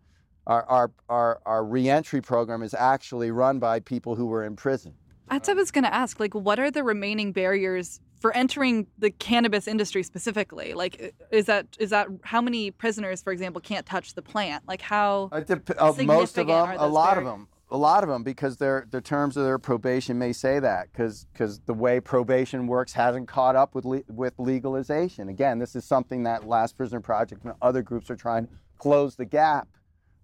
our 0.47 0.63
our 0.65 0.91
our, 1.09 1.41
our 1.45 1.63
reentry 1.63 2.21
program 2.21 2.63
is 2.63 2.73
actually 2.73 3.31
run 3.31 3.59
by 3.59 3.79
people 3.79 4.15
who 4.15 4.25
were 4.25 4.43
in 4.43 4.55
prison. 4.55 4.93
That's 5.29 5.47
what 5.47 5.57
I 5.57 5.59
was 5.61 5.71
going 5.71 5.85
to 5.85 5.93
ask. 5.93 6.19
Like, 6.19 6.35
what 6.35 6.59
are 6.59 6.69
the 6.69 6.83
remaining 6.83 7.31
barriers 7.31 8.01
for 8.23 8.31
entering 8.37 8.87
the 8.97 9.11
cannabis 9.11 9.67
industry 9.67 10.01
specifically? 10.01 10.73
Like, 10.73 11.13
is 11.29 11.45
that 11.47 11.67
is 11.77 11.89
that 11.89 12.07
how 12.23 12.39
many 12.39 12.71
prisoners, 12.71 13.21
for 13.21 13.33
example, 13.33 13.59
can't 13.59 13.85
touch 13.85 14.13
the 14.13 14.21
plant? 14.21 14.63
Like, 14.65 14.81
how? 14.81 15.29
It 15.33 15.45
dep- 15.45 15.71
of 15.71 16.01
most 16.05 16.37
of 16.37 16.47
them, 16.47 16.75
a 16.79 16.87
lot 16.87 17.17
of 17.17 17.25
them, 17.25 17.49
a 17.69 17.75
lot 17.75 18.01
of 18.01 18.07
them, 18.07 18.23
because 18.23 18.55
their 18.55 18.87
the 18.89 19.01
terms 19.01 19.35
of 19.35 19.43
their 19.43 19.59
probation 19.59 20.17
may 20.17 20.31
say 20.31 20.59
that, 20.59 20.87
because 20.93 21.25
because 21.33 21.59
the 21.65 21.73
way 21.73 21.99
probation 21.99 22.65
works 22.65 22.93
hasn't 22.93 23.27
caught 23.27 23.57
up 23.57 23.75
with 23.75 23.83
le- 23.83 24.03
with 24.07 24.33
legalization. 24.37 25.27
Again, 25.27 25.59
this 25.59 25.75
is 25.75 25.83
something 25.83 26.23
that 26.23 26.47
Last 26.47 26.77
Prisoner 26.77 27.01
Project 27.01 27.43
and 27.43 27.53
other 27.61 27.81
groups 27.81 28.09
are 28.09 28.15
trying 28.15 28.47
to 28.47 28.53
close 28.77 29.17
the 29.17 29.25
gap. 29.25 29.67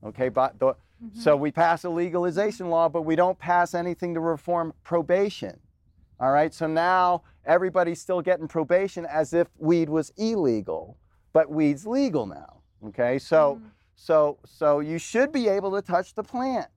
Okay, 0.05 0.29
but 0.29 0.57
the, 0.57 0.73
so 1.13 1.33
mm-hmm. 1.33 1.43
we 1.43 1.51
pass 1.51 1.83
a 1.83 1.89
legalization 1.89 2.69
law, 2.69 2.87
but 2.87 3.01
we 3.01 3.17
don't 3.17 3.37
pass 3.37 3.73
anything 3.73 4.13
to 4.13 4.21
reform 4.21 4.71
probation. 4.85 5.59
All 6.19 6.31
right, 6.31 6.53
so 6.53 6.67
now 6.67 7.23
everybody's 7.45 8.01
still 8.01 8.21
getting 8.21 8.47
probation 8.47 9.05
as 9.05 9.33
if 9.33 9.47
weed 9.57 9.89
was 9.89 10.11
illegal, 10.17 10.97
but 11.33 11.49
weed's 11.49 11.85
legal 11.87 12.25
now. 12.25 12.61
Okay, 12.87 13.19
so. 13.19 13.55
Mhm. 13.61 13.71
So, 14.01 14.37
so 14.45 14.79
you 14.79 14.97
should 14.97 15.33
be 15.33 15.49
able 15.49 15.71
to 15.73 15.81
touch 15.81 16.13
the 16.15 16.23
plant, 16.23 16.69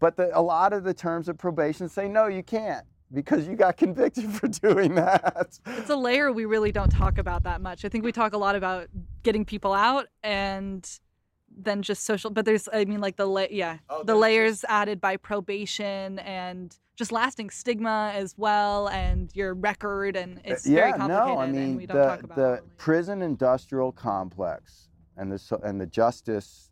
but 0.00 0.16
the, 0.16 0.30
a 0.34 0.40
lot 0.40 0.72
of 0.72 0.82
the 0.82 0.94
terms 0.94 1.28
of 1.28 1.36
probation 1.36 1.90
say 1.90 2.08
no, 2.08 2.26
you 2.26 2.42
can't 2.42 2.86
because 3.12 3.46
you 3.46 3.54
got 3.54 3.76
convicted 3.84 4.30
for 4.32 4.48
doing 4.48 4.94
that. 4.94 5.58
It's 5.66 5.90
a 5.90 5.96
layer 5.96 6.32
we 6.32 6.46
really 6.46 6.72
don't 6.72 6.88
talk 6.88 7.18
about 7.18 7.42
that 7.42 7.60
much. 7.60 7.84
I 7.84 7.90
think 7.90 8.02
we 8.02 8.12
talk 8.12 8.32
a 8.32 8.38
lot 8.38 8.56
about 8.56 8.88
getting 9.22 9.44
people 9.44 9.74
out 9.74 10.06
and 10.22 10.88
then 11.58 11.82
just 11.82 12.04
social, 12.04 12.30
but 12.30 12.44
there's, 12.44 12.68
I 12.72 12.84
mean, 12.84 13.00
like 13.00 13.16
the 13.16 13.26
la- 13.26 13.46
yeah, 13.50 13.78
Oh, 13.90 14.02
the 14.04 14.14
layers 14.14 14.64
added 14.68 15.00
by 15.00 15.16
probation 15.16 16.18
and 16.20 16.74
just 16.96 17.12
lasting 17.12 17.50
stigma 17.50 18.12
as 18.14 18.34
well, 18.38 18.88
and 18.88 19.30
your 19.34 19.54
record, 19.54 20.16
and 20.16 20.40
it's 20.44 20.66
very 20.66 20.82
Uh, 20.82 20.86
yeah, 20.86 20.96
complicated. 20.96 21.26
no, 21.34 21.38
I 21.40 21.44
and 21.44 21.52
mean 21.52 21.76
we 21.76 21.86
don't 21.86 21.96
the 21.96 22.06
talk 22.06 22.22
about 22.22 22.36
the 22.36 22.62
prison 22.76 23.22
industrial 23.22 23.92
complex 23.92 24.88
and 25.16 25.30
the 25.32 25.60
and 25.64 25.80
the 25.80 25.86
justice 25.86 26.70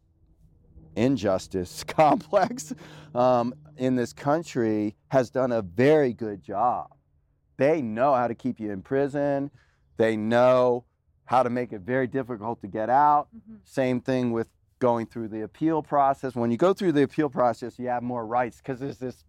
injustice 0.94 1.84
complex 1.86 2.72
um, 3.14 3.54
in 3.76 3.96
this 3.96 4.12
country 4.12 4.96
has 5.08 5.30
done 5.30 5.52
a 5.52 5.62
very 5.62 6.12
good 6.12 6.42
job. 6.42 6.88
They 7.58 7.82
know 7.82 8.14
how 8.14 8.28
to 8.28 8.34
keep 8.34 8.60
you 8.60 8.70
in 8.72 8.82
prison. 8.82 9.50
They 9.96 10.16
know 10.16 10.84
how 11.24 11.42
to 11.42 11.50
make 11.50 11.72
it 11.72 11.80
very 11.80 12.06
difficult 12.06 12.60
to 12.62 12.66
get 12.68 12.88
out. 12.88 13.28
Mhm. 13.34 13.58
Same 13.64 14.00
thing 14.00 14.32
with 14.32 14.48
going 14.78 15.06
through 15.06 15.28
the 15.28 15.42
appeal 15.42 15.82
process. 15.82 16.34
When 16.34 16.50
you 16.50 16.56
go 16.56 16.72
through 16.72 16.92
the 16.92 17.02
appeal 17.02 17.28
process, 17.28 17.78
you 17.78 17.88
have 17.88 18.02
more 18.02 18.26
rights 18.26 18.58
because 18.58 18.78
there's 18.78 18.98
this 18.98 19.24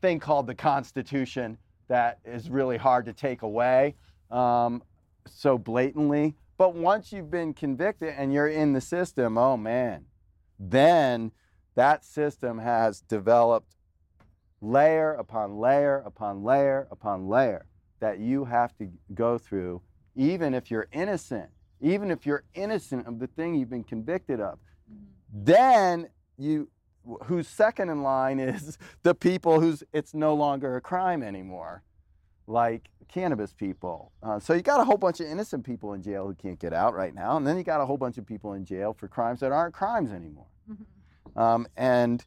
thing 0.00 0.20
called 0.20 0.46
the 0.46 0.54
Constitution 0.54 1.58
that 1.88 2.18
is 2.24 2.50
really 2.50 2.76
hard 2.76 3.04
to 3.06 3.12
take 3.12 3.42
away 3.42 3.94
um, 4.30 4.82
so 5.26 5.58
blatantly. 5.58 6.34
But 6.58 6.74
once 6.74 7.12
you've 7.12 7.30
been 7.30 7.52
convicted 7.52 8.14
and 8.16 8.32
you're 8.32 8.48
in 8.48 8.72
the 8.72 8.80
system, 8.80 9.36
oh 9.36 9.56
man, 9.56 10.06
then 10.58 11.32
that 11.74 12.04
system 12.04 12.58
has 12.58 13.00
developed 13.02 13.74
layer 14.62 15.12
upon 15.12 15.58
layer 15.58 16.02
upon 16.06 16.42
layer 16.42 16.88
upon 16.90 17.28
layer 17.28 17.66
that 18.00 18.18
you 18.18 18.44
have 18.44 18.76
to 18.78 18.90
go 19.14 19.36
through, 19.36 19.82
even 20.14 20.54
if 20.54 20.70
you're 20.70 20.88
innocent, 20.92 21.50
even 21.80 22.10
if 22.10 22.24
you're 22.24 22.44
innocent 22.54 23.06
of 23.06 23.18
the 23.18 23.26
thing 23.26 23.54
you've 23.54 23.70
been 23.70 23.84
convicted 23.84 24.40
of. 24.40 24.58
Then 25.44 26.08
you, 26.38 26.70
who's 27.24 27.46
second 27.46 27.90
in 27.90 28.02
line 28.02 28.40
is 28.40 28.78
the 29.02 29.14
people 29.14 29.60
who's 29.60 29.82
it's 29.92 30.14
no 30.14 30.34
longer 30.34 30.76
a 30.76 30.80
crime 30.80 31.22
anymore, 31.22 31.82
like 32.46 32.88
cannabis 33.08 33.52
people. 33.52 34.12
Uh, 34.22 34.40
so 34.40 34.54
you 34.54 34.62
got 34.62 34.80
a 34.80 34.84
whole 34.84 34.96
bunch 34.96 35.20
of 35.20 35.26
innocent 35.26 35.64
people 35.64 35.92
in 35.92 36.02
jail 36.02 36.26
who 36.26 36.34
can't 36.34 36.58
get 36.58 36.72
out 36.72 36.94
right 36.94 37.14
now, 37.14 37.36
and 37.36 37.46
then 37.46 37.58
you 37.58 37.64
got 37.64 37.80
a 37.82 37.86
whole 37.86 37.98
bunch 37.98 38.16
of 38.16 38.26
people 38.26 38.54
in 38.54 38.64
jail 38.64 38.94
for 38.94 39.08
crimes 39.08 39.40
that 39.40 39.52
aren't 39.52 39.74
crimes 39.74 40.10
anymore. 40.10 40.46
Mhm. 40.70 41.40
Um, 41.40 41.66
and 41.76 42.24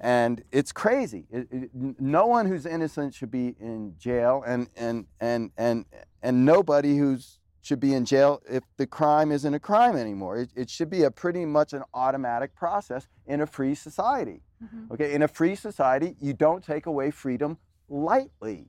and 0.00 0.42
it's 0.52 0.72
crazy. 0.72 1.26
It, 1.30 1.48
it, 1.50 1.70
no 1.74 2.26
one 2.26 2.46
who's 2.46 2.66
innocent 2.66 3.14
should 3.14 3.30
be 3.30 3.54
in 3.60 3.94
jail, 3.98 4.42
and 4.46 4.68
and 4.76 5.06
and 5.20 5.52
and 5.56 5.84
and 6.22 6.44
nobody 6.44 6.96
who's 6.96 7.38
should 7.62 7.80
be 7.80 7.94
in 7.94 8.04
jail 8.04 8.40
if 8.48 8.62
the 8.76 8.86
crime 8.86 9.32
isn't 9.32 9.52
a 9.54 9.60
crime 9.60 9.96
anymore. 9.96 10.38
It, 10.38 10.50
it 10.54 10.70
should 10.70 10.90
be 10.90 11.02
a 11.02 11.10
pretty 11.10 11.44
much 11.44 11.72
an 11.72 11.82
automatic 11.94 12.54
process 12.54 13.08
in 13.26 13.40
a 13.40 13.46
free 13.46 13.74
society. 13.74 14.42
Mhm. 14.62 14.90
Okay, 14.92 15.14
in 15.14 15.22
a 15.22 15.28
free 15.28 15.54
society, 15.54 16.16
you 16.20 16.32
don't 16.32 16.64
take 16.64 16.86
away 16.86 17.10
freedom 17.10 17.58
lightly. 17.88 18.68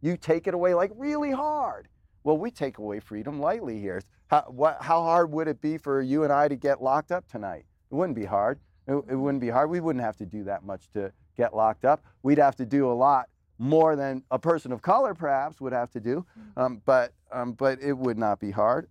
You 0.00 0.16
take 0.16 0.46
it 0.46 0.54
away 0.54 0.74
like 0.74 0.92
really 0.94 1.32
hard. 1.32 1.88
Well, 2.24 2.38
we 2.38 2.50
take 2.50 2.78
away 2.78 3.00
freedom 3.00 3.40
lightly 3.40 3.80
here. 3.80 4.02
How, 4.28 4.42
what, 4.48 4.82
how 4.82 5.02
hard 5.02 5.30
would 5.32 5.48
it 5.48 5.60
be 5.60 5.78
for 5.78 6.02
you 6.02 6.24
and 6.24 6.32
I 6.32 6.48
to 6.48 6.56
get 6.56 6.82
locked 6.82 7.12
up 7.12 7.28
tonight? 7.28 7.64
It 7.90 7.94
wouldn't 7.94 8.16
be 8.16 8.24
hard. 8.24 8.58
It, 8.88 8.94
it 9.08 9.14
wouldn't 9.16 9.40
be 9.40 9.48
hard. 9.50 9.70
We 9.70 9.80
wouldn't 9.80 10.04
have 10.04 10.16
to 10.18 10.26
do 10.26 10.44
that 10.44 10.64
much 10.64 10.90
to 10.94 11.12
get 11.36 11.54
locked 11.54 11.84
up. 11.84 12.04
We'd 12.22 12.38
have 12.38 12.56
to 12.56 12.66
do 12.66 12.90
a 12.90 12.94
lot 12.94 13.28
more 13.58 13.96
than 13.96 14.22
a 14.30 14.38
person 14.38 14.72
of 14.72 14.82
color 14.82 15.14
perhaps 15.14 15.60
would 15.60 15.72
have 15.72 15.90
to 15.92 16.00
do, 16.00 16.24
um, 16.56 16.82
but 16.84 17.12
um, 17.32 17.52
but 17.52 17.80
it 17.82 17.92
would 17.96 18.18
not 18.18 18.38
be 18.40 18.50
hard. 18.50 18.88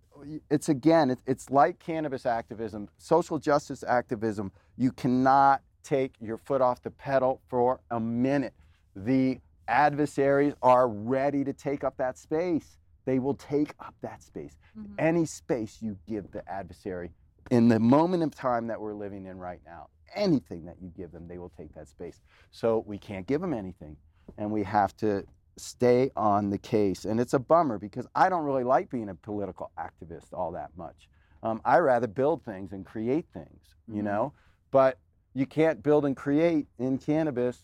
It's 0.50 0.68
again, 0.68 1.10
it, 1.10 1.18
it's 1.26 1.50
like 1.50 1.78
cannabis 1.78 2.26
activism, 2.26 2.88
social 2.98 3.38
justice 3.38 3.84
activism. 3.86 4.52
You 4.76 4.92
cannot 4.92 5.62
take 5.82 6.14
your 6.20 6.36
foot 6.38 6.60
off 6.60 6.82
the 6.82 6.90
pedal 6.90 7.40
for 7.48 7.80
a 7.90 8.00
minute. 8.00 8.54
The 8.94 9.38
adversaries 9.68 10.54
are 10.62 10.88
ready 10.88 11.44
to 11.44 11.52
take 11.52 11.84
up 11.84 11.96
that 11.98 12.18
space. 12.18 12.78
They 13.04 13.18
will 13.18 13.34
take 13.34 13.72
up 13.78 13.94
that 14.02 14.22
space. 14.22 14.56
Mhm. 14.76 14.94
Any 14.98 15.24
space 15.26 15.80
you 15.80 15.96
give 16.06 16.30
the 16.32 16.48
adversary 16.50 17.12
in 17.50 17.68
the 17.68 17.78
moment 17.78 18.22
of 18.22 18.34
time 18.34 18.66
that 18.66 18.80
we're 18.80 18.94
living 18.94 19.26
in 19.26 19.38
right 19.38 19.60
now, 19.64 19.88
anything 20.14 20.64
that 20.64 20.76
you 20.80 20.88
give 20.96 21.12
them, 21.12 21.28
they 21.28 21.38
will 21.38 21.50
take 21.50 21.72
that 21.74 21.88
space. 21.88 22.20
So 22.50 22.82
we 22.86 22.98
can't 22.98 23.26
give 23.26 23.40
them 23.40 23.54
anything, 23.54 23.96
and 24.38 24.50
we 24.50 24.62
have 24.64 24.96
to 24.98 25.24
stay 25.56 26.10
on 26.16 26.50
the 26.50 26.58
case. 26.58 27.04
And 27.04 27.18
it's 27.18 27.34
a 27.34 27.38
bummer 27.38 27.78
because 27.78 28.06
I 28.14 28.28
don't 28.28 28.44
really 28.44 28.64
like 28.64 28.90
being 28.90 29.08
a 29.08 29.14
political 29.14 29.70
activist 29.78 30.32
all 30.32 30.52
that 30.52 30.70
much. 30.76 31.08
Um, 31.42 31.60
I 31.64 31.78
rather 31.78 32.06
build 32.06 32.44
things 32.44 32.72
and 32.72 32.84
create 32.84 33.26
things, 33.32 33.76
you 33.88 34.02
Mhm. 34.02 34.04
know. 34.04 34.32
But 34.70 34.98
you 35.32 35.46
can't 35.46 35.82
build 35.82 36.04
and 36.04 36.16
create 36.16 36.66
in 36.78 36.98
cannabis, 36.98 37.62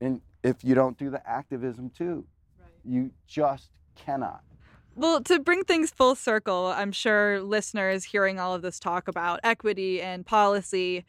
in 0.00 0.22
if 0.42 0.62
you 0.62 0.74
don't 0.74 0.96
do 0.96 1.10
the 1.10 1.26
activism 1.28 1.90
too. 1.90 2.26
Right. 2.58 2.70
You 2.84 3.10
just 3.26 3.70
cannot. 3.94 4.42
Well, 4.94 5.20
to 5.22 5.38
bring 5.38 5.64
things 5.64 5.90
full 5.90 6.14
circle, 6.14 6.66
I'm 6.66 6.92
sure 6.92 7.40
listeners 7.40 8.04
hearing 8.04 8.40
all 8.40 8.54
of 8.54 8.62
this 8.62 8.80
talk 8.80 9.06
about 9.08 9.40
equity 9.44 10.02
and 10.02 10.26
policy, 10.26 11.04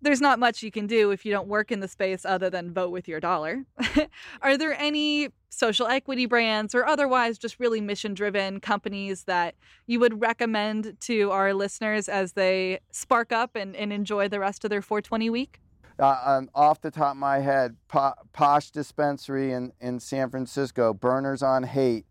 there's 0.00 0.20
not 0.20 0.38
much 0.38 0.62
you 0.62 0.70
can 0.70 0.86
do 0.86 1.10
if 1.10 1.24
you 1.24 1.32
don't 1.32 1.48
work 1.48 1.72
in 1.72 1.80
the 1.80 1.88
space 1.88 2.24
other 2.24 2.50
than 2.50 2.72
vote 2.72 2.90
with 2.90 3.08
your 3.08 3.20
dollar. 3.20 3.64
Are 4.42 4.56
there 4.56 4.78
any 4.78 5.28
social 5.50 5.86
equity 5.86 6.26
brands 6.26 6.74
or 6.74 6.86
otherwise 6.86 7.38
just 7.38 7.58
really 7.58 7.80
mission 7.80 8.14
driven 8.14 8.60
companies 8.60 9.24
that 9.24 9.54
you 9.86 9.98
would 9.98 10.20
recommend 10.20 10.96
to 11.00 11.30
our 11.30 11.52
listeners 11.54 12.08
as 12.08 12.34
they 12.34 12.78
spark 12.92 13.32
up 13.32 13.56
and, 13.56 13.74
and 13.74 13.92
enjoy 13.92 14.28
the 14.28 14.38
rest 14.38 14.64
of 14.64 14.70
their 14.70 14.82
420 14.82 15.30
week? 15.30 15.60
uh, 15.98 16.20
um, 16.24 16.50
off 16.54 16.80
the 16.80 16.90
top 16.90 17.12
of 17.12 17.16
my 17.16 17.40
head, 17.40 17.76
po- 17.88 18.14
Posh 18.32 18.70
Dispensary 18.70 19.52
in, 19.52 19.72
in 19.80 20.00
San 20.00 20.30
Francisco, 20.30 20.94
Berner's 20.94 21.42
on 21.42 21.64
Haight, 21.64 22.06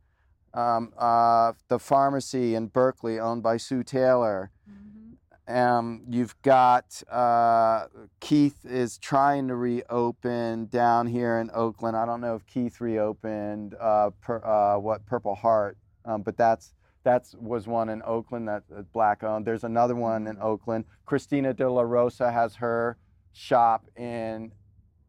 um, 0.53 0.91
uh, 0.97 1.53
the 1.67 1.77
Farmacy 1.77 2.53
in 2.53 2.67
Berkeley 2.67 3.19
owned 3.19 3.43
by 3.43 3.57
Sue 3.57 3.83
Taylor. 3.83 4.51
Um, 5.47 6.01
you've 6.09 6.39
got 6.41 7.01
uh, 7.09 7.85
Keith 8.19 8.65
is 8.65 8.97
trying 8.97 9.47
to 9.47 9.55
reopen 9.55 10.65
down 10.65 11.07
here 11.07 11.39
in 11.39 11.49
Oakland. 11.53 11.95
I 11.95 12.05
don't 12.05 12.19
know 12.19 12.35
if 12.35 12.45
Keith 12.45 12.81
reopened 12.81 13.75
uh, 13.79 14.09
per, 14.21 14.43
uh, 14.43 14.77
what 14.77 15.05
Purple 15.05 15.35
Heart, 15.35 15.77
um, 16.03 16.21
but 16.21 16.35
that's 16.35 16.73
that's 17.03 17.33
was 17.35 17.65
one 17.65 17.87
in 17.87 18.01
Oakland 18.05 18.49
that 18.49 18.63
that's 18.69 18.89
black 18.89 19.23
owned. 19.23 19.45
There's 19.45 19.63
another 19.63 19.95
one 19.95 20.27
in 20.27 20.37
Oakland. 20.41 20.83
Christina 21.05 21.53
De 21.53 21.69
La 21.69 21.81
Rosa 21.81 22.29
has 22.29 22.55
her 22.55 22.97
shop 23.31 23.85
in 23.95 24.51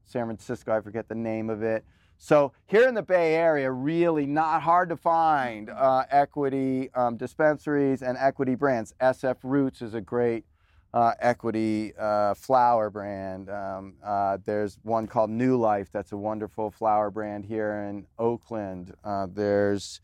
San 0.04 0.26
Francisco. 0.26 0.76
I 0.76 0.80
forget 0.80 1.08
the 1.08 1.16
name 1.16 1.50
of 1.50 1.64
it. 1.64 1.84
So 2.18 2.52
here 2.66 2.88
in 2.88 2.94
the 2.94 3.02
Bay 3.02 3.36
Area, 3.36 3.70
really 3.70 4.26
not 4.26 4.62
hard 4.62 4.88
to 4.88 4.96
find 4.96 5.70
uh, 5.70 6.04
equity 6.10 6.90
um, 6.94 7.16
dispensaries 7.16 8.02
and 8.02 8.18
equity 8.18 8.56
brands. 8.56 8.92
SF 9.00 9.36
Roots 9.44 9.80
is 9.82 9.94
a 9.94 10.00
great 10.00 10.44
uh, 10.92 11.12
equity 11.20 11.92
uh, 11.96 12.34
flower 12.34 12.90
brand. 12.90 13.48
Um, 13.48 13.94
uh, 14.02 14.38
there's 14.44 14.78
one 14.82 15.06
called 15.06 15.30
New 15.30 15.56
Life 15.56 15.90
that's 15.92 16.10
a 16.10 16.16
wonderful 16.16 16.72
flower 16.72 17.10
brand 17.10 17.44
here 17.44 17.86
in 17.88 18.06
Oakland. 18.18 18.94
Uh, 19.04 19.28
there's, 19.32 20.00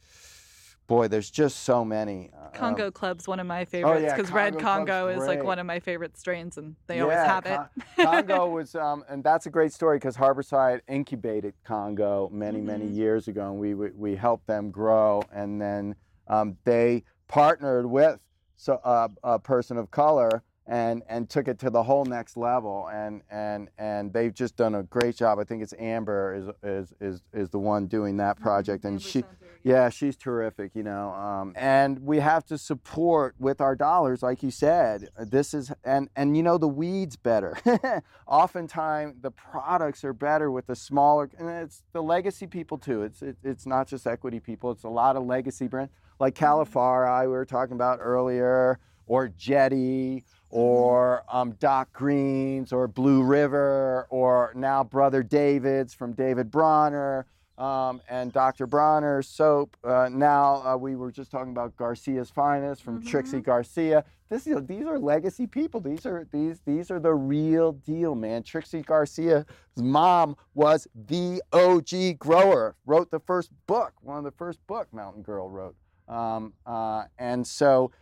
boy, 0.87 1.09
there's 1.09 1.31
just 1.31 1.61
so 1.61 1.85
many. 1.85 2.31
Um, 2.35 2.51
Congo 2.53 2.91
Club's 2.91 3.27
one 3.27 3.41
of 3.41 3.47
my 3.47 3.65
favorites 3.65 4.03
yeah, 4.05 4.17
because 4.17 4.31
Red 4.31 4.59
Congo 4.59 5.05
Club's 5.07 5.23
is 5.23 5.29
like 5.29 5.43
one 5.43 5.59
of 5.59 5.67
my 5.67 5.81
favorite 5.81 6.17
strains 6.17 6.57
and 6.57 6.77
they 6.87 7.01
always 7.01 7.17
Yeah, 7.17 7.27
have 7.27 7.47
it. 7.47 7.83
Congo 8.03 8.49
was, 8.49 8.75
um, 8.75 9.05
and 9.09 9.25
that's 9.25 9.47
a 9.47 9.51
great 9.51 9.73
story 9.73 9.97
because 9.97 10.17
Harborside 10.17 10.81
incubated 10.89 11.55
Congo 11.65 12.29
many, 12.33 12.61
many 12.61 12.87
Mhm. 12.89 12.95
years 12.95 13.29
ago, 13.29 13.51
and 13.51 13.59
we 13.59 13.75
we 13.75 13.91
we 13.91 14.17
helped 14.17 14.47
them 14.47 14.71
grow, 14.71 15.23
and 15.33 15.61
then 15.61 15.97
um, 16.29 16.57
they 16.65 17.05
partnered 17.29 17.87
with 17.87 18.21
so 18.57 18.75
uh, 18.85 19.09
a 19.23 19.39
person 19.39 19.77
of 19.77 19.91
color 19.91 20.43
and 20.67 21.03
and 21.09 21.29
took 21.29 21.49
it 21.49 21.59
to 21.61 21.71
the 21.71 21.83
whole 21.83 22.05
next 22.05 22.37
level, 22.37 22.89
and 22.93 23.23
and 23.31 23.69
and 23.79 24.13
they've 24.13 24.35
just 24.35 24.57
done 24.57 24.75
a 24.75 24.83
great 24.83 25.17
job. 25.17 25.39
I 25.39 25.45
think 25.45 25.63
it's 25.63 25.75
Amber 25.79 26.35
is 26.35 26.49
is 26.63 26.95
is 27.01 27.23
is 27.33 27.51
the 27.51 27.59
one 27.59 27.87
doing 27.87 28.17
that 28.19 28.41
project, 28.41 28.85
and 28.85 29.01
she. 29.01 29.25
Yeah, 29.67 29.89
she's 29.89 30.15
terrific, 30.15 30.73
you 30.75 30.83
know. 30.83 31.15
Um, 31.15 31.55
and 31.57 32.01
we 32.01 32.19
have 32.19 32.45
to 32.49 32.59
support 32.59 33.35
with 33.39 33.63
our 33.63 33.75
dollars, 33.75 34.23
like 34.23 34.43
you 34.43 34.51
said. 34.51 35.09
This 35.19 35.55
is 35.55 35.73
and 35.83 36.11
and 36.15 36.37
you 36.37 36.43
know 36.43 36.59
the 36.59 36.69
weeds 36.69 37.17
better. 37.17 37.57
Oftentimes 38.27 39.23
the 39.23 39.31
products 39.31 40.05
are 40.05 40.13
better 40.13 40.51
with 40.51 40.67
the 40.67 40.77
smaller, 40.77 41.31
and 41.39 41.49
it's 41.49 41.83
the 41.95 42.03
legacy 42.03 42.47
people 42.47 42.77
too. 42.77 43.05
It's 43.05 43.23
it, 43.23 43.39
it's 43.43 43.65
not 43.65 43.89
just 43.89 44.07
equity 44.07 44.39
people. 44.39 44.71
It's 44.71 44.85
a 44.85 44.91
lot 44.91 45.17
of 45.17 45.25
legacy 45.25 45.67
brands 45.67 45.91
like 46.21 46.35
Califari 46.35 47.23
we 47.23 47.29
were 47.29 47.45
talking 47.45 47.75
about 47.75 47.99
earlier, 48.01 48.79
or 49.07 49.29
Jetty, 49.29 50.25
or 50.51 51.25
um, 51.29 51.53
Doc 51.53 51.93
Greens, 51.93 52.73
or 52.73 52.87
Blue 52.87 53.23
River, 53.23 54.07
or 54.11 54.53
now 54.55 54.85
Brother 54.85 55.23
David's 55.23 55.95
from 55.95 56.13
David 56.13 56.51
Bronner 56.51 57.27
um, 57.59 58.01
and 58.09 58.33
Dr. 58.33 58.67
Bronner's 58.67 59.29
soap. 59.29 59.77
Uh, 59.85 60.09
now 60.11 60.63
uh, 60.67 60.77
we 60.77 60.97
were 60.97 61.13
just 61.13 61.31
talking 61.31 61.53
about 61.53 61.77
Garcia's 61.77 62.31
Finest 62.31 62.83
from 62.83 63.05
Trixie 63.05 63.41
Garcia. 63.41 64.05
This 64.29 64.47
is, 64.47 64.65
these 64.67 64.87
are 64.87 64.99
legacy 64.99 65.47
people. 65.47 65.81
These 65.81 66.07
are 66.07 66.27
these 66.33 66.61
these 66.65 66.91
are 66.91 66.99
the 66.99 67.15
real 67.15 67.73
deal, 67.73 68.15
man. 68.15 68.43
Trixie 68.43 68.83
Garcia's 68.83 69.45
mom 69.77 70.37
was 70.55 70.89
the 70.95 71.43
OG 71.53 72.19
grower. 72.19 72.75
Wrote 72.87 73.11
the 73.11 73.21
first 73.21 73.51
book, 73.67 73.93
one 74.01 74.19
of 74.19 74.25
the 74.25 74.33
first 74.33 74.67
book 74.67 74.89
Mountain 74.93 75.23
Girl 75.23 75.49
wrote. 75.49 75.77
Um, 76.09 76.55
uh, 76.67 77.05
and 77.19 77.47
so 77.47 77.93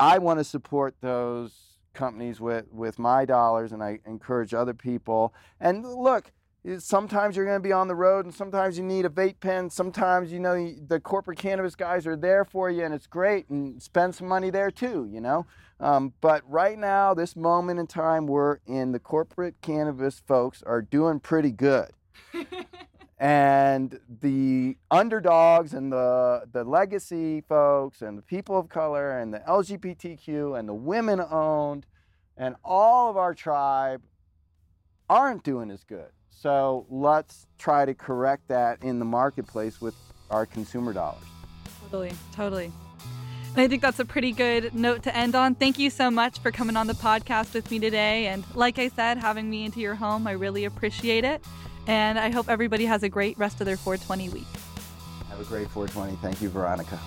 I 0.00 0.18
want 0.18 0.38
to 0.40 0.44
support 0.44 0.94
those 1.00 1.52
companies 1.94 2.40
with 2.40 2.66
with 2.72 2.98
my 2.98 3.24
dollars, 3.24 3.72
and 3.72 3.82
I 3.82 4.00
encourage 4.06 4.54
other 4.54 4.74
people. 4.74 5.34
And 5.60 5.84
look, 5.84 6.32
sometimes 6.78 7.36
you're 7.36 7.46
going 7.46 7.56
to 7.56 7.66
be 7.66 7.72
on 7.72 7.88
the 7.88 7.94
road 7.94 8.24
and 8.24 8.34
sometimes 8.34 8.76
you 8.76 8.84
need 8.84 9.04
a 9.04 9.08
vape 9.08 9.40
pen. 9.40 9.70
Sometimes 9.70 10.32
you 10.32 10.40
know 10.40 10.74
the 10.86 11.00
corporate 11.00 11.38
cannabis 11.38 11.74
guys 11.74 12.06
are 12.06 12.16
there 12.16 12.44
for 12.44 12.70
you 12.70 12.84
and 12.84 12.92
it's 12.92 13.06
great 13.06 13.48
and 13.48 13.82
spend 13.82 14.14
some 14.14 14.28
money 14.28 14.50
there 14.50 14.70
too 14.70 15.08
you 15.10 15.20
know? 15.20 15.46
Um, 15.80 16.12
but 16.20 16.42
right 16.50 16.78
now 16.78 17.14
this 17.14 17.36
moment 17.36 17.78
in 17.78 17.86
time 17.86 18.26
we're 18.26 18.58
in 18.66 18.92
the 18.92 18.98
corporate 18.98 19.54
cannabis 19.62 20.20
folks 20.26 20.62
are 20.64 20.82
doing 20.82 21.20
pretty 21.20 21.52
good 21.52 21.90
and 23.18 23.98
the 24.20 24.76
underdogs 24.90 25.74
and 25.74 25.92
the 25.92 26.44
the 26.52 26.62
legacy 26.62 27.40
folks 27.40 28.00
and 28.00 28.16
the 28.16 28.22
people 28.22 28.56
of 28.56 28.68
color 28.68 29.18
and 29.18 29.34
the 29.34 29.40
lgbtq 29.40 30.58
and 30.58 30.68
the 30.68 30.74
women 30.74 31.20
owned 31.20 31.84
and 32.36 32.54
all 32.64 33.10
of 33.10 33.16
our 33.16 33.34
tribe 33.34 34.00
aren't 35.08 35.42
doing 35.42 35.70
as 35.70 35.82
good 35.82 36.10
so 36.30 36.86
let's 36.88 37.48
try 37.58 37.84
to 37.84 37.94
correct 37.94 38.46
that 38.46 38.80
in 38.84 39.00
the 39.00 39.04
marketplace 39.04 39.80
with 39.80 39.94
our 40.30 40.46
consumer 40.46 40.92
dollars. 40.92 41.24
Totally, 41.82 42.12
totally. 42.32 42.72
And 43.56 43.62
I 43.64 43.66
think 43.66 43.82
that's 43.82 43.98
a 43.98 44.04
pretty 44.04 44.30
good 44.30 44.72
note 44.72 45.02
to 45.02 45.16
end 45.16 45.34
on. 45.34 45.56
Thank 45.56 45.80
you 45.80 45.90
so 45.90 46.12
much 46.12 46.38
for 46.38 46.52
coming 46.52 46.76
on 46.76 46.86
the 46.86 46.94
podcast 46.94 47.54
with 47.54 47.68
me 47.72 47.80
today. 47.80 48.26
And 48.26 48.44
like 48.54 48.78
I 48.78 48.88
said, 48.88 49.18
having 49.18 49.50
me 49.50 49.64
into 49.64 49.80
your 49.80 49.96
home, 49.96 50.28
I 50.28 50.32
really 50.32 50.64
appreciate 50.64 51.24
it. 51.24 51.42
And 51.88 52.18
I 52.18 52.30
hope 52.30 52.50
everybody 52.50 52.84
has 52.84 53.02
a 53.02 53.08
great 53.08 53.36
rest 53.38 53.60
of 53.60 53.66
their 53.66 53.78
420 53.78 54.28
week. 54.28 54.46
Have 55.30 55.40
a 55.40 55.44
great 55.44 55.68
420. 55.70 56.16
Thank 56.22 56.42
you, 56.42 56.50
Veronica. 56.50 57.00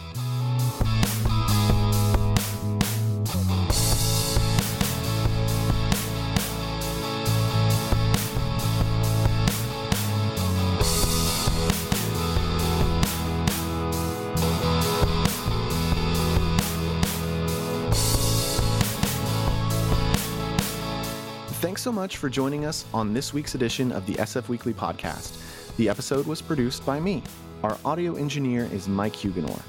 Thanks 21.82 21.96
so 21.96 22.00
much 22.00 22.18
for 22.18 22.30
joining 22.30 22.66
us 22.66 22.86
on 22.94 23.12
this 23.12 23.34
week's 23.34 23.56
edition 23.56 23.92
of 23.92 24.06
the 24.06 24.14
SF 24.14 24.50
Weekly 24.50 24.72
podcast. 24.72 25.42
The 25.78 25.90
episode 25.90 26.28
was 26.28 26.40
produced 26.40 26.86
by 26.86 27.00
me, 27.00 27.24
Our 27.64 27.76
audio 27.84 28.14
engineer 28.18 28.70
is 28.72 28.88
Mike 28.88 29.16
Huguenor. 29.16 29.60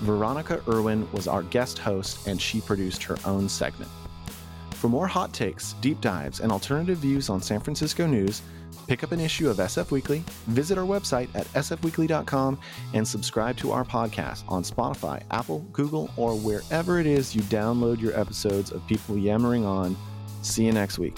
Veronica 0.00 0.62
Irwin 0.68 1.10
was 1.12 1.26
our 1.26 1.44
guest 1.44 1.78
host, 1.78 2.26
and 2.26 2.38
she 2.38 2.60
produced 2.60 3.02
her 3.04 3.16
own 3.24 3.48
segment. 3.48 3.90
For 4.72 4.88
more 4.88 5.06
hot 5.06 5.32
takes, 5.32 5.72
deep 5.80 5.98
dives, 6.02 6.40
and 6.40 6.52
alternative 6.52 6.98
views 6.98 7.30
on 7.30 7.40
San 7.40 7.60
Francisco 7.60 8.06
news, 8.06 8.42
pick 8.86 9.02
up 9.02 9.12
an 9.12 9.20
issue 9.20 9.48
of 9.48 9.56
SF 9.56 9.90
Weekly, 9.92 10.22
visit 10.48 10.76
our 10.76 10.84
website 10.84 11.34
at 11.34 11.46
sfweekly.com, 11.54 12.58
and 12.92 13.08
subscribe 13.08 13.56
to 13.56 13.72
our 13.72 13.84
podcast 13.84 14.44
on 14.46 14.62
Spotify, 14.62 15.22
Apple, 15.30 15.60
Google, 15.72 16.10
or 16.18 16.34
wherever 16.34 17.00
it 17.00 17.06
is 17.06 17.34
you 17.34 17.40
download 17.44 17.98
your 17.98 18.14
episodes 18.20 18.72
of 18.72 18.86
people 18.86 19.16
yammering 19.16 19.64
on. 19.64 19.96
See 20.42 20.64
you 20.64 20.72
next 20.72 20.98
week. 20.98 21.16